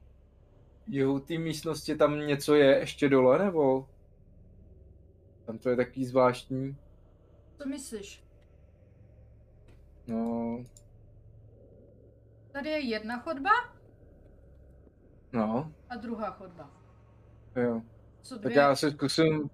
[0.88, 3.90] jihu té místnosti tam něco je ještě dole, nebo?
[5.46, 6.78] Tam to je takový zvláštní.
[7.58, 8.24] Co myslíš?
[10.08, 10.64] No,
[12.52, 13.50] Tady je jedna chodba
[15.32, 16.83] no, a druhá chodba.
[17.56, 17.82] Jo.
[18.22, 18.58] Co Tak dvě?
[18.58, 19.50] já si zkusím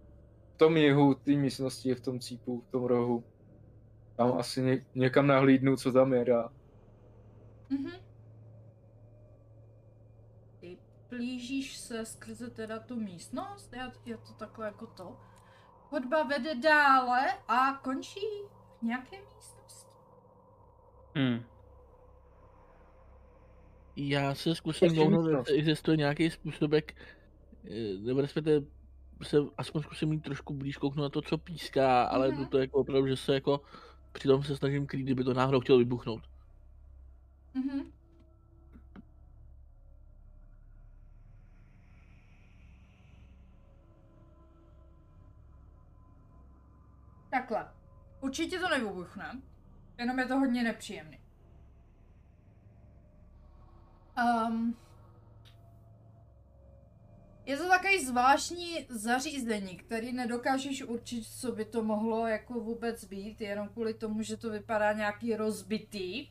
[0.53, 3.23] v tom jihu té místnosti, v tom cípu, v tom rohu.
[4.15, 6.49] Tam asi ně, někam nahlídnu, co tam je dá.
[7.69, 7.91] Mhm.
[10.59, 10.77] Ty
[11.09, 15.17] blížíš se skrze teda tu místnost, já, já to takhle jako to.
[15.89, 18.19] Chodba vede dále a končí
[18.79, 19.89] v nějaké místnosti.
[21.15, 21.43] Mm.
[23.95, 25.47] Já se zkusím kouknout, místnost.
[25.47, 26.91] jestli existuje nějaký způsob, jak...
[26.91, 26.95] eh,
[27.99, 28.65] Nebo respektive
[29.23, 32.45] se aspoň zkusím mít trošku blíž kouknout na to, co píská, ale Mhm.
[32.45, 33.61] to jako opravdu, že se jako
[34.11, 36.23] přitom se snažím krýt, kdyby to náhodou chtělo vybuchnout.
[37.53, 37.91] Mhm.
[47.31, 47.67] Takhle.
[48.21, 49.41] Určitě to nevybuchne,
[49.97, 51.19] jenom je to hodně nepříjemný.
[54.47, 54.75] Um,
[57.49, 63.41] Je to takový zvláštní zařízení, který nedokážeš určit, co by to mohlo jako vůbec být,
[63.41, 66.27] jenom kvůli tomu, že to vypadá nějaký rozbitý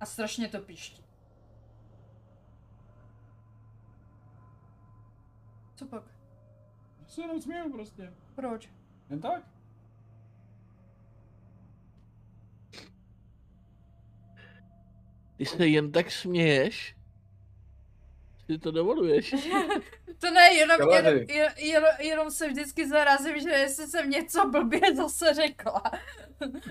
[0.00, 1.04] a strašně to piští.
[5.74, 6.02] Co pak?
[7.06, 8.12] Se jenom směju prostě.
[8.34, 8.70] Proč?
[9.10, 9.48] Jen tak?
[15.36, 16.96] Ty se jen tak směješ?
[18.46, 19.34] Ty to dovoluješ?
[20.18, 24.80] To ne, jenom, jenom, jenom, jenom, jenom se vždycky zarazím, že jestli jsem něco blbě
[24.96, 25.82] zase řekla.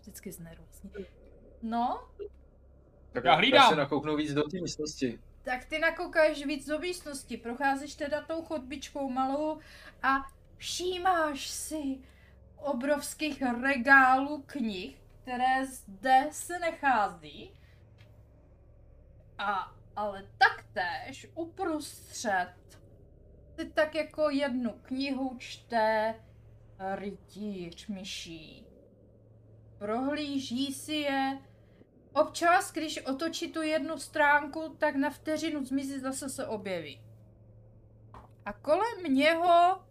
[0.00, 0.90] Vždycky znervózní.
[1.62, 2.08] No,
[3.12, 3.68] Tak Já hlídám.
[3.70, 5.18] se nakouknu víc do té místnosti.
[5.42, 9.58] tak ty nakoukáš víc do místnosti, procházíš teda tou chodbičkou malou
[10.02, 10.16] a
[10.56, 11.98] všímáš si
[12.56, 17.50] obrovských regálů knih, které zde se nechází.
[19.38, 22.54] A ale taktéž uprostřed
[23.56, 26.14] si tak jako jednu knihu čte
[26.94, 28.66] rytíř myší.
[29.78, 31.38] Prohlíží si je.
[32.12, 37.02] Občas, když otočí tu jednu stránku, tak na vteřinu zmizí, zase se objeví.
[38.44, 39.84] A kolem něho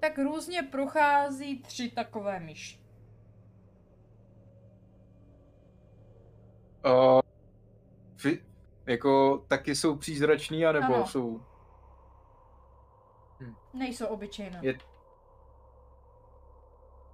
[0.00, 2.80] tak různě prochází tři takové myši.
[6.84, 7.20] Uh,
[8.24, 8.44] vy,
[8.90, 11.06] jako taky jsou přízrační, anebo Ano.
[11.06, 11.40] jsou...
[13.74, 14.58] Nejsou obyčejné.
[14.62, 14.78] Je-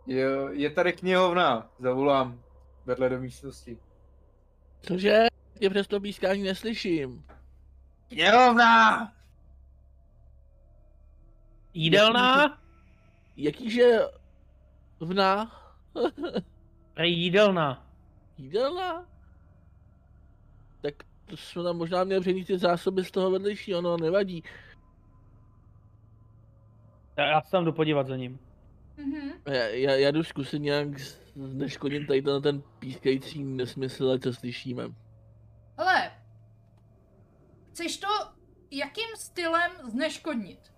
[0.06, 2.42] Je, je tady knihovna, zavolám
[2.84, 3.78] vedle do místnosti.
[4.80, 5.26] Cože?
[5.58, 7.24] Tě přes to pískání neslyším.
[8.08, 9.12] Knihovna!
[11.74, 12.58] Jídelná?
[13.36, 13.98] Jakýže
[15.00, 15.62] vna?
[16.94, 17.86] Prej jídelná.
[21.26, 24.42] To jsme tam možná měli přenést ty zásoby z toho vedlejšího, no nevadí.
[27.18, 28.38] Já, já se tam jdu podívat za ním.
[28.96, 29.30] Mhm.
[29.46, 34.84] Já, já, já jdu zkusit nějak z- zneškodnit tady ten, ten pískající nesmysl, co slyšíme.
[35.76, 36.10] Ale,
[37.70, 38.08] chceš to
[38.70, 40.72] jakým stylem zneškodnit?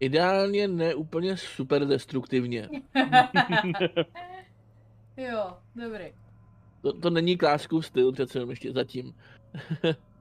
[0.00, 2.68] Ideálně ne úplně super destruktivně.
[5.16, 6.14] jo, dobrý.
[6.82, 9.14] To, to není kláskův styl přece jenom ještě zatím.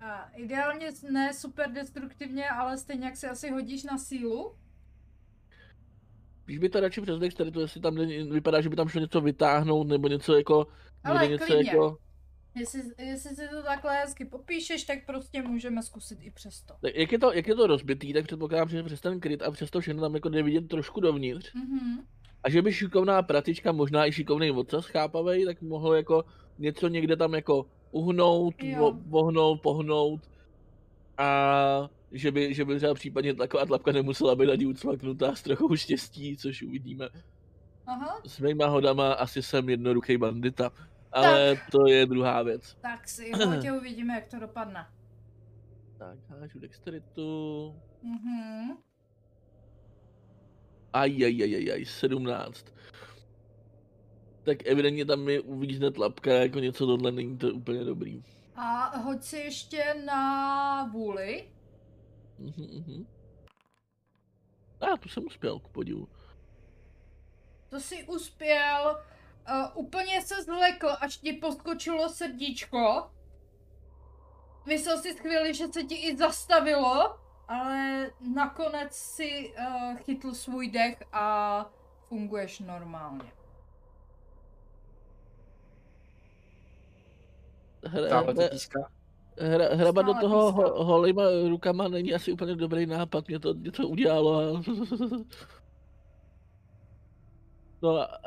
[0.01, 4.55] A ideálně ne super destruktivně, ale stejně jak si asi hodíš na sílu.
[6.41, 9.21] Spíš by to radši přes dexteritu, jestli tam není- vypadá, že by tam šlo něco
[9.21, 10.67] vytáhnout, nebo něco jako...
[11.03, 11.71] Ale něco klidně.
[11.71, 11.97] jako...
[12.55, 16.73] Jestli, jestli si to takhle hezky popíšeš, tak prostě můžeme zkusit i přesto.
[16.81, 19.51] Tak Jak je, to, jak je to rozbitý, tak předpokládám, že přes ten kryt a
[19.51, 21.53] přes to všechno tam jako jde vidět trošku dovnitř.
[21.53, 22.05] Mhm.
[22.43, 26.25] A že by šikovná pratička, možná i šikovný vodca chápavej, tak mohl jako
[26.59, 28.79] něco někde tam jako uhnout, Jo.
[28.79, 30.29] vo- vohnout, pohnout.
[31.17, 35.75] A že by, že by třeba případně taková tlapka nemusela být ani ucvaknutá s trochou
[35.75, 37.09] štěstí, což uvidíme.
[37.87, 40.71] Aha, S mýma hodama asi jsem jednoduchý bandita.
[41.11, 42.77] Ale to je druhá věc.
[42.81, 44.87] tak si hodě uvidíme, jak to dopadne.
[45.97, 47.75] Tak, hážu dexteritu.
[48.03, 48.77] Mhm.
[50.93, 52.65] Ajajajajaj, 17.
[54.43, 58.23] Tak evidentně tam mi uvízne tlapka, jako něco tohle není to úplně dobrý.
[58.55, 61.49] A hoď si ještě na vůli.
[62.39, 63.07] Mhm, mhm.
[64.81, 66.07] A, tu jsem uspěl, ku podivu.
[67.69, 69.03] To si uspěl,
[69.49, 73.11] uh, úplně se zlekl, až ti poskočilo srdíčko.
[74.65, 81.03] Myslel si chvíli, že se ti i zastavilo, ale nakonec si uh, chytl svůj dech
[81.13, 81.65] a
[82.07, 83.38] funguješ normálně.
[87.85, 88.89] Hra, hra, píská.
[89.37, 93.87] hra, hrabat do toho ho, holýma rukama není asi úplně dobrý nápad, mě to něco
[93.87, 94.61] udělalo a...
[97.81, 98.19] No a, a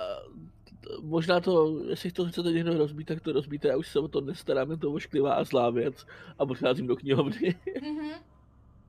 [1.02, 4.20] možná to, jestli to chcete někdo rozbít, tak to rozbíte, já už se o to
[4.20, 6.06] nestarám, je to ošklivá a zlá věc
[6.38, 7.54] a odcházím do knihovny.
[7.82, 8.10] Mhm.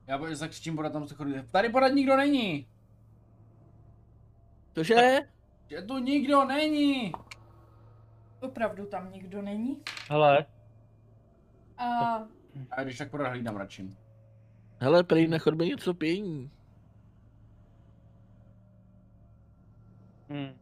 [0.06, 1.34] Já bojím, zakřičím, podat tam se chodí.
[1.50, 2.66] Tady podat nikdo není!
[4.74, 5.20] Cože?
[5.70, 7.12] Že tu nikdo není!
[8.40, 9.80] Opravdu tam nikdo není.
[10.08, 10.46] Hele,
[11.78, 12.22] A
[12.70, 13.88] A když tak podat hlídám radši.
[14.80, 16.50] Hele, prej na chodbě něco pění.
[20.28, 20.52] hm.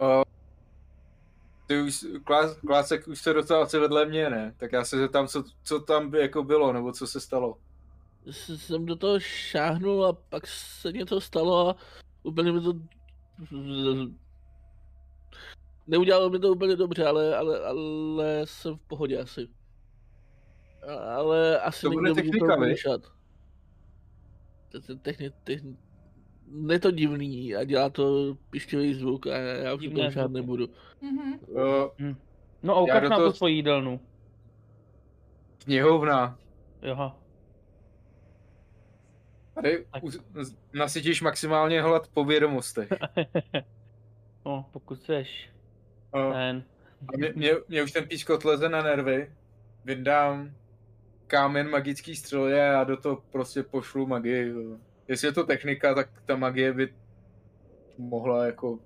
[0.00, 0.22] Uh,
[1.66, 4.54] ty už, klás, Klásek už se dostal asi vedle mě, ne?
[4.56, 7.58] Tak já se zeptám, co, co tam by jako bylo, nebo co se stalo.
[8.30, 11.76] S- Jsem do toho šáhnul a pak se něco stalo a
[12.22, 12.72] úplně mi to...
[15.86, 19.48] Neudělalo mi to úplně dobře, ale, ale, ale jsem v pohodě asi.
[21.16, 22.98] Ale asi To bude technika, to.
[24.70, 25.76] To- to Techni, techni,
[26.72, 30.32] je to divný a dělá to pišťový zvuk a já už žádný zvuky.
[30.34, 30.68] nebudu.
[31.02, 31.32] Mhm.
[31.48, 32.14] Uh,
[32.62, 34.00] No a ukaž do nám toho- tu svoji jídelnu.
[35.64, 36.38] knihovna.
[36.82, 37.16] Joha.
[39.54, 39.86] Tady
[40.72, 42.88] nasytíš maximálně hlad po vědomostech.
[44.46, 45.50] No, pokud seš
[46.14, 46.64] Uh, ten.
[47.08, 49.32] a mě, mě, mě už ten pískot leze na nervy.
[49.84, 50.50] Vydám
[51.30, 54.52] kámen magický střely a do toho prostě pošlu magii.
[55.08, 56.94] Jestli je to technika, tak ta magie by
[57.98, 58.78] mohla jako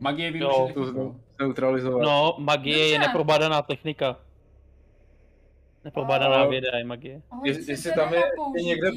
[0.00, 0.74] Magie využít.
[0.74, 2.02] to neutralizovat.
[2.02, 3.08] No, magie je Dobře.
[3.08, 4.16] neprobádaná technika.
[5.84, 7.22] Neprobádaná A- věda je magie.
[7.28, 8.22] Hoď Jestli- tam je
[8.54, 8.90] ještě někde-.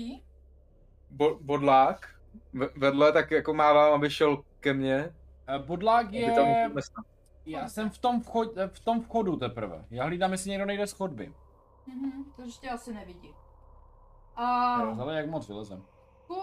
[1.10, 2.10] Bo, bodlák
[2.54, 5.14] ve- vedle, tak jako mávám, aby šel ke mně.
[5.48, 6.06] Eh, Bodlák
[6.36, 6.70] tam je...
[7.46, 9.86] Já jsem v tom, vchod, v tom vchodu teprve.
[9.92, 11.32] Já hlídám, jestli někdo nejde z chodby.
[11.88, 13.36] Mhm, to ještě asi nevidí.
[14.36, 14.46] A
[14.76, 15.86] Ale jak moc vylezem.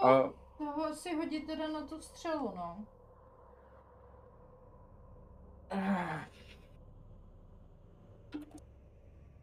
[0.01, 2.85] A toho si hodit teda na tu střelu, no.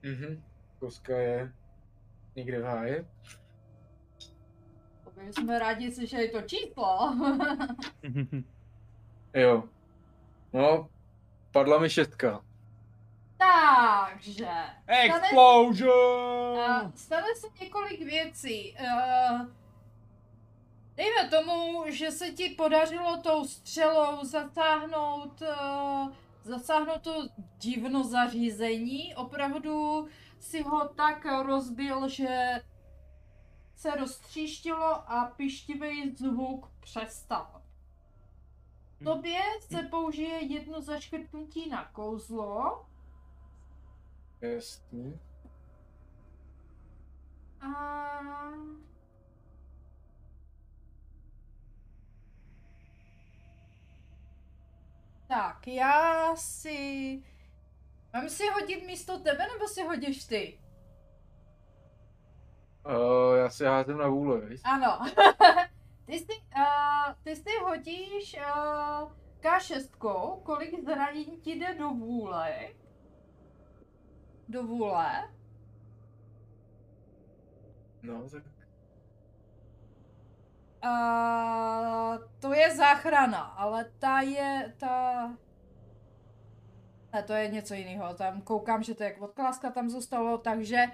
[0.03, 0.43] Mhm.
[0.79, 1.53] Koska je
[2.37, 3.07] někde v háji.
[5.31, 7.15] Jsme rádi slyšeli to číslo.
[9.35, 9.63] Jo.
[10.53, 10.89] No,
[11.53, 12.45] padla mi šestka.
[13.39, 14.49] Takže.
[14.87, 16.93] Explosion!
[16.95, 18.77] Stane se několik věcí.
[18.81, 19.41] Uh,
[20.95, 26.13] dejme tomu, že se ti podařilo tou střelou zatáhnout, uh,
[26.45, 29.15] zasáhnout to divno zařízení.
[29.15, 30.09] Opravdu
[30.41, 32.61] si ho tak rozbil, že
[33.77, 37.63] se roztříštilo a pištivý zvuk přestal.
[39.05, 42.87] Tobě se použije jedno zaškrtnutí na kouzlo.
[44.41, 45.13] Jasně.
[47.61, 47.97] A...
[55.29, 57.23] Tak, já si...
[58.13, 60.61] Mám si hodit místo tebe, nebo si hodíš ty?
[62.87, 64.61] Uh, já si házím na vůli, viď?
[64.65, 64.99] Ano.
[66.07, 72.69] ty, si, uh, ty si hodíš uh, K6, kolik zranění ti jde do vůle.
[74.49, 75.31] Do vůle.
[78.03, 78.43] No, tak
[80.83, 85.37] A to je záchrana, ale ta je, ta...
[87.13, 90.85] Ne, to je něco jiného, tam koukám, že to je jak odkláska tam zůstalo, takže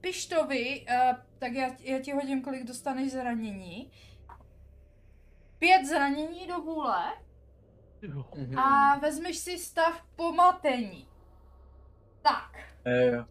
[0.00, 3.90] Pištovi, uh, tak já, já ti hodím, kolik dostaneš zranění.
[5.58, 7.12] Pět zranění do vůle
[8.02, 8.24] Jo.
[8.56, 11.08] A vezmeš si stav pomatení.
[12.86, 13.24] Eh,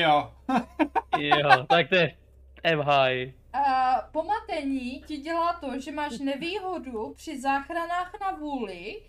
[0.00, 0.32] Jo.
[1.18, 2.16] jo, tak to je
[2.62, 3.34] M high.
[3.54, 9.02] Uh, pomatení ti dělá to, že máš nevýhodu při záchranách na vůli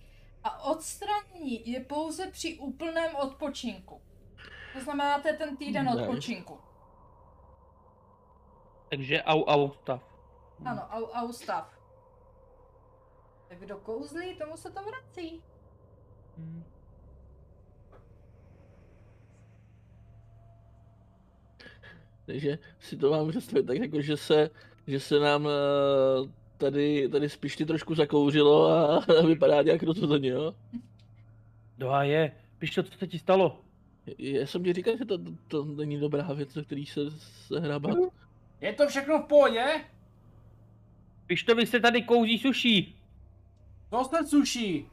[0.43, 4.01] a odstranění je pouze při úplném odpočinku.
[4.73, 6.01] To znamená, to je ten týden Nice.
[6.01, 6.59] odpočinku.
[8.89, 10.03] Takže au au stav.
[10.65, 11.77] Ano, au, au stav.
[13.47, 15.43] Tak kdo kouzlí, tomu se to vrací.
[22.25, 24.49] Takže si to mám představit tak jako, že se,
[24.87, 30.29] že se nám eh, tady, tady z pišty trošku zakouřilo a, a vypadá nějak rozhozeně,
[30.29, 30.55] jo?
[31.77, 32.31] Doha je.
[32.59, 33.61] Píš to, co se ti stalo?
[34.17, 37.59] Já jsem ti říkal, že to, to, to není dobrá věc, na který se, se
[37.59, 37.97] hrabat.
[38.61, 39.65] Je to všechno v pohodě?
[41.27, 42.95] Pištovi se tady kouzí suší.
[43.89, 44.85] To se suší.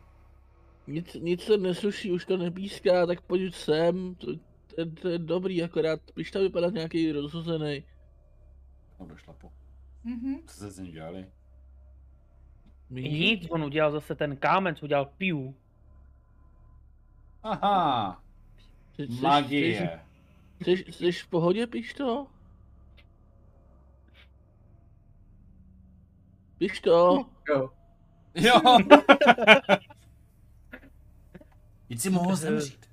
[0.87, 4.27] Nic, nic se nesuší, už to nepíská, tak pojď sem, to,
[4.79, 7.85] to, je- to je dobrý, akorát pišta vypadá nějaký rozhozený.
[9.01, 9.53] No došla po.
[10.05, 10.43] Mhm.
[10.47, 11.27] Co se s ním dělali?
[12.91, 15.57] Nic, on udělal zase ten kámen, co udělal piu.
[17.43, 18.23] Aha,
[18.97, 20.01] Jsi, jsi, jsi, magie.
[20.65, 22.27] jsi, jsi, jsi v pohodě, pišto?
[26.59, 27.25] Pišto?
[27.49, 27.71] jo.
[28.35, 28.61] Jo.
[31.89, 32.88] Teď si mohl zemřít.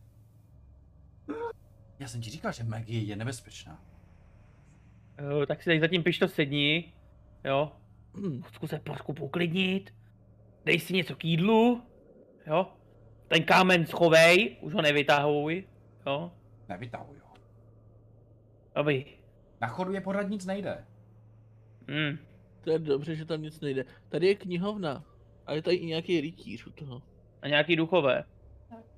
[1.99, 3.83] Já jsem ti říkal, že magie je nebezpečná.
[5.29, 6.93] Jo, tak si tady zatím pišto sedni.
[7.43, 7.71] Jo.
[8.13, 9.93] Hm, Zkus se trošku uklidnit.
[10.65, 11.83] Dej si něco k jídlu.
[12.47, 12.67] Jo.
[13.27, 15.63] Ten kámen schovej, už ho nevytahuj.
[16.05, 16.31] Jo.
[16.69, 17.33] Nevytahuj ho.
[18.75, 19.05] Aby.
[19.61, 20.85] Na chodu je pořád nic nejde.
[21.91, 22.17] Hm.
[22.61, 23.85] to je dobře, že tam nic nejde.
[24.09, 25.03] Tady je knihovna.
[25.45, 27.01] A je tady i nějaký rytíř u toho.
[27.41, 28.23] A nějaký duchové.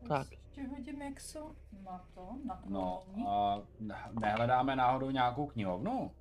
[0.07, 0.27] Tak.
[0.65, 6.11] Hodím jak jsou na to, na No a ne- nehledáme náhodou nějakou knihovnu?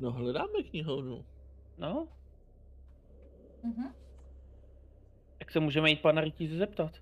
[0.00, 1.24] No hledáme knihovnu.
[1.78, 2.08] No,
[3.62, 3.94] Mhm.
[5.38, 6.92] tak se můžeme jít pana Rytíře zeptat.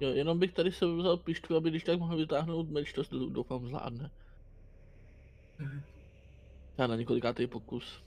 [0.00, 3.30] Jo, jenom bych tady se vzal pištru, aby když tak mohl vytáhnout meč, to dou-
[3.30, 4.10] doufám zvládne.
[6.78, 8.02] Já na několikátý pokus.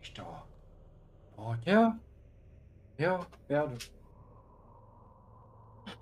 [0.00, 0.42] Víš to?
[3.02, 3.76] Jo, já jdu.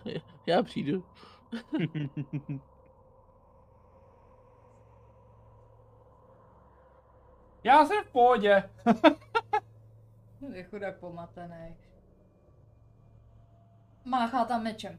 [0.47, 1.05] Já přijdu.
[7.64, 8.70] Já jsem v pohodě.
[10.52, 11.77] Je chudák pomatený.
[14.05, 14.98] Máchá tam mečem.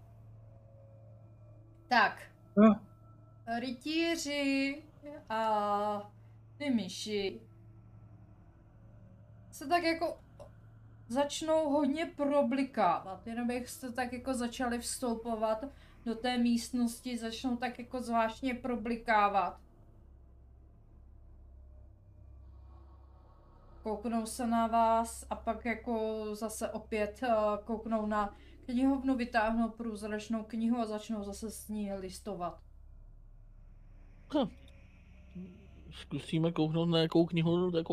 [1.87, 2.21] Tak.
[2.57, 2.79] No.
[3.59, 4.83] Rytíři
[5.29, 6.11] a
[6.57, 7.41] ty myši
[9.51, 10.19] se tak jako
[11.11, 13.27] začnou hodně problikávat.
[13.27, 15.65] Jenom jak jste tak jako začali vstoupovat
[16.05, 19.59] do té místnosti, začnou tak jako zvláštně problikávat.
[23.83, 27.29] kouknou se na vás a pak jako zase opět eh,
[27.63, 28.35] kouknou na
[28.65, 32.59] knihovnu, vytáhnou průzračnou knihu a začnou zase s ní listovat.
[35.91, 37.89] Zkusíme kouknout na jakou knihovnu, tak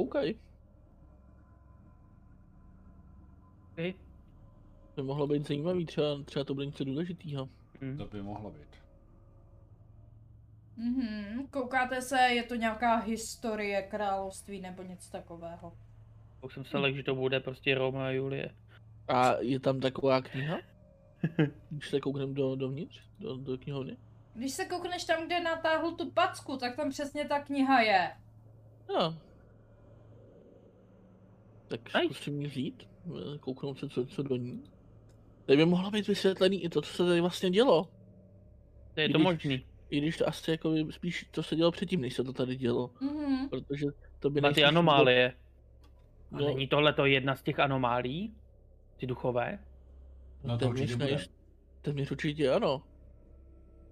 [3.78, 3.94] Okay.
[4.94, 7.48] To by mohlo být zajímavý, třeba, třeba to bude něco důležitýho.
[7.80, 7.98] Hm.
[7.98, 8.68] To by mohlo být.
[10.76, 15.72] Mhm, koukáte se, je to nějaká historie království nebo něco takového.
[16.42, 18.54] Už jsem se lek, že to bude prostě Roma a Julie.
[19.08, 20.58] A je tam taková kniha?
[21.70, 23.96] Když se koukneme do, dovnitř, do, do knihovny?
[24.34, 28.10] Když se koukneš tam, kde natáhl tu packu, tak tam přesně ta kniha je.
[28.88, 29.18] No.
[31.68, 32.87] Tak zkusím ji vzít,
[33.40, 34.62] kouknout se, co, co do ní.
[35.46, 37.88] Tady by mohlo být vysvětlený i to, co se tady vlastně dělo.
[38.94, 39.64] To je to možný.
[39.90, 42.56] I když to asi jako by spíš, co se dělo předtím, než se to tady
[42.56, 42.90] dělo.
[43.00, 43.48] Mhm.
[43.48, 43.86] Protože
[44.20, 45.32] to by Na ty nejspíš anomálie.
[46.32, 46.46] A No.
[46.46, 48.34] není tohle to jedna z těch anomálí?
[48.96, 49.58] Ty duchové?
[50.44, 51.06] No to téměř, určitě bude.
[51.06, 51.30] nejist-
[51.82, 52.82] téměř určitě ano.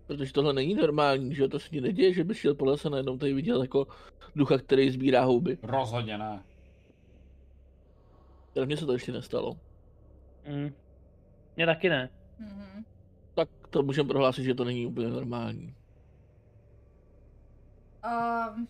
[0.06, 2.90] Protože tohle není normální, že to se ti neděje, že bys šel po lese a
[2.90, 3.86] najednou tady viděl jako
[4.36, 5.58] ducha, který sbírá houby.
[5.62, 6.42] Rozhodně ne.
[8.56, 9.56] Teda mně se to ještě nestalo.
[10.44, 10.72] Hm.
[11.56, 12.10] Mně taky ne.
[12.38, 12.84] Mhm.
[13.34, 15.74] Tak to můžeme prohlásit, že to není úplně normální.
[18.56, 18.68] Um,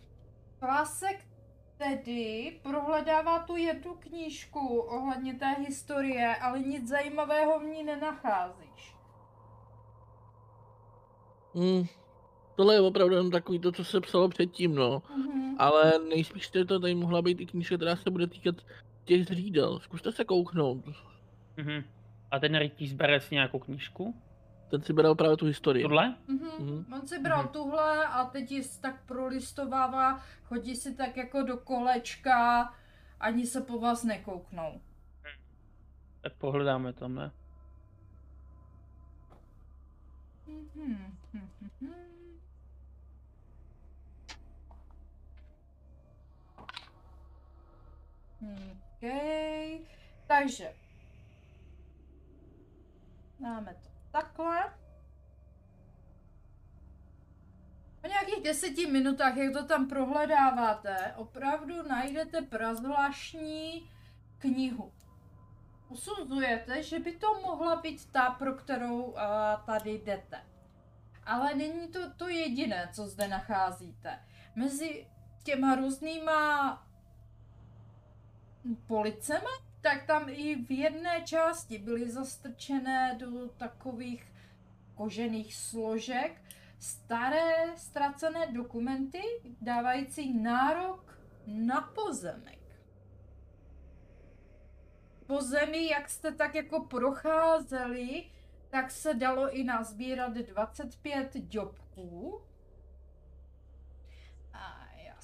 [1.79, 8.97] tedy prohledává tu jednu knížku ohledně té historie, ale nic zajímavého v ní nenacházíš.
[11.55, 11.85] Hmm.
[12.57, 15.03] Tohle je opravdu jenom takový to, co se psalo předtím, no.
[15.17, 15.57] Mhm.
[15.59, 18.57] Ale nejspíš to tady mohla být i knížka, která se bude týkat
[19.07, 19.81] těch zřídel.
[19.81, 20.85] Zkuste se kouknout.
[21.57, 21.85] Mhm.
[22.31, 24.15] A ten rytíř bere si nějakou knížku?
[24.71, 25.83] Ten si bere právě tu historii.
[25.83, 26.17] Tohle?
[26.29, 26.49] Mhm.
[26.59, 26.93] Mhm.
[26.95, 27.49] On si bral Mhm.
[27.53, 32.73] tuhle a teď ji tak prolistovává, chodí si tak jako do kolečka,
[33.21, 34.81] ani se po vás nekouknou.
[36.21, 37.31] Tak pohledáme tam, ne?
[40.47, 41.17] Mhm.
[48.41, 48.86] Mhm.
[50.27, 50.75] Takže.
[53.41, 54.75] Dáme to takhle.
[58.01, 63.91] Po nějakých deseti minutách, jak to tam prohledáváte, opravdu najdete prazvláštní
[64.39, 64.93] knihu.
[65.89, 69.21] Usuzujete, že by to mohla být ta, pro kterou uh,
[69.67, 70.43] tady jdete.
[71.25, 74.19] Ale není to to jediné, co zde nacházíte.
[74.57, 75.07] Mezi
[75.43, 76.86] těma různýma
[78.87, 84.33] policema, tak tam i v jedné části byly zastrčené do takových
[84.95, 86.43] kožených složek
[86.79, 89.23] staré ztracené dokumenty
[89.61, 92.59] dávající nárok na pozemek.
[95.27, 98.31] Po zemi, jak jste tak jako procházeli,
[98.71, 102.41] tak se dalo i nazbírat 25 děbků.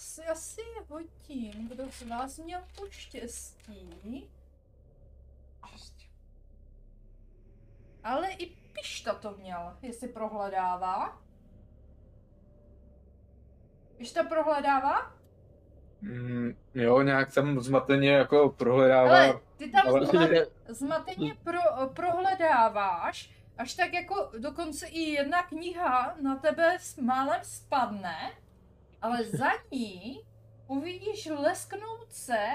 [0.03, 4.31] A já si asi hodím, kdo z vás měl to štěstí.
[8.05, 11.23] Ale i Pišta to měl, jestli prohledává.
[13.97, 15.13] Pišta prohledává?
[16.01, 19.09] Mm, jo, nějak tam zmateně jako prohledává.
[19.11, 21.61] Ale ty tam Ale- zma- Prostě zmateně pro,
[21.95, 28.33] prohledáváš, až tak jako dokonce i jedna kniha na tebe s málem spadne,
[29.03, 30.27] ale za ní
[30.67, 32.47] uvidíš lesknout se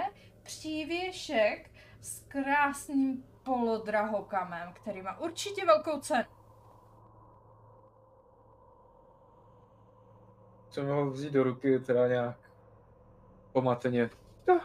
[0.43, 1.71] přívěšek
[2.01, 6.29] s krásným polodrahokamem, který má určitě velkou cenu.
[10.69, 12.37] Jsem ho vzít do ruky teda nějak
[13.51, 14.09] pomateně.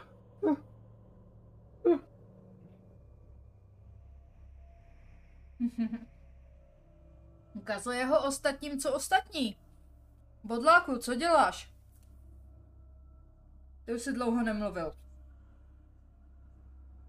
[7.53, 9.57] Ukazuje ho ostatním, co ostatní.
[10.43, 11.72] Bodláku, co děláš?
[13.85, 14.93] Ty už si dlouho nemluvil.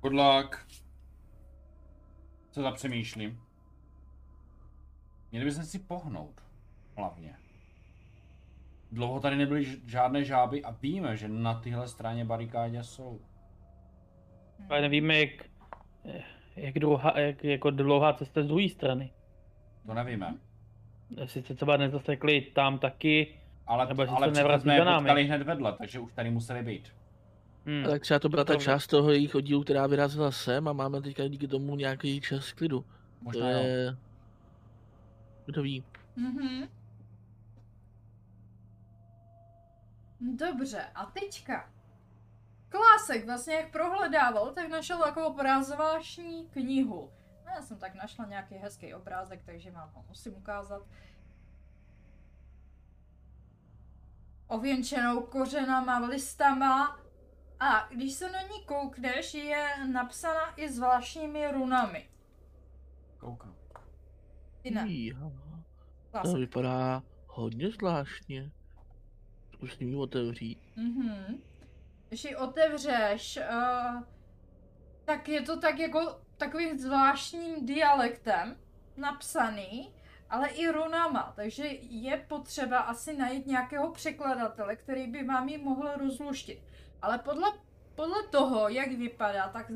[0.01, 0.67] Podlák.
[2.51, 3.41] Co zapřemýšlím?
[5.33, 6.41] Měli bychom si pohnout.
[6.97, 7.37] Hlavně.
[8.93, 13.21] Dlouho tady nebyly žádné žáby a víme, že na tyhle straně barikádě jsou.
[14.69, 15.31] Ale nevíme, jak,
[16.57, 19.13] jak, dlouhá, jak jako dlouhá cesta z druhé strany.
[19.87, 20.39] To nevíme.
[21.27, 23.39] Se třeba nezasekli tam taky.
[23.67, 26.95] Ale, Nebo ale jsme je potkali hned vedle, takže už tady museli být.
[27.67, 27.85] Hm.
[27.91, 31.29] Tak třeba to byla ta část toho jejich oddílu, která vyrazila sem a máme teďka
[31.29, 32.81] díky tomu nějaký čas klidu.
[32.81, 32.87] To
[33.23, 33.59] Možná jo.
[33.59, 33.97] je...
[35.47, 35.85] Kdo ví.
[36.17, 36.69] Mhm.
[40.21, 41.71] Dobře, a teďka.
[42.69, 47.11] Klásek vlastně jak prohledával, tak našel takovou prázvášní knihu.
[47.47, 50.83] No, já jsem tak našla nějaký hezký obrázek, takže vám ho musím ukázat.
[54.55, 56.99] Ověnčenou kořenama, listama
[57.61, 62.09] a když se na ní koukneš, je napsána i zvláštními runami.
[63.19, 63.55] Koukám.
[64.63, 65.31] Ty ne, Jíha.
[65.31, 66.37] To klásek.
[66.37, 68.51] vypadá hodně zvláštně.
[69.53, 70.59] Zkusím ji otevřít.
[70.77, 71.43] Mhm.
[72.09, 74.03] Když ji otevřeš, uh,
[75.05, 78.57] tak je to tak jako takovým zvláštním dialektem
[78.97, 79.93] napsaný,
[80.35, 85.89] ale i runama, takže je potřeba asi najít nějakého překladatele, který by vám ji mohl
[85.97, 86.59] rozluštit.
[87.03, 87.53] Ale podle,
[87.95, 89.71] podle toho, jak vypadá, tak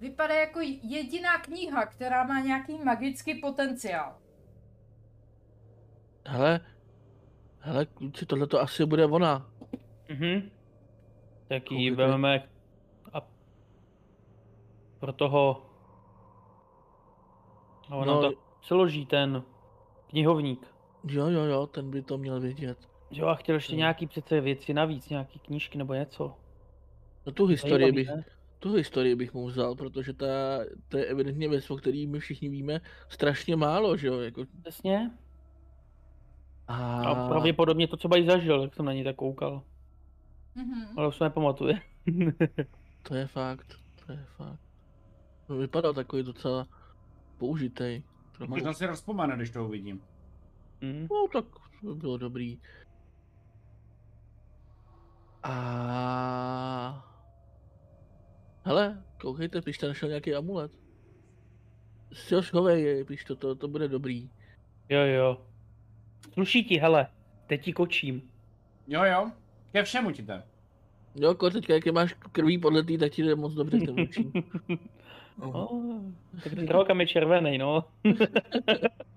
[0.00, 4.18] vypadá jako jediná kniha, která má nějaký magický potenciál.
[6.26, 6.60] Hele,
[7.58, 9.50] hele, kluci, tohle to asi bude ona.
[10.08, 10.50] Mhm.
[11.48, 12.48] Tak ji vezmeme
[13.12, 13.20] a
[14.98, 15.66] pro toho
[17.90, 18.20] a ona No.
[18.22, 19.42] to přeloží ten
[20.10, 20.66] knihovník.
[21.04, 22.78] Jo, jo, jo, ten by to měl vědět.
[23.10, 23.78] Jo, a chtěl ještě Hmm.
[23.78, 26.34] nějaký přece věci navíc, nějaký knížky nebo něco.
[27.26, 28.08] No tu historii bych,
[28.58, 30.26] tu historii bych mu vzal, protože ta,
[30.88, 35.10] to je evidentně věc, o který my všichni víme strašně málo, že jo, jako Přesně.
[36.68, 36.76] a...
[37.02, 39.62] A pravděpodobně to třeba i zažil, jak jsem na ní tak koukal.
[40.54, 40.86] Mhm.
[40.98, 41.80] Ale už se nepamatuje.
[43.02, 43.66] To je fakt,
[44.06, 44.60] to je fakt.
[45.48, 46.66] No, vypadal takový docela
[47.38, 48.02] použitej.
[48.38, 48.50] Trochu.
[48.50, 50.00] Možná si rozpomene, když to uvidím.
[50.80, 51.06] Mhm.
[51.10, 51.44] No tak
[51.80, 52.58] to by bylo dobrý.
[55.42, 57.04] A...
[58.64, 60.72] Hele, koukejte, pište našel nějaký amulet.
[62.12, 64.30] Si ho schovej piš to, to, to bude dobrý.
[64.88, 65.46] Jo, jo.
[66.32, 67.06] Sluší ti, hele.
[67.46, 68.30] Teď ti kočím.
[68.86, 69.30] Jo, jo.
[69.72, 70.42] Ke všemu ti jde.
[71.14, 74.32] Jo, ko, teďka jak je máš krví podletý, tak ti jde moc dobře ten očím.
[75.40, 76.02] Oh,
[76.44, 77.84] tak ten drahokam je červený, no.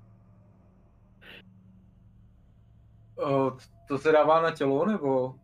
[3.22, 3.58] O,
[3.88, 5.26] to se dává na tělo, nebo?
[5.28, 5.36] Uh,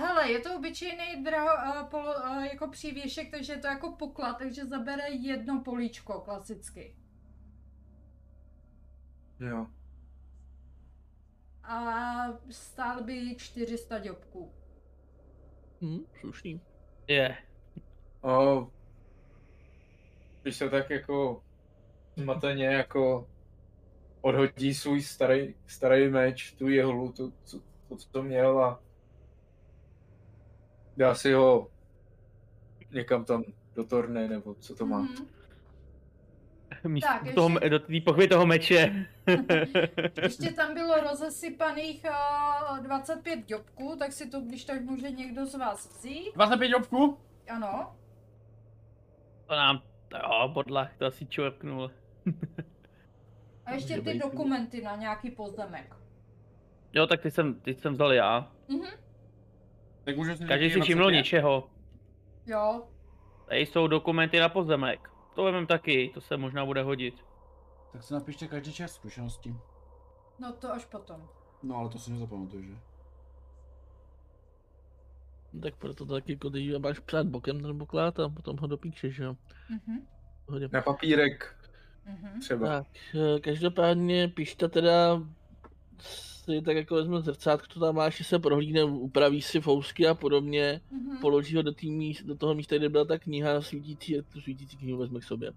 [0.00, 4.38] hele, je to obyčejný draho, uh, polo, uh, jako přívěšek, takže je to jako poklad,
[4.38, 6.96] takže zabere jedno políčko klasicky.
[9.40, 9.66] Jo.
[11.64, 12.14] A
[12.50, 14.52] stál by 400 děbků.
[15.82, 16.60] Hm, slušný.
[17.08, 17.36] Je.
[18.22, 18.70] O,
[20.42, 21.42] když se tak jako
[22.16, 23.28] zmateně jako
[24.20, 28.80] odhodí svůj starý, starý meč, tu jehlu, to, co, to, co měl a
[30.96, 31.70] dá si ho
[32.90, 33.44] někam tam
[33.74, 34.98] do torny, nebo co to má.
[34.98, 35.26] Mhm.
[36.86, 39.06] Místo Tak, toho, ještě- do té pochvy toho meče.
[40.22, 42.04] Ještě tam bylo rozesypaných
[42.70, 46.32] uh, 25 děbků, tak si to když tak může někdo z vás vzít.
[46.34, 47.18] 25 jobku?
[47.50, 47.96] Ano.
[49.46, 49.82] to nám,
[50.18, 51.90] jo, bodlach, to asi čorknul.
[53.66, 55.96] A ještě ty dokumenty na nějaký pozemek.
[56.92, 58.52] Jo, tak ty jsem, ty jsem vzal já.
[58.68, 58.86] Mhm.
[60.04, 61.70] Tak můžu si Každý si všiml něčeho.
[62.46, 62.82] Jo.
[63.48, 65.10] Tady jsou dokumenty na pozemek.
[65.34, 67.24] To vemem taky, to se možná bude hodit.
[67.92, 69.54] Tak si napište každý čas zkušenosti.
[70.38, 71.28] No to až potom.
[71.62, 72.76] No ale to si nezapamatuju, že?
[75.52, 79.18] No, tak proto taky jako když máš psát bokem ten poklad a potom ho dopíšeš,
[79.18, 79.36] jo.
[79.70, 80.06] Mhm.
[80.46, 80.68] Hodně.
[80.72, 81.56] Na papírek
[82.06, 82.40] Mhm.
[82.40, 82.66] třeba.
[82.68, 85.22] Tak, eh, každopádně pište teda
[86.00, 90.14] si tak jako vezme zrcátko, to tam máš, že se prohlídne, upraví si fousky a
[90.14, 91.16] podobně, Mhm.
[91.18, 94.40] položí ho do, tý míst, do toho místa, kde byla ta kniha svítící a tu
[94.40, 95.52] svítící knihu vezme k sobě.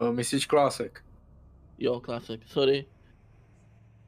[0.00, 1.04] No, Myslíš klásek?
[1.78, 2.86] Jo, klásek, sorry.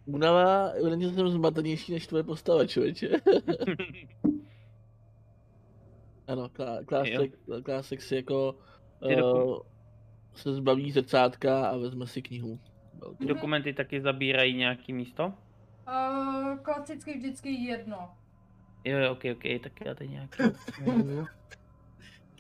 [0.07, 3.09] Unava, evidentně jsem zmatenější než tvoje postava, člověče.
[6.29, 8.55] ano, klá, klásek, klásek si jako
[9.01, 9.59] uh,
[10.35, 12.61] se zbaví zrcátka a vezme si knihu.
[13.19, 15.33] Ty dokumenty taky zabírají nějaký místo?
[15.89, 18.11] Uh, klasicky vždycky jedno.
[18.85, 20.43] Jo, jo, ok, ok, tak já teď nějaký.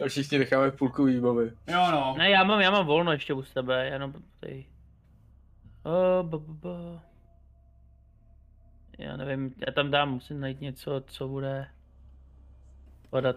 [0.04, 1.52] A všichni necháme půlku výbavy.
[1.68, 2.14] Jo no.
[2.18, 4.66] Ne, já mám, já mám volno ještě u sebe, jenom tady.
[5.84, 6.68] Uh, b, b, b.
[8.98, 11.68] Já nevím, já tam dám, musím najít něco, co bude
[13.10, 13.36] padat.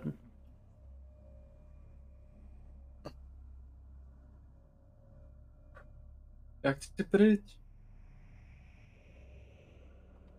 [6.64, 7.58] Jak chci pryč?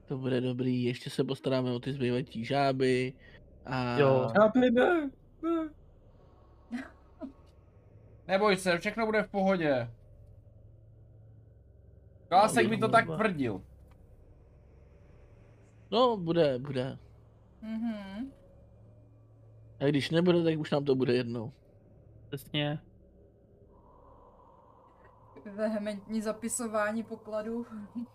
[0.06, 3.12] To bude dobrý, ještě se postaráme o ty zbývající žáby.
[3.66, 4.28] A Jo.
[4.36, 5.10] Chápej, ne,
[5.42, 5.68] ne.
[8.28, 9.90] Neboj se, všechno bude v pohodě.
[12.28, 13.62] Klásek mi to tak tvrdil.
[15.90, 16.98] No, bude, bude.
[17.62, 18.32] Mhm.
[19.80, 21.52] A když nebude, tak už nám to bude jednou.
[22.28, 22.78] Přesně.
[25.54, 27.66] Vehementní zapisování pokladů.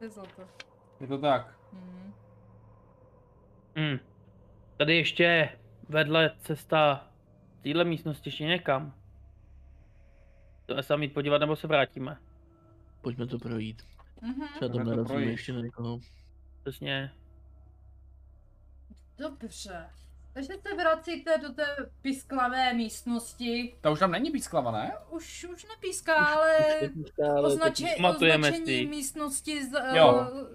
[0.00, 0.42] Je za to.
[1.00, 1.58] Je to tak.
[1.72, 2.14] Mhm.
[3.76, 3.98] Hmm.
[4.76, 7.08] Tady ještě vedle cesta
[7.62, 8.94] téhle místnosti ještě někam.
[10.62, 12.18] Chceme se tam jít podívat nebo se vrátíme?
[13.00, 13.91] Pojďme to projít.
[14.22, 14.48] Mhm.
[14.48, 15.98] Třeba tam Pojďme to ještě na někoho.
[16.62, 17.12] Přesně.
[19.18, 19.90] Dobře.
[20.32, 21.66] Takže se vracíte do té
[22.02, 23.74] pisklavé místnosti.
[23.80, 24.92] Ta už tam není písklava, ne?
[25.10, 26.58] Už, už nepíská, ale
[27.96, 28.86] Pamatujeme označení si.
[28.86, 30.28] místnosti z, Jo.
[30.32, 30.48] uh,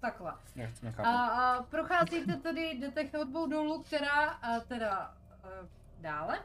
[0.00, 0.34] takhle.
[0.82, 1.08] Nechápu.
[1.08, 5.14] A, a procházíte tedy, jdete chodbou dolů, která a teda
[5.44, 5.68] uh,
[6.00, 6.38] dále.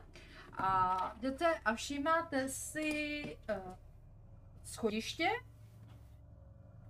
[0.57, 3.73] A jdete a všímáte si uh,
[4.65, 5.27] schodiště,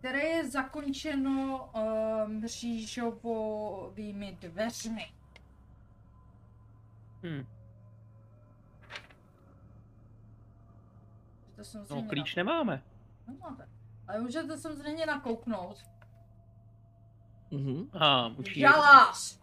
[0.01, 5.11] které je zakončeno uh, mřížovými dveřmi.
[7.23, 7.45] Hm.
[11.55, 12.83] To No samozřejmě klíč nemáme.
[13.27, 13.69] Nemáte.
[14.07, 15.77] Ale můžete samozřejmě nakouknout.
[17.51, 17.89] Mhm.
[17.93, 18.59] Aha, musí...
[18.59, 19.39] Žalář!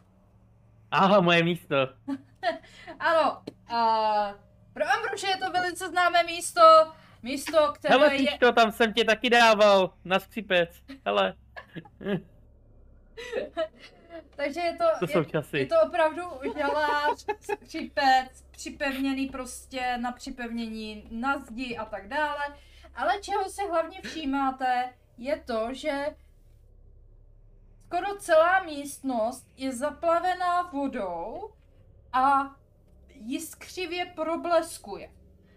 [0.90, 1.76] Aha, moje místo.
[2.98, 4.34] Ano, a
[4.72, 6.60] pro Ambruše je to velice známé místo,
[7.22, 8.38] místo, které Hele, je...
[8.38, 10.70] to tam jsem tě taky dával na skřipec.
[11.06, 11.34] Hele,
[14.36, 15.66] Takže je to, to jsou je, je časy.
[15.66, 16.22] to opravdu
[16.58, 22.44] žalář, skřipec, připevněný prostě na připevnění na zdi a tak dále.
[22.94, 26.06] Ale čeho si hlavně všímáte, je to, že
[27.86, 31.52] skoro celá místnost je zaplavená vodou
[32.12, 32.56] a
[33.10, 35.10] jiskřivě probleskuje.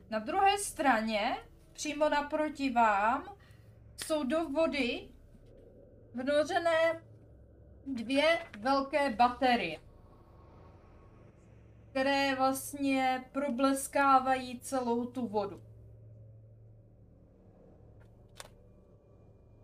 [0.10, 1.38] Na druhé straně,
[1.82, 3.36] přímo naproti vám,
[4.06, 5.10] jsou do vody
[6.14, 7.02] vnořené
[7.88, 9.80] dvě velké baterie,
[11.90, 15.62] které vlastně probleskávají celou tu vodu.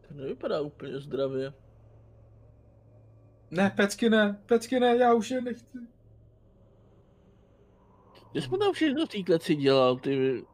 [0.07, 1.53] To nevypadá úplně zdravě.
[3.51, 5.77] Ne, pecky ne, pecky ne, já už je nechci.
[8.33, 10.45] Ty jsme tam všechno v té kleci dělal, ty...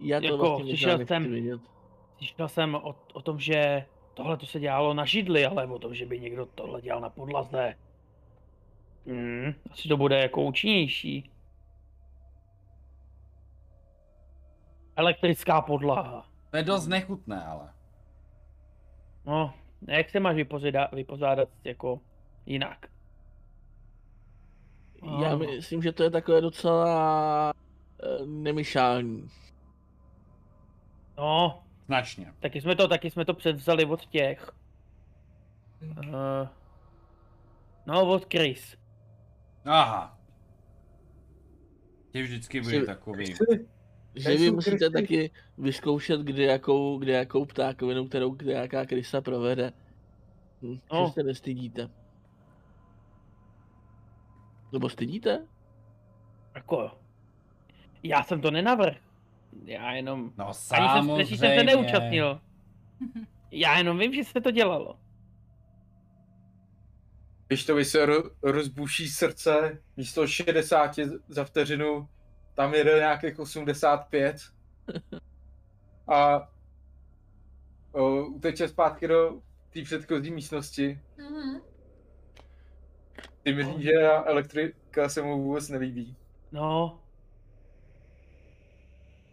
[0.00, 1.60] Já to Jako, vlastně slyšel jsem-.
[2.16, 5.94] Slyšel jsem o, o tom, že tohle to se dělalo na židli, ale o tom,
[5.94, 7.74] že by někdo tohle dělal na podlaze.
[9.06, 11.30] Hmm, asi to bude jako účinnější.
[14.96, 16.26] Elektrická podlaha.
[16.50, 17.72] To je dost nechutné, ale.
[19.26, 19.54] No,
[19.88, 22.00] jak se máš vypozádat, vypozádat jako
[22.46, 22.86] jinak?
[25.20, 25.38] Já Ano.
[25.38, 27.52] myslím, že to je takové docela
[28.02, 29.28] eh, nemyšální.
[31.20, 32.32] No, Značně.
[32.40, 34.50] taky jsme to, taky jsme to převzali od těch.
[35.82, 36.48] Uh,
[37.86, 38.76] no, od Chris.
[39.64, 40.18] Aha.
[42.10, 43.34] Ty vždycky byli Jsi- takový.
[44.14, 44.92] Že vy musíte krysy.
[44.92, 49.72] taky vyzkoušet, kde jakou, kde jakou ptákovinu, kterou kde jaká krysa provede.
[50.62, 51.06] Hm, No.
[51.06, 51.90] Že se nestydíte.
[54.72, 55.46] Nebo stydíte?
[56.54, 56.90] Jako,
[58.02, 58.96] já jsem to nenavrhl.
[59.64, 61.26] Já jenom, No ani jsem, samozřejmě.
[61.26, 62.40] jsem se neúčastnil.
[63.50, 64.98] Já jenom vím, že se to dělalo.
[67.46, 70.96] Když to by se ro- rozbuší srdce, místo 60
[71.28, 72.08] za vteřinu,
[72.54, 74.36] tam jede nějakých 85.
[76.08, 76.48] A
[77.92, 79.40] o, uteče zpátky do
[79.70, 81.00] té předchozí místnosti.
[81.18, 81.60] Mhm.
[83.42, 83.92] Ty myslíš, že
[84.24, 86.16] elektrika se mu vůbec nelíbí.
[86.52, 86.99] No.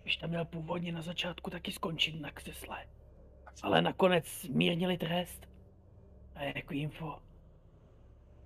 [0.07, 2.77] Už tam měl původně na začátku taky skončit na křesle.
[3.63, 5.47] Ale nakonec zmírnili trest.
[6.35, 7.19] A je jako info.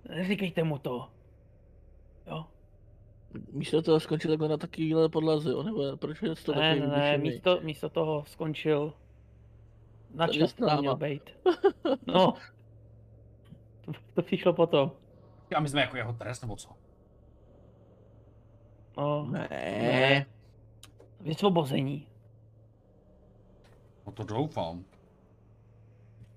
[0.08, 1.08] Neříkejte mu to.
[2.26, 2.46] Jo?
[3.52, 7.18] Místo toho skončil takhle na takovýhle podlaze, nebo proč je to Ne, takový ne, ne,
[7.18, 8.94] místo, místo toho skončil
[10.14, 11.30] na čas to měl být.
[12.06, 12.34] No.
[13.84, 14.92] To, to přišlo potom.
[15.56, 16.68] A my jsme jako jeho trest, nebo co?
[18.96, 20.26] No, Ne.
[21.22, 22.06] Vysvobození.
[24.06, 24.84] No to doufám.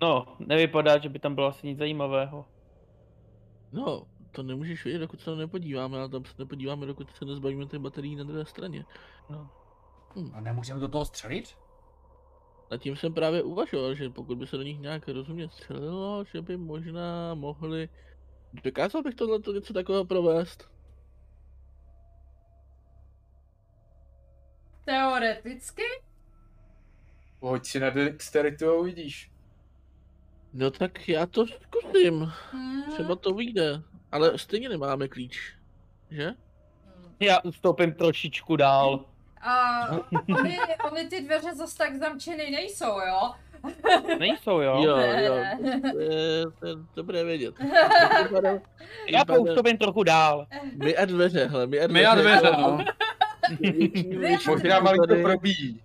[0.02, 2.46] No, nevypadá, že by tam bylo asi nic zajímavého.
[3.72, 7.80] No, to nemůžeš vědět, dokud se nepodíváme, ale tam se nepodíváme, dokud se nezbavíme těch
[7.80, 8.86] baterií na druhé straně.
[9.30, 9.50] No.
[10.34, 11.58] A nemůžeme do toho střelit?
[12.72, 16.42] Nad tím jsem právě uvažoval, že pokud by se do nich nějak rozumně střelilo, že
[16.42, 17.90] by možná mohli...
[18.64, 20.75] Dokázal bych tohle něco takového provést?
[24.86, 25.84] Teoreticky?
[27.40, 29.32] Hoď si na dexteritu a uvidíš.
[30.54, 32.84] No tak já to zkusím, Mhm.
[32.92, 33.82] třeba to vyjde,
[34.12, 35.54] ale stejně nemáme klíč,
[36.12, 36.32] že?
[37.20, 39.06] Já ustoupím trošičku dál.
[39.42, 39.88] A
[40.40, 40.58] oni,
[40.92, 43.32] oni ty dveře zas tak zamčený nejsou, jo?
[44.20, 44.82] Nejsou, jo?
[44.84, 45.24] Jo, Ne.
[45.26, 45.34] jo,
[45.92, 47.56] to je, to je dobré vědět.
[49.10, 50.48] Já poustoupím trochu dál.
[50.76, 51.94] My a dveře, hele, my a dveře.
[51.94, 52.78] My a dveře, no.
[54.48, 55.24] Možná malinko tady.
[55.24, 55.82] probíjí.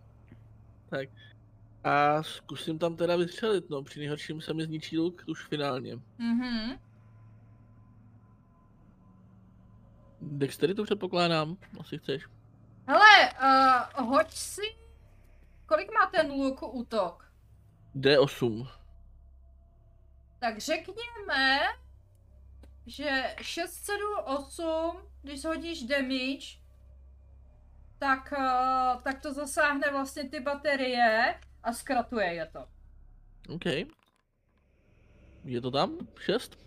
[1.85, 5.99] A zkusím tam teda vystřelit, no, při nejhorším se mi zničí luk už finálně.
[6.19, 6.79] Mhm.
[10.21, 12.27] Dexteritu předpokládám, asi chceš.
[12.87, 13.31] Hele,
[13.99, 14.63] uh, hoď si...
[15.67, 17.33] Kolik má ten luk útok?
[17.97, 18.69] D8.
[20.39, 21.61] Tak řekněme,
[22.87, 26.60] že 6, 7, 8, když hodíš damage,
[28.01, 32.67] tak, uh, tak to zasáhne vlastně ty baterie a zkratuje je to.
[33.55, 33.67] OK.
[35.45, 35.99] Je to tam?
[36.19, 36.59] 6?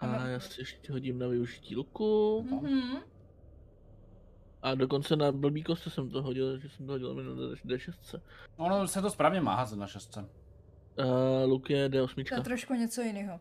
[0.00, 2.42] A já si ještě hodím na využití luku.
[2.50, 2.98] Mhm.
[4.62, 7.22] A dokonce na blbý kosti jsem to hodil, že jsem to hodil na
[7.66, 8.20] D6.
[8.56, 10.20] Ono se to správně má házet na šestce.
[10.20, 12.42] Uh, luk je To je D8.
[12.42, 13.40] trošku něco jiného.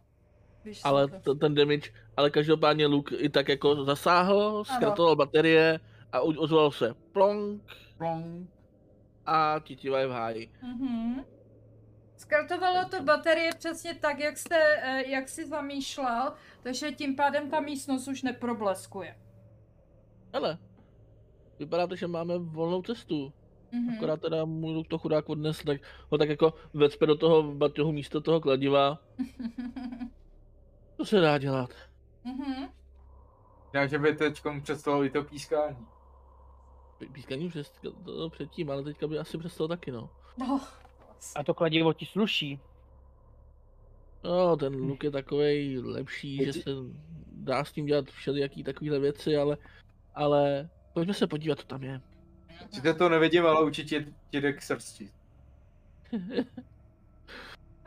[0.66, 5.80] Víš, Ale to, ten damage, ale každopádně luk i tak jako zasáhl, zkratoval baterie
[6.12, 7.62] a ozval se plonk
[7.98, 8.50] Plong.
[9.26, 9.60] a
[9.98, 10.52] je v háji.
[10.62, 11.26] Mhm.
[12.18, 16.34] Skartovalo to baterie přesně tak, jak, jste, eh, jak si zamýšlel,
[16.64, 19.16] takže tím pádem ta místnost už neprobleskuje.
[20.34, 20.58] Ale
[21.60, 23.34] vypadá to, že máme volnou cestu.
[23.72, 23.96] Mhm.
[23.98, 27.92] Akorát teda můj luk to chudák odnes, tak ho tak jako vecpe do toho baťohu
[27.92, 29.00] místo toho kladiva.
[30.98, 31.70] To se dá dělat.
[32.24, 32.70] Mhm.
[33.74, 35.88] Já, že by teď představilo i to pískání.
[37.00, 37.72] Pí- Pískaní přes,
[38.06, 40.10] to předtím, ale teďka by asi přestalo taky, no.
[40.38, 40.62] No.
[41.36, 42.60] A to kladivo ti sluší.
[44.24, 46.70] No, ten luk je takovej lepší, že se
[47.32, 49.58] dá s tím dělat všelijaký takovýhle věci, ale,
[50.16, 52.02] ale pojďme se podívat, co tam je.
[52.72, 55.10] Sice to nevidím, ale určitě ti jde k srsti.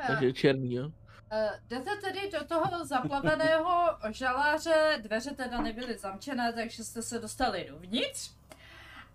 [0.07, 0.91] Takže je černý, jo.
[1.31, 7.67] Eh, Jdete tedy do toho zaplaveného žaláře, dveře teda nebyly zamčené, takže jste se dostali
[7.71, 8.31] dovnitř.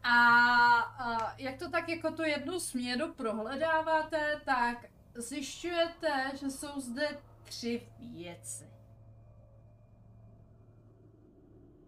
[0.10, 4.86] A, jak to tak jako tu jednu směru prohledáváte, tak
[5.16, 8.70] zjišťujete, že jsou zde tři věci.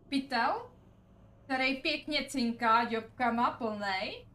[0.09, 0.71] Pytel,
[1.43, 4.27] který pěkně cinká děbkama plnej.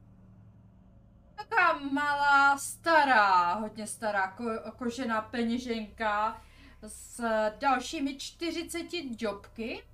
[1.35, 6.43] Taková malá, stará, hodně stará ko- kožená peněženka
[6.83, 7.25] s
[7.59, 9.85] dalšími 40 džobky.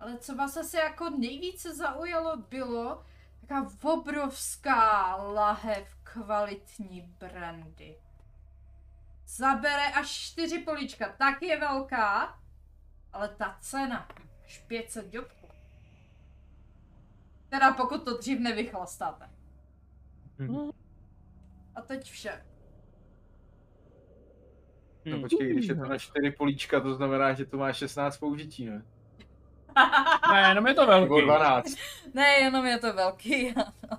[0.00, 3.04] Ale co vás asi jako nejvíce zaujalo bylo
[3.46, 7.96] taková obrovská lahev kvalitní brandy.
[9.26, 12.38] Zabere až 4 polička, tak je velká,
[13.12, 14.08] ale ta cena
[14.44, 15.46] až 500 džobků.
[17.48, 19.30] Teda pokud to dřív nevychlastáte.
[21.74, 22.46] A teď vše.
[25.04, 28.66] No počkej, když je to na 4 políčka, to znamená, že to má 16 použití,
[28.66, 28.84] ne?
[30.32, 31.02] Ne, jenom je to velký.
[31.04, 31.74] Nebo 12.
[32.14, 33.98] ne, jenom je to velký, ano.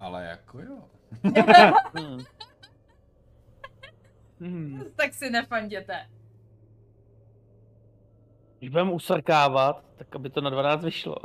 [0.00, 0.78] Ale jako jo.
[2.00, 2.18] Hm.
[4.40, 4.82] Hm.
[4.96, 6.06] tak si nefanděte.
[8.58, 11.16] Když budeme usrkávat, tak aby to na 12 vyšlo.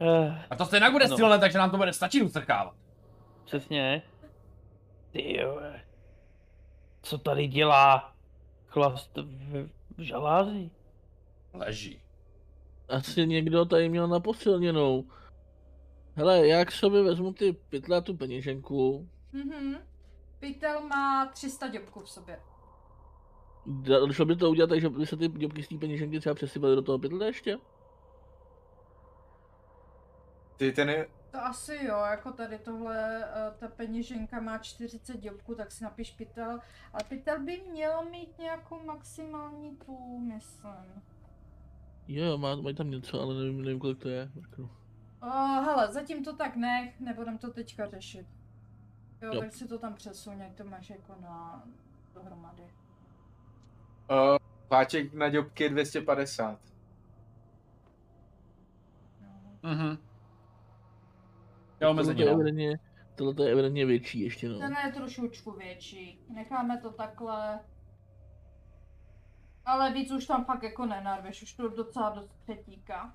[0.00, 1.16] Eh, A to stejně bude No.
[1.16, 2.74] silné, takže nám to bude stačit ustrkávat.
[3.44, 4.02] přesně.
[5.10, 5.60] Ty jo.
[7.06, 8.14] Co tady dělá
[8.66, 10.70] chlast v, v žalázi?
[11.54, 12.02] Leží.
[12.88, 15.04] Asi někdo tady měl na posilněnou.
[16.14, 19.08] Hele, já k sobě vezmu ty pytle a tu peněženku.
[19.32, 19.76] Mhm.
[20.38, 22.40] Pytel má 300 děbků v sobě.
[23.66, 26.34] Da- Šlo by to udělat tak, že by se ty děbky z té peněženky třeba
[26.34, 27.58] přesypaly do toho pytle ještě?
[30.56, 35.54] Ty ten je, To asi jo, jako tady tohle, eh, ta peněženka má 40 děbků,
[35.54, 36.60] tak si napiš pytel.
[36.92, 41.02] Ale pytel by měl mít nějakou maximální tu, myslím.
[42.08, 44.30] Jo, jo, má, mají tam něco, ale nevím, nevím kolik to je.
[44.34, 44.70] Jako.
[45.22, 48.26] Oh, hele, zatím to tak nech, nebudem to teďka řešit.
[49.22, 49.40] Jo, Jo.
[49.40, 51.64] tak si to tam přesuň, ať to máš jako na
[52.14, 52.62] dohromady.
[52.62, 54.36] uh,
[54.68, 56.58] páček na děbky je 250.
[59.20, 59.28] Jo.
[59.62, 59.86] Mhm.
[59.90, 59.96] Jo,
[61.78, 62.40] Tohle omezení, to je no.
[62.40, 62.78] evidentně,
[63.14, 64.58] tohle to je evidentně větší ještě, no.
[64.58, 66.20] Ten je trošičku větší.
[66.28, 67.60] Necháme to takhle.
[69.64, 73.14] Ale víc už tam fakt jako nenarveš, už to docela dost přetíká.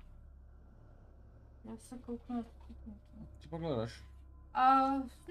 [1.64, 2.44] Já se kouknu.
[3.40, 4.04] Ty pogledáš.
[4.54, 4.74] A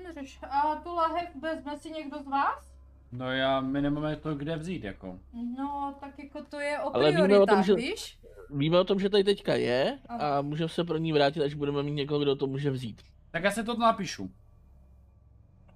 [0.03, 2.71] neřeš, a tu lahev vezme si někdo z vás?
[3.11, 5.19] No já, my nemáme to kde vzít, jako.
[5.57, 8.19] No, tak jako to je o Ale víme o tom, že- víš?
[8.49, 10.23] Víme o tom, že tady teďka je Ano.
[10.23, 13.01] a můžeme se pro ní vrátit, až budeme mít někoho, kdo to může vzít.
[13.31, 14.31] Tak já se to napíšu.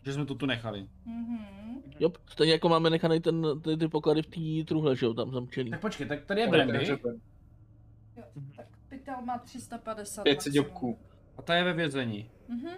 [0.01, 0.87] Že jsme to tu nechali.
[1.05, 1.37] Mhm.
[1.99, 5.31] Jo, stejně jako máme nechaný ten, ty, ty poklady v té truhle, že jo, tam
[5.31, 5.71] zamčený.
[5.71, 6.87] Tak počkej, tak tady je Brandy.
[6.87, 6.97] Jo,
[8.55, 10.53] tak pytel má 350 500 maximum.
[10.53, 10.99] děbků.
[11.37, 12.29] a ta je ve vězení.
[12.47, 12.69] Mhm,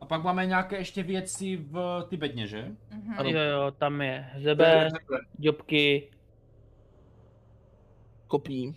[0.00, 2.72] A pak máme nějaké ještě věci v Tibetně, že?
[2.90, 3.14] mhm.
[3.18, 3.30] Ano.
[3.30, 4.88] Jo, jo, tam je zebe,
[5.38, 6.10] děbky.
[8.26, 8.76] Kopní.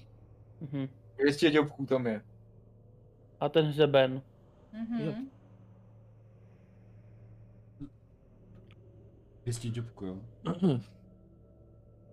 [0.62, 0.88] Mhm.
[1.18, 2.22] 200 děbků tam je.
[3.46, 4.22] A ten hřeben.
[4.74, 5.30] Mhm.
[9.44, 10.22] 200 děbku, jo.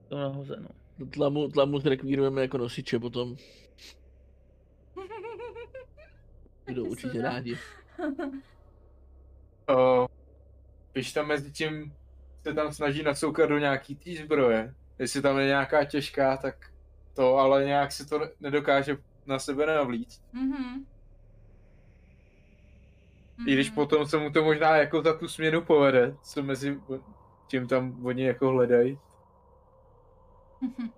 [0.08, 0.68] To nahozeno.
[1.10, 3.36] Tlamu, tlamu zrekvírujeme jako nosiče potom.
[6.68, 7.58] Budou určitě rádi.
[9.70, 10.06] Uh,
[10.92, 11.94] když tam mezi tím
[12.42, 16.72] se tam snaží nasoukat do nějaký té zbroje, jestli tam je nějaká těžká, tak
[17.14, 18.96] to, ale nějak se to ne- nedokáže
[19.26, 20.22] na sebe navlít.
[23.38, 23.48] Mhm.
[23.48, 23.74] I když Mhm.
[23.74, 26.80] potom se mu to možná jako za tu směnu povede, co mezi
[27.46, 28.98] tím tam oni jako hledají.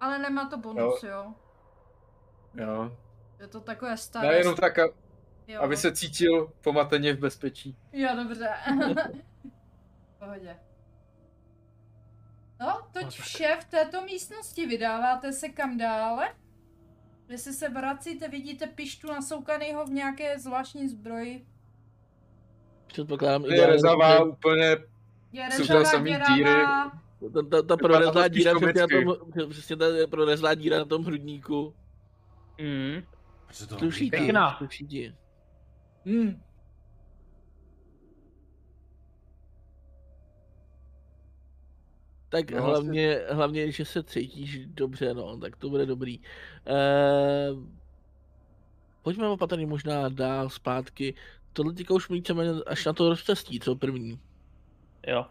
[0.00, 1.34] Ale nemá to bonus, jo.
[2.54, 2.96] Jo.
[3.40, 4.28] Je to takové staré.
[4.28, 4.88] Ne, jenom tak, a-
[5.46, 5.60] jo.
[5.62, 7.76] aby se cítil pomateně v bezpečí.
[7.92, 8.48] Jo, dobře.
[10.14, 10.58] v Pohodě.
[12.60, 13.10] No, toť tak.
[13.10, 14.66] vše v této místnosti.
[14.66, 16.34] Vydáváte se kam dále?
[17.28, 21.46] Jestli se vracíte, vidíte pištu nasoukanýho v nějaké zvláštní zbroji.
[22.86, 24.76] Předpokládám Je rezavá úplně,
[25.32, 26.50] Je Jsou tam rezavá, samý díry.
[27.34, 31.74] Ta, ta, ta prorezlá díra přesně, na tom, přesně ta prorezlá díra na tom hrudníku.
[32.60, 33.02] Mm.
[33.50, 34.56] Sluší ti, Pěkná.
[34.58, 35.14] sluší ti.
[36.04, 36.40] hmm,
[42.28, 46.20] Tak No, hlavně, hlavně, že se cítíš dobře, no, tak to bude dobrý.
[46.66, 47.78] Ehm,
[49.02, 51.14] pojďme opatrně možná dál, zpátky.
[51.52, 54.20] Tohle teďka už míčeme až na to rozcestí, co první.
[55.06, 55.26] Jo.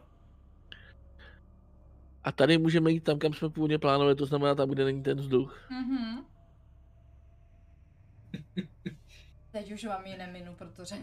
[2.24, 5.18] A tady můžeme jít tam, kam jsme původně plánovali, to znamená tam, kde není ten
[5.18, 5.68] vzduch.
[5.72, 6.26] Mhm.
[9.52, 10.96] Teď už vám ji neminu, protože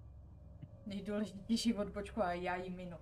[0.86, 2.96] nejdůležitější odbočku a já ji minu.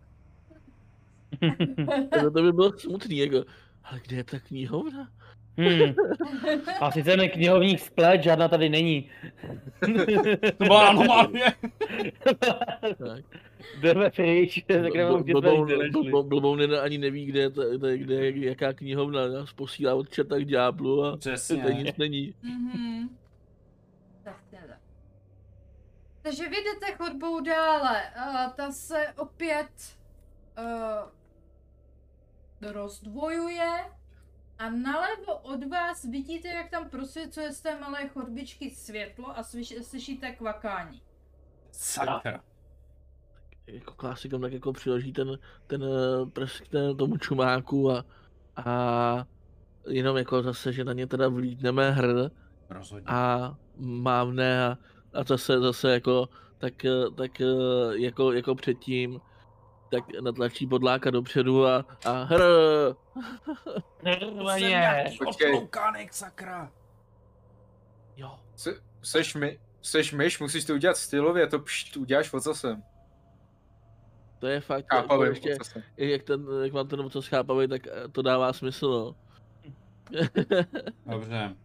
[2.21, 3.45] To, to by bylo smutný, jako,
[3.85, 5.09] ale kde je ta knihovna?
[5.57, 5.95] Hmm.
[6.81, 9.11] A si ten knihovník splet, žádná tady není.
[10.59, 11.53] To byla anomálie.
[12.99, 13.25] Tak.
[13.81, 15.35] Jdeme pryč, tak nemám kde
[16.23, 20.45] Blbou, Nina ani neví, kde, kde, kde, je jaká knihovna, nás posílá od čerta k
[20.45, 22.35] ďáblu a tady nic není.
[22.43, 23.09] Mhm.
[24.25, 24.75] Tak teda.
[26.23, 28.11] Takže vy jdete chodbou dále.
[28.11, 29.97] A ta se opět
[30.59, 31.20] uh,
[32.63, 33.71] rozdvojuje.
[34.59, 39.75] A nalevo od vás vidíte, jak tam prosvěcuje z té malé chodbičky světlo a slyš,
[39.83, 41.03] slyšíte kvakání.
[41.71, 42.41] Sakra.
[43.67, 48.05] Jako klasikom tak jako přiloží ten, ten eh, prst k té- tomu čumáku a,
[48.57, 49.27] a
[49.89, 52.31] jenom jako zase, že na ně teda vlítneme hr
[52.71, 53.05] Rozhodně.
[53.07, 54.79] a mávne a,
[55.13, 56.29] a zase, zase jako,
[56.59, 57.45] tak, eh, tak eh,
[57.93, 59.21] jako, jako předtím,
[59.91, 62.41] tak natlačí bodláka dopředu a, a hr.
[64.03, 65.55] Jsem nějaký Počkej.
[65.55, 66.73] otloukánek, sakra.
[68.17, 68.39] Jo.
[68.57, 72.83] Se- Seš, my, seš myš, musíš to udělat stylově, to pšt, uděláš ocasem.
[74.39, 75.57] To je fakt, jako Chápavým ještě,
[75.97, 79.17] jak, ten, jak mám ten ocas chápavý, tak eh, to dává smysl, no.
[81.07, 81.57] Dobře,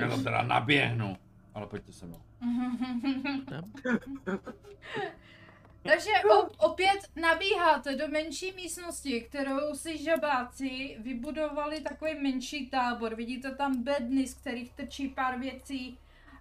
[0.00, 1.16] já to teda naběhnu.
[1.54, 2.22] Ale pojďte se mnou.
[5.82, 13.14] Takže op- opět nabíháte do menší místnosti, kterou si žabáci vybudovali takový menší tábor.
[13.14, 15.98] Vidíte tam bedny, z kterých trčí pár věcí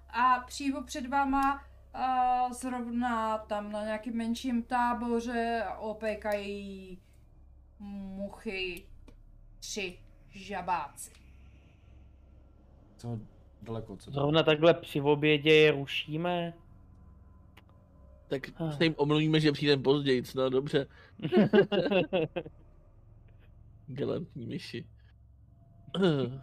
[0.09, 1.63] a přímo před váma
[1.93, 6.99] a zrovna tam na nějakým menším táboře opékají
[7.79, 8.85] muchy
[9.59, 9.99] tři
[10.29, 11.11] žabáci.
[12.97, 13.19] Co
[13.61, 16.53] daleko, co Zrovna takhle při obědě je rušíme.
[18.31, 18.71] Tak Ah.
[18.71, 20.87] se jim omluvíme, že přijdeme později, no dobře.
[23.87, 24.87] Galantní myši.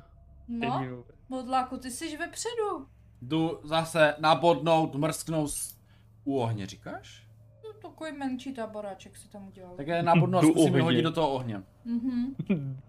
[0.50, 2.86] No, modláku, ty jsi vepředu.
[3.22, 5.78] Jdu zase nabodnout, mrsknout s...
[6.24, 7.28] u ohně, říkáš?
[7.64, 9.76] No, takový menší táboráček si tam udělal.
[9.76, 11.62] Tak je nabodnout, Do zkusím hodit do toho ohně.
[11.84, 12.36] Mhm.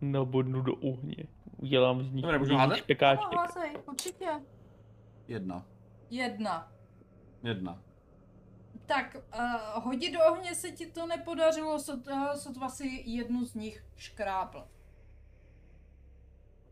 [0.00, 1.16] Nabodnu do ohně.
[1.56, 2.84] Udělám z nich Dobré, můžu házet?
[3.02, 4.28] No, házej, určitě.
[5.28, 5.66] Jedna.
[6.10, 6.72] Jedna.
[7.42, 7.82] Jedna.
[8.94, 13.54] Tak, uh, hodit do ohně se ti to nepodařilo, sot, uh, sotva si jednu z
[13.54, 14.64] nich škrábl.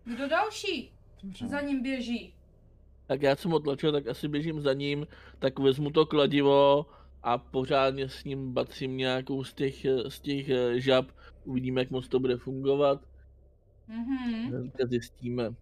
[0.05, 0.93] Kdo další
[1.23, 1.49] Dobře.
[1.49, 2.35] za ním běží?
[3.07, 5.07] Tak já jsem otlačil, tak asi běžím za ním,
[5.39, 6.87] tak vezmu to kladivo
[7.23, 11.07] a pořádně s ním batřím nějakou z těch, z těch eh, žab.
[11.45, 13.01] Uvidíme, jak moc to bude fungovat.
[13.89, 14.71] Mhm.
[14.89, 15.55] Zjistíme.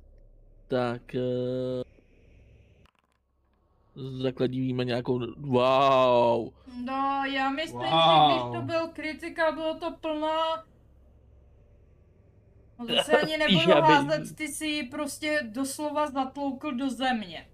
[0.69, 1.15] Tak...
[1.15, 1.98] eh,
[4.23, 5.19] Zakladíme nějakou...
[5.37, 6.51] Wow!
[6.85, 8.31] No, já myslím, že Wow.
[8.31, 10.65] když to byl kritika, bylo to plná...
[12.79, 17.49] No to se ani nebudu házet, ty si ji prostě doslova zatloukl do země.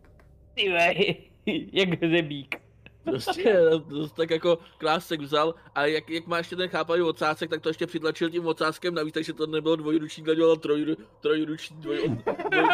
[0.54, 1.16] Ty vej,
[1.72, 2.63] jak hřebík.
[3.04, 7.60] Prostě to tak jako klásek vzal a jak, jak má ještě ten chápavý ocásek, tak
[7.60, 12.22] to ještě přitlačil tím ocáskem navíc, takže to nebylo dvojruční kladivo, ale troj, trojruční, dvoj,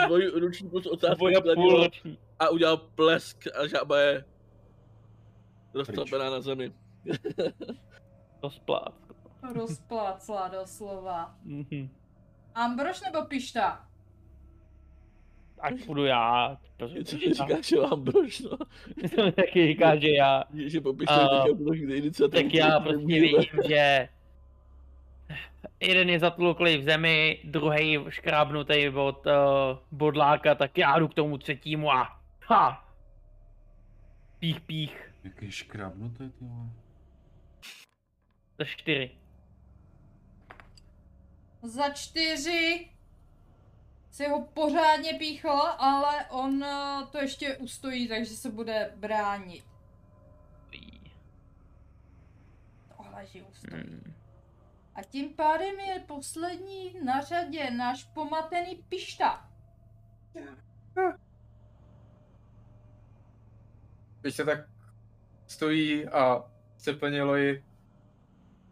[0.07, 1.19] dvoj, dvojruční plus ocásek
[1.55, 1.91] Dvoj
[2.39, 4.25] a udělal plesk a žába je
[5.75, 6.73] roztapená na zemi.
[8.43, 8.95] Rozplát.
[9.55, 11.35] Rozplácla doslova.
[11.45, 11.89] Mhm.
[12.55, 13.90] Ambrož nebo Pišta?
[15.63, 16.59] Tak budu já.
[17.05, 18.57] Co mi říkáš, jo, Ambrož, no?
[19.17, 20.45] To mi taky říká, že já.
[20.55, 22.43] Že popište A- teďka tuto chvíli iniciativu.
[22.43, 23.21] Tak já prostě nemůžeme.
[23.21, 24.09] vidím, že
[25.81, 29.33] jeden je zatluklý v zemi, druhý škrábnutý od uh,
[29.93, 32.89] bodláka, tak já jdu k tomu třetímu a ha!
[34.39, 35.13] Pích, pích.
[35.25, 36.69] Jaký škrabnutý, ty vole.
[38.59, 39.11] Za čtyři.
[41.63, 42.89] Za čtyři
[44.11, 49.65] si ho pořádně píchl, ale on eh, to ještě ustojí, takže se bude bránit.
[52.97, 53.83] Tohle, že ustojí.
[53.83, 54.15] Hmm.
[54.95, 59.51] A tím pádem je poslední na řadě náš pomatený Pišta.
[64.21, 64.59] Když se tak
[65.47, 66.45] stojí a
[66.77, 67.65] ceplnělo ji,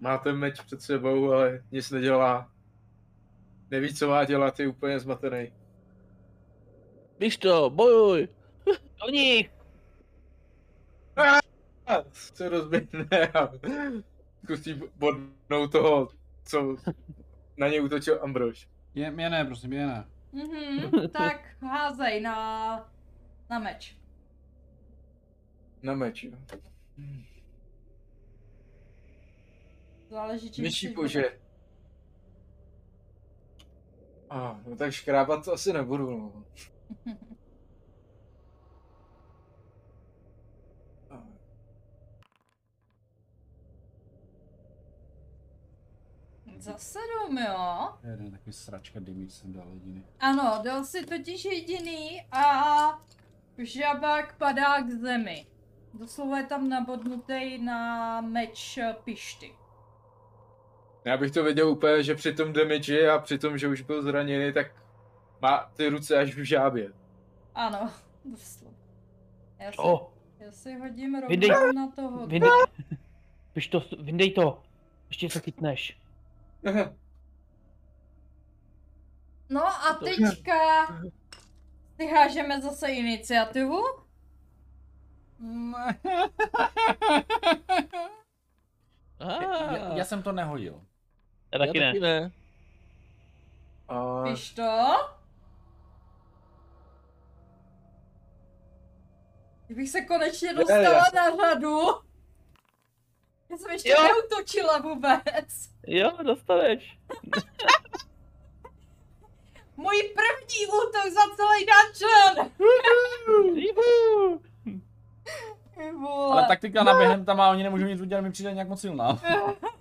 [0.01, 2.51] má ten meč před sebou, ale nic nedělá.
[3.71, 5.53] Neví, co má dělat, je úplně zmatený.
[7.21, 8.29] Víš to, bojuj!
[9.05, 9.51] Do nich!
[11.87, 13.53] A se rozběhne a
[14.45, 16.09] zkusí bodnout toho,
[16.45, 16.77] co
[17.57, 18.69] na něj útočil Ambrož.
[18.95, 20.05] Je, mě ne, prosím, mě ne.
[20.33, 22.91] Mhm, tak házej na,
[23.51, 23.97] na meč.
[25.83, 26.33] Na meč, jo.
[30.11, 31.25] Záleží, čím Myší chceš
[34.31, 36.45] A, no tak škrábat to asi nebudu, no.
[41.11, 41.23] A,
[46.59, 47.89] Za sedm, jo?
[48.11, 50.05] Jeden takový sračka dymíč jsem dal jediný.
[50.21, 52.45] Ano, dal si totiž jediný a
[53.59, 55.47] žabák padá k zemi.
[55.95, 59.55] Doslova je tam nabodnutý na meč pišty.
[61.05, 64.03] Já bych to věděl úplně, že při tom damage a při tom, že už byl
[64.03, 64.67] zraněný, tak
[65.41, 66.93] má ty ruce až v žábě.
[67.55, 67.91] Ano,
[68.25, 68.77] doslova.
[69.59, 72.27] Já si, O, já si hodím rovnou na toho.
[72.27, 72.51] vyndej,
[73.53, 74.63] Piš to, vyndej to.
[75.09, 76.01] Ještě se chytneš.
[79.51, 80.87] No a teďka
[81.97, 83.83] si hážeme zase iniciativu.
[89.21, 90.81] já, já, jsem to nehodil.
[91.53, 91.93] Já taky já ne.
[91.93, 92.31] taky ne.
[93.89, 94.89] A Piš to.
[99.67, 101.79] Kdybych se konečně dostala na řadu.
[103.51, 103.97] Já jsem ještě Jo.
[104.03, 105.69] neutočila vůbec.
[105.87, 106.99] Jo, dostaneš.
[109.77, 112.51] Můj první útok za celý dungeon!
[116.33, 119.21] Ale taktika na během tam a oni nemůžou nic udělat, mi přijde nějak moc silná.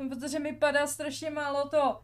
[0.00, 2.00] No, Protože mi padá strašně málo to.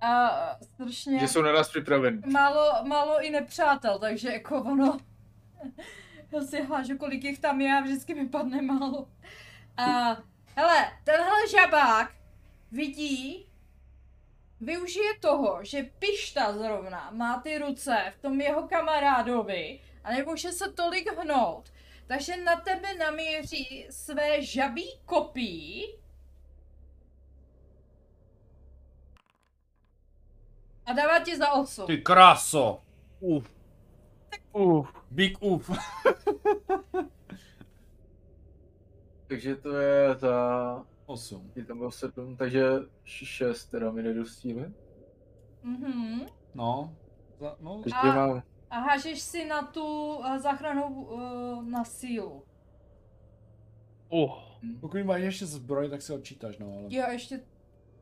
[0.00, 0.30] A
[0.62, 2.22] strašně Že jsou na nás připraveni.
[2.26, 4.98] málo, málo i nepřátel, takže jako ono...
[6.32, 9.08] Já si hážu, kolik jich tam je a vždycky mi padne málo.
[9.76, 10.16] A
[10.56, 12.14] hele, tenhle žabák
[12.72, 13.48] vidí,
[14.60, 20.72] využije toho, že Pišta zrovna má ty ruce v tom jeho kamarádovi a nemůže se
[20.72, 21.72] tolik hnout,
[22.06, 25.84] takže na tebe namíří své žabí kopí
[30.88, 31.86] a dává ti za osu.
[31.86, 32.80] Ty kráso.
[33.20, 33.54] Uf,
[34.52, 34.88] Uf.
[35.10, 35.70] Big uf.
[39.28, 40.84] Takže to je za...
[41.06, 41.52] 8.
[41.56, 42.64] Je tam bylo 7, takže
[43.04, 44.72] 6 teda mi nedostíli.
[45.62, 46.26] Mhm.
[46.54, 46.96] No.
[47.40, 47.80] Za, no.
[47.82, 48.42] Takže A- mám...
[48.70, 52.44] A hážeš si na tu uh, záchranu uh, na sílu.
[54.08, 54.32] Uh.
[54.80, 56.82] Pokud máš ještě zbroj, tak si odčítáš, no ale...
[56.88, 57.40] Jo, ještě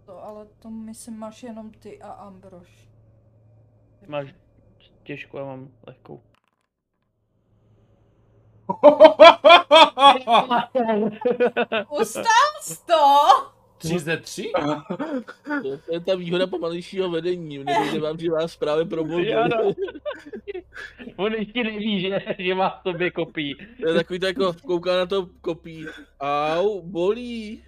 [0.07, 2.89] to, ale to myslím máš jenom ty a Ambrož.
[4.07, 4.35] Máš
[5.03, 6.23] těžkou, já mám lehkou.
[12.01, 12.25] Ustál
[12.61, 12.95] jsi to?
[13.79, 14.53] 3 ze 3?
[15.63, 17.59] to, je ta výhoda pomalejšího vedení.
[17.59, 19.35] Nedojde vám, že vás právě probudí.
[21.17, 23.57] On ještě neví, že, že má v sobě kopí.
[23.81, 25.87] To je takový to jako kouká na to kopí.
[26.21, 27.65] Au, bolí.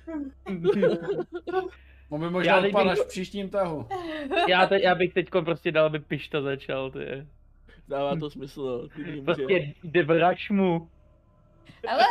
[2.10, 3.89] On by Já možná teď odpad bych- až v příštím tahu.
[4.48, 6.98] Já, te, já bych teď prostě dal, aby Pišta začal, ty.
[6.98, 7.26] je.
[7.89, 9.05] Dává to smysl, no.
[9.05, 9.22] Může.
[9.22, 10.05] Prostě jde
[10.51, 10.90] mu.
[11.89, 12.05] Ale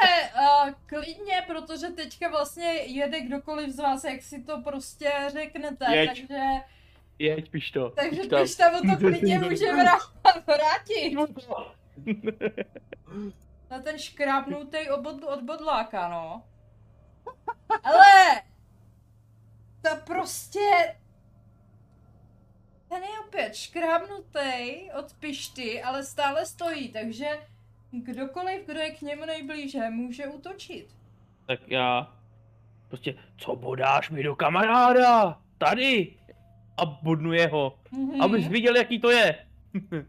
[0.67, 6.07] uh, klidně, protože teďka vlastně jede kdokoliv z vás, jak si to prostě řeknete, Jeď.
[6.09, 6.37] takže,
[7.19, 7.89] Jeď, Pišto.
[7.89, 8.41] takže Tam.
[8.41, 10.11] Pišta mu to klidně může vrá-
[10.47, 11.13] vrátit.
[13.71, 16.43] Na ten škrábnutý obod, od bodláka, no.
[17.83, 18.41] Ale
[19.89, 20.95] to prostě
[22.89, 27.27] ten je opět škrábnutý od pišty, ale stále stojí, takže
[27.91, 30.95] kdokoliv, kdo je k němu nejblíže, může útočit.
[31.45, 32.13] Tak já...
[32.87, 35.41] Prostě, co bodáš mi do kamaráda?
[35.57, 36.17] Tady!
[36.77, 37.79] A bodnu jeho.
[37.91, 38.21] Mhm.
[38.21, 39.47] Abys viděl, jaký to je.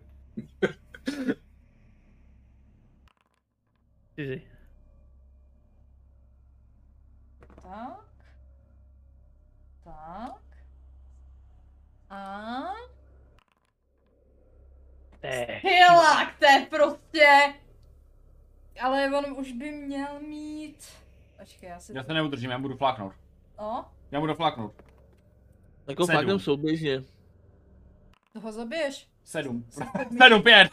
[4.17, 4.43] Jsi.
[7.63, 8.08] Tak.
[10.09, 10.43] Tak.
[12.11, 12.62] A...
[15.62, 17.55] Hilák, to je prostě...
[18.81, 20.89] Ale on už by měl mít...
[21.39, 21.97] Počkej, já si...
[21.97, 23.12] Já se neudržím, já budu fláknout.
[23.59, 24.83] No, Já budu fláknout.
[25.89, 26.31] Jako Sedm.
[26.31, 27.03] fakt souběžně.
[28.33, 29.09] toho zabiješ.
[29.25, 29.67] Sedm.
[30.19, 30.70] Sedm, pět.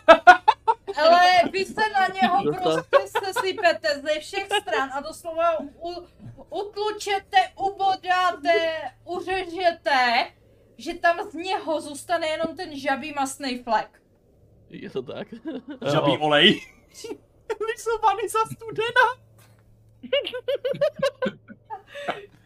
[0.98, 6.06] Ale vy se na něho prostě se sypete ze všech stran a doslova u,
[6.50, 10.32] utlučete, ubodáte, uřežete,
[10.78, 14.02] že tam z něho zůstane jenom ten žabý masný flek.
[14.70, 15.28] Je to tak?
[15.92, 16.50] Žabý olej.
[17.68, 19.26] Lisovaný za studena.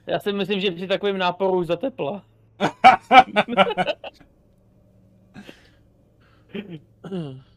[0.08, 2.26] Já si myslím, že při takovém náporu už zatepla.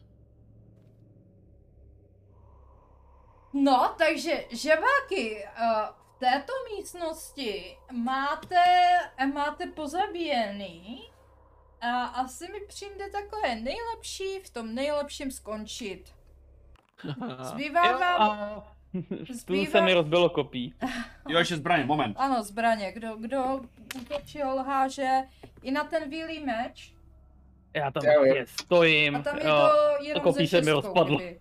[3.53, 5.49] No, takže žabáky, eh,
[6.15, 8.63] v této místnosti máte,
[9.33, 11.09] máte pozabíjený
[11.81, 16.15] a asi mi přijde takové nejlepší v tom nejlepším skončit.
[17.41, 18.63] Zbývá vám, a...
[19.27, 20.73] Tu Zbývá- se mi rozbilo kopí.
[21.29, 22.17] Jo, ještě zbraně, moment.
[22.19, 23.61] ano, zbraně, kdo, kdo
[24.01, 25.09] útočil, háže
[25.61, 26.93] i na ten bílý meč
[27.73, 29.15] Já tam prostě stojím.
[29.15, 29.69] a tam je to
[30.01, 31.17] jenom kopí ze se mi rozpadlo.
[31.17, 31.39] kdyby.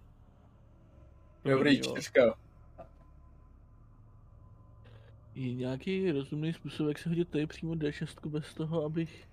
[1.45, 2.35] Dobrý, čtyřka.
[5.35, 9.29] Je nějaký rozumný způsob, jak se hodit tady přímo D6 bez toho, abych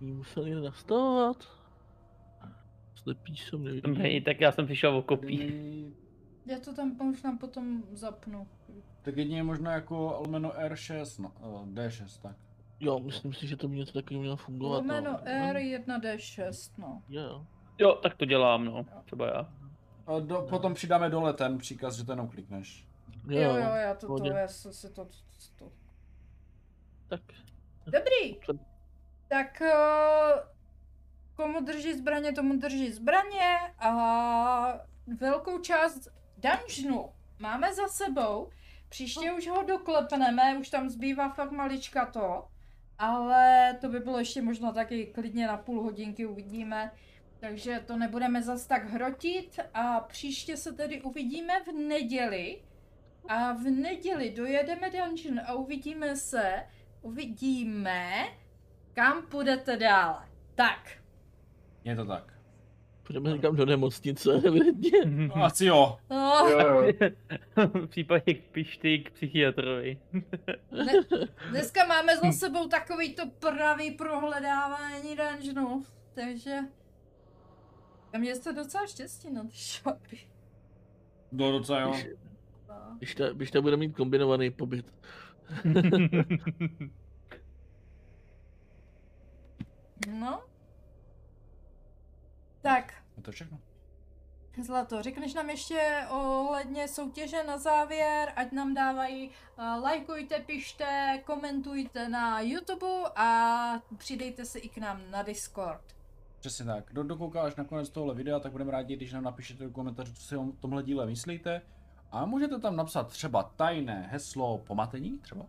[0.00, 1.48] jí musel jen nastavovat?
[2.94, 3.94] Slepý jsem nevidím.
[3.94, 5.94] Dobrý, tak já jsem přišel o kopí.
[6.46, 8.48] Já to tam možná potom zapnu.
[9.02, 12.36] Tak jedině možná jako lomeno R6, no, eh, D6, tak.
[12.80, 14.76] Jo, myslím si, že to by něco takového mělo fungovat.
[14.76, 15.18] Lomeno no.
[15.18, 17.02] R1D6, no.
[17.08, 17.46] Jo, jo.
[17.78, 18.86] Jo, tak to dělám, no.
[19.04, 19.52] Třeba já.
[20.06, 22.86] A do, potom přidáme dole ten příkaz, že to jenom klikneš.
[23.28, 25.08] Jo, jo, já to, to, já si si to,
[25.58, 25.72] to.
[27.08, 27.20] Tak,
[27.86, 28.40] Dobrý.
[29.28, 29.74] Tak eh,
[31.34, 34.80] komu drží zbraně, tomu drží zbraně a
[35.20, 38.50] velkou část dungeonu máme za sebou.
[38.88, 42.48] Příště už ho doklepneme, už tam zbývá fakt malička to.
[42.98, 46.92] Ale to by bylo ještě možná taky klidně na půl hodinky uvidíme.
[47.40, 52.62] Takže to nebudeme zas tak hrotit a příště se tedy uvidíme v neděli.
[53.28, 56.66] A v neděli dojedeme dungeon a uvidíme se,
[57.02, 58.24] uvidíme,
[58.92, 60.28] kam půjdete dále.
[60.54, 60.98] Tak.
[61.84, 62.32] Je to tak.
[63.02, 64.90] Půjdeme někam do nemocnice, evidentně.
[65.04, 65.98] No, asi jo.
[66.10, 66.92] No, Jo, jo.
[67.74, 69.98] v případě pišty k psychiatrovi.
[70.72, 70.92] ne,
[71.50, 75.84] dneska máme za sebou takový to pravý prohledávání dungeonu,
[76.14, 76.58] takže...
[78.16, 80.18] A mě jste docela štěstí na ty šapy.
[81.32, 81.94] Do docela jo.
[82.68, 82.96] No.
[82.98, 84.94] Když ta, když ta bude mít kombinovaný pobyt.
[90.10, 90.42] no.
[92.62, 93.60] Tak, Je to všechno.
[94.62, 99.34] Zlato, řekneš nám ještě ohledně soutěže na závěr, ať nám dávají, uh,
[99.82, 102.86] lajkujte, pište, komentujte na YouTube
[103.16, 105.95] a přidejte se i k nám na Discord.
[106.40, 106.84] Přesně tak.
[106.88, 110.14] Kdo dokouká až na konec tohle videa, tak budeme rádi, když nám napíšete do komentářů,
[110.14, 111.62] co si o tomhle díle myslíte.
[112.10, 115.46] A můžete tam napsat třeba tajné heslo pomatení, třeba.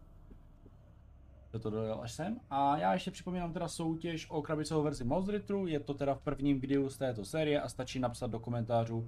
[1.51, 2.40] Kdo to dodal až sem.
[2.49, 5.67] A já ještě připomínám teda soutěž o krabicovou verzi Mouse Ritru.
[5.67, 9.07] Je to teda v prvním videu z této série a stačí napsat do komentářů,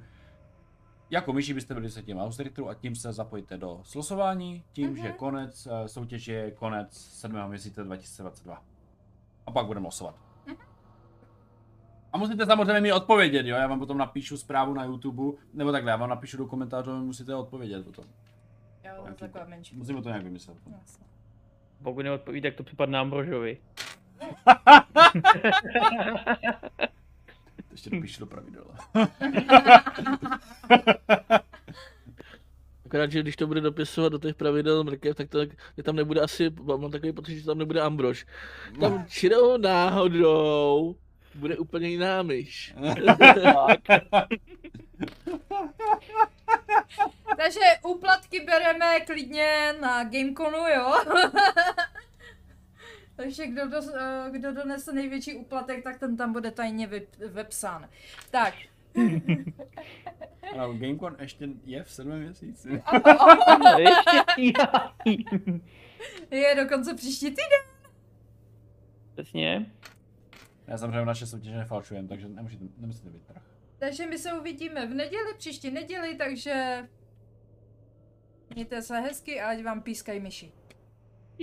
[1.09, 4.97] jako myši byste byli se tím Mouse Ritru a tím se zapojíte do slosování, tím,
[4.97, 7.47] že konec eh, soutěže je konec 7.
[7.47, 8.63] měsíce 2022.
[9.45, 10.28] A pak budeme losovat.
[12.13, 13.55] A musíte samozřejmě mi odpovědět, jo?
[13.55, 16.99] Já vám potom napíšu zprávu na YouTube, nebo takhle, já vám napíšu do komentářů a
[16.99, 18.05] vy musíte odpovědět potom.
[18.83, 19.19] Jo, Taky.
[19.19, 19.75] takové menší.
[19.75, 20.57] Musíme to nějak vymyslet.
[20.81, 21.05] Jasně.
[21.83, 23.57] Pokud neodpoví, tak to připadne Ambrožovi.
[24.19, 24.25] To
[27.71, 28.65] ještě dopíšu do pravidel.
[32.85, 36.21] Akorát, že když to bude dopisovat do těch pravidel mrkev, tak, to, tak tam nebude
[36.21, 38.25] asi, mám takový pocit, že tam nebude Ambrož.
[38.79, 40.95] Tam čirou náhodou
[41.35, 42.75] bude úplně jiná myš.
[47.37, 50.93] Takže úplatky bereme klidně na Gameconu, jo?
[53.15, 57.89] Takže kdo, do, eh, kdo donese největší úplatek, tak ten tam bude tajně vyp, vepsán.
[58.31, 58.53] Tak,
[60.53, 62.83] Ano, Gamecon ještě je v 7 měsíci.
[63.77, 64.01] Ještě
[66.31, 67.61] je dokonce příští týden.
[69.13, 69.71] Přesně.
[70.69, 73.43] Já samozřejmě naše soutěže nefalšujem, takže nemusíte, nemusíte být trach.
[73.77, 76.87] Takže my se uvidíme v neděli, příští neděli, takže
[78.55, 80.51] mějte se hezky a ať vám pískají myši.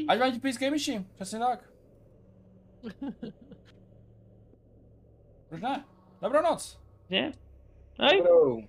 [0.09, 1.71] Ať vám ti pískají myši, přesně tak.
[5.49, 5.85] Proč ne?
[6.23, 6.81] Dobrou noc.
[7.11, 7.33] Hej.
[8.19, 8.63] Dobrou.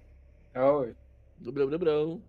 [0.55, 0.95] Ahoj.
[1.37, 2.21] Dobrou, dobrou.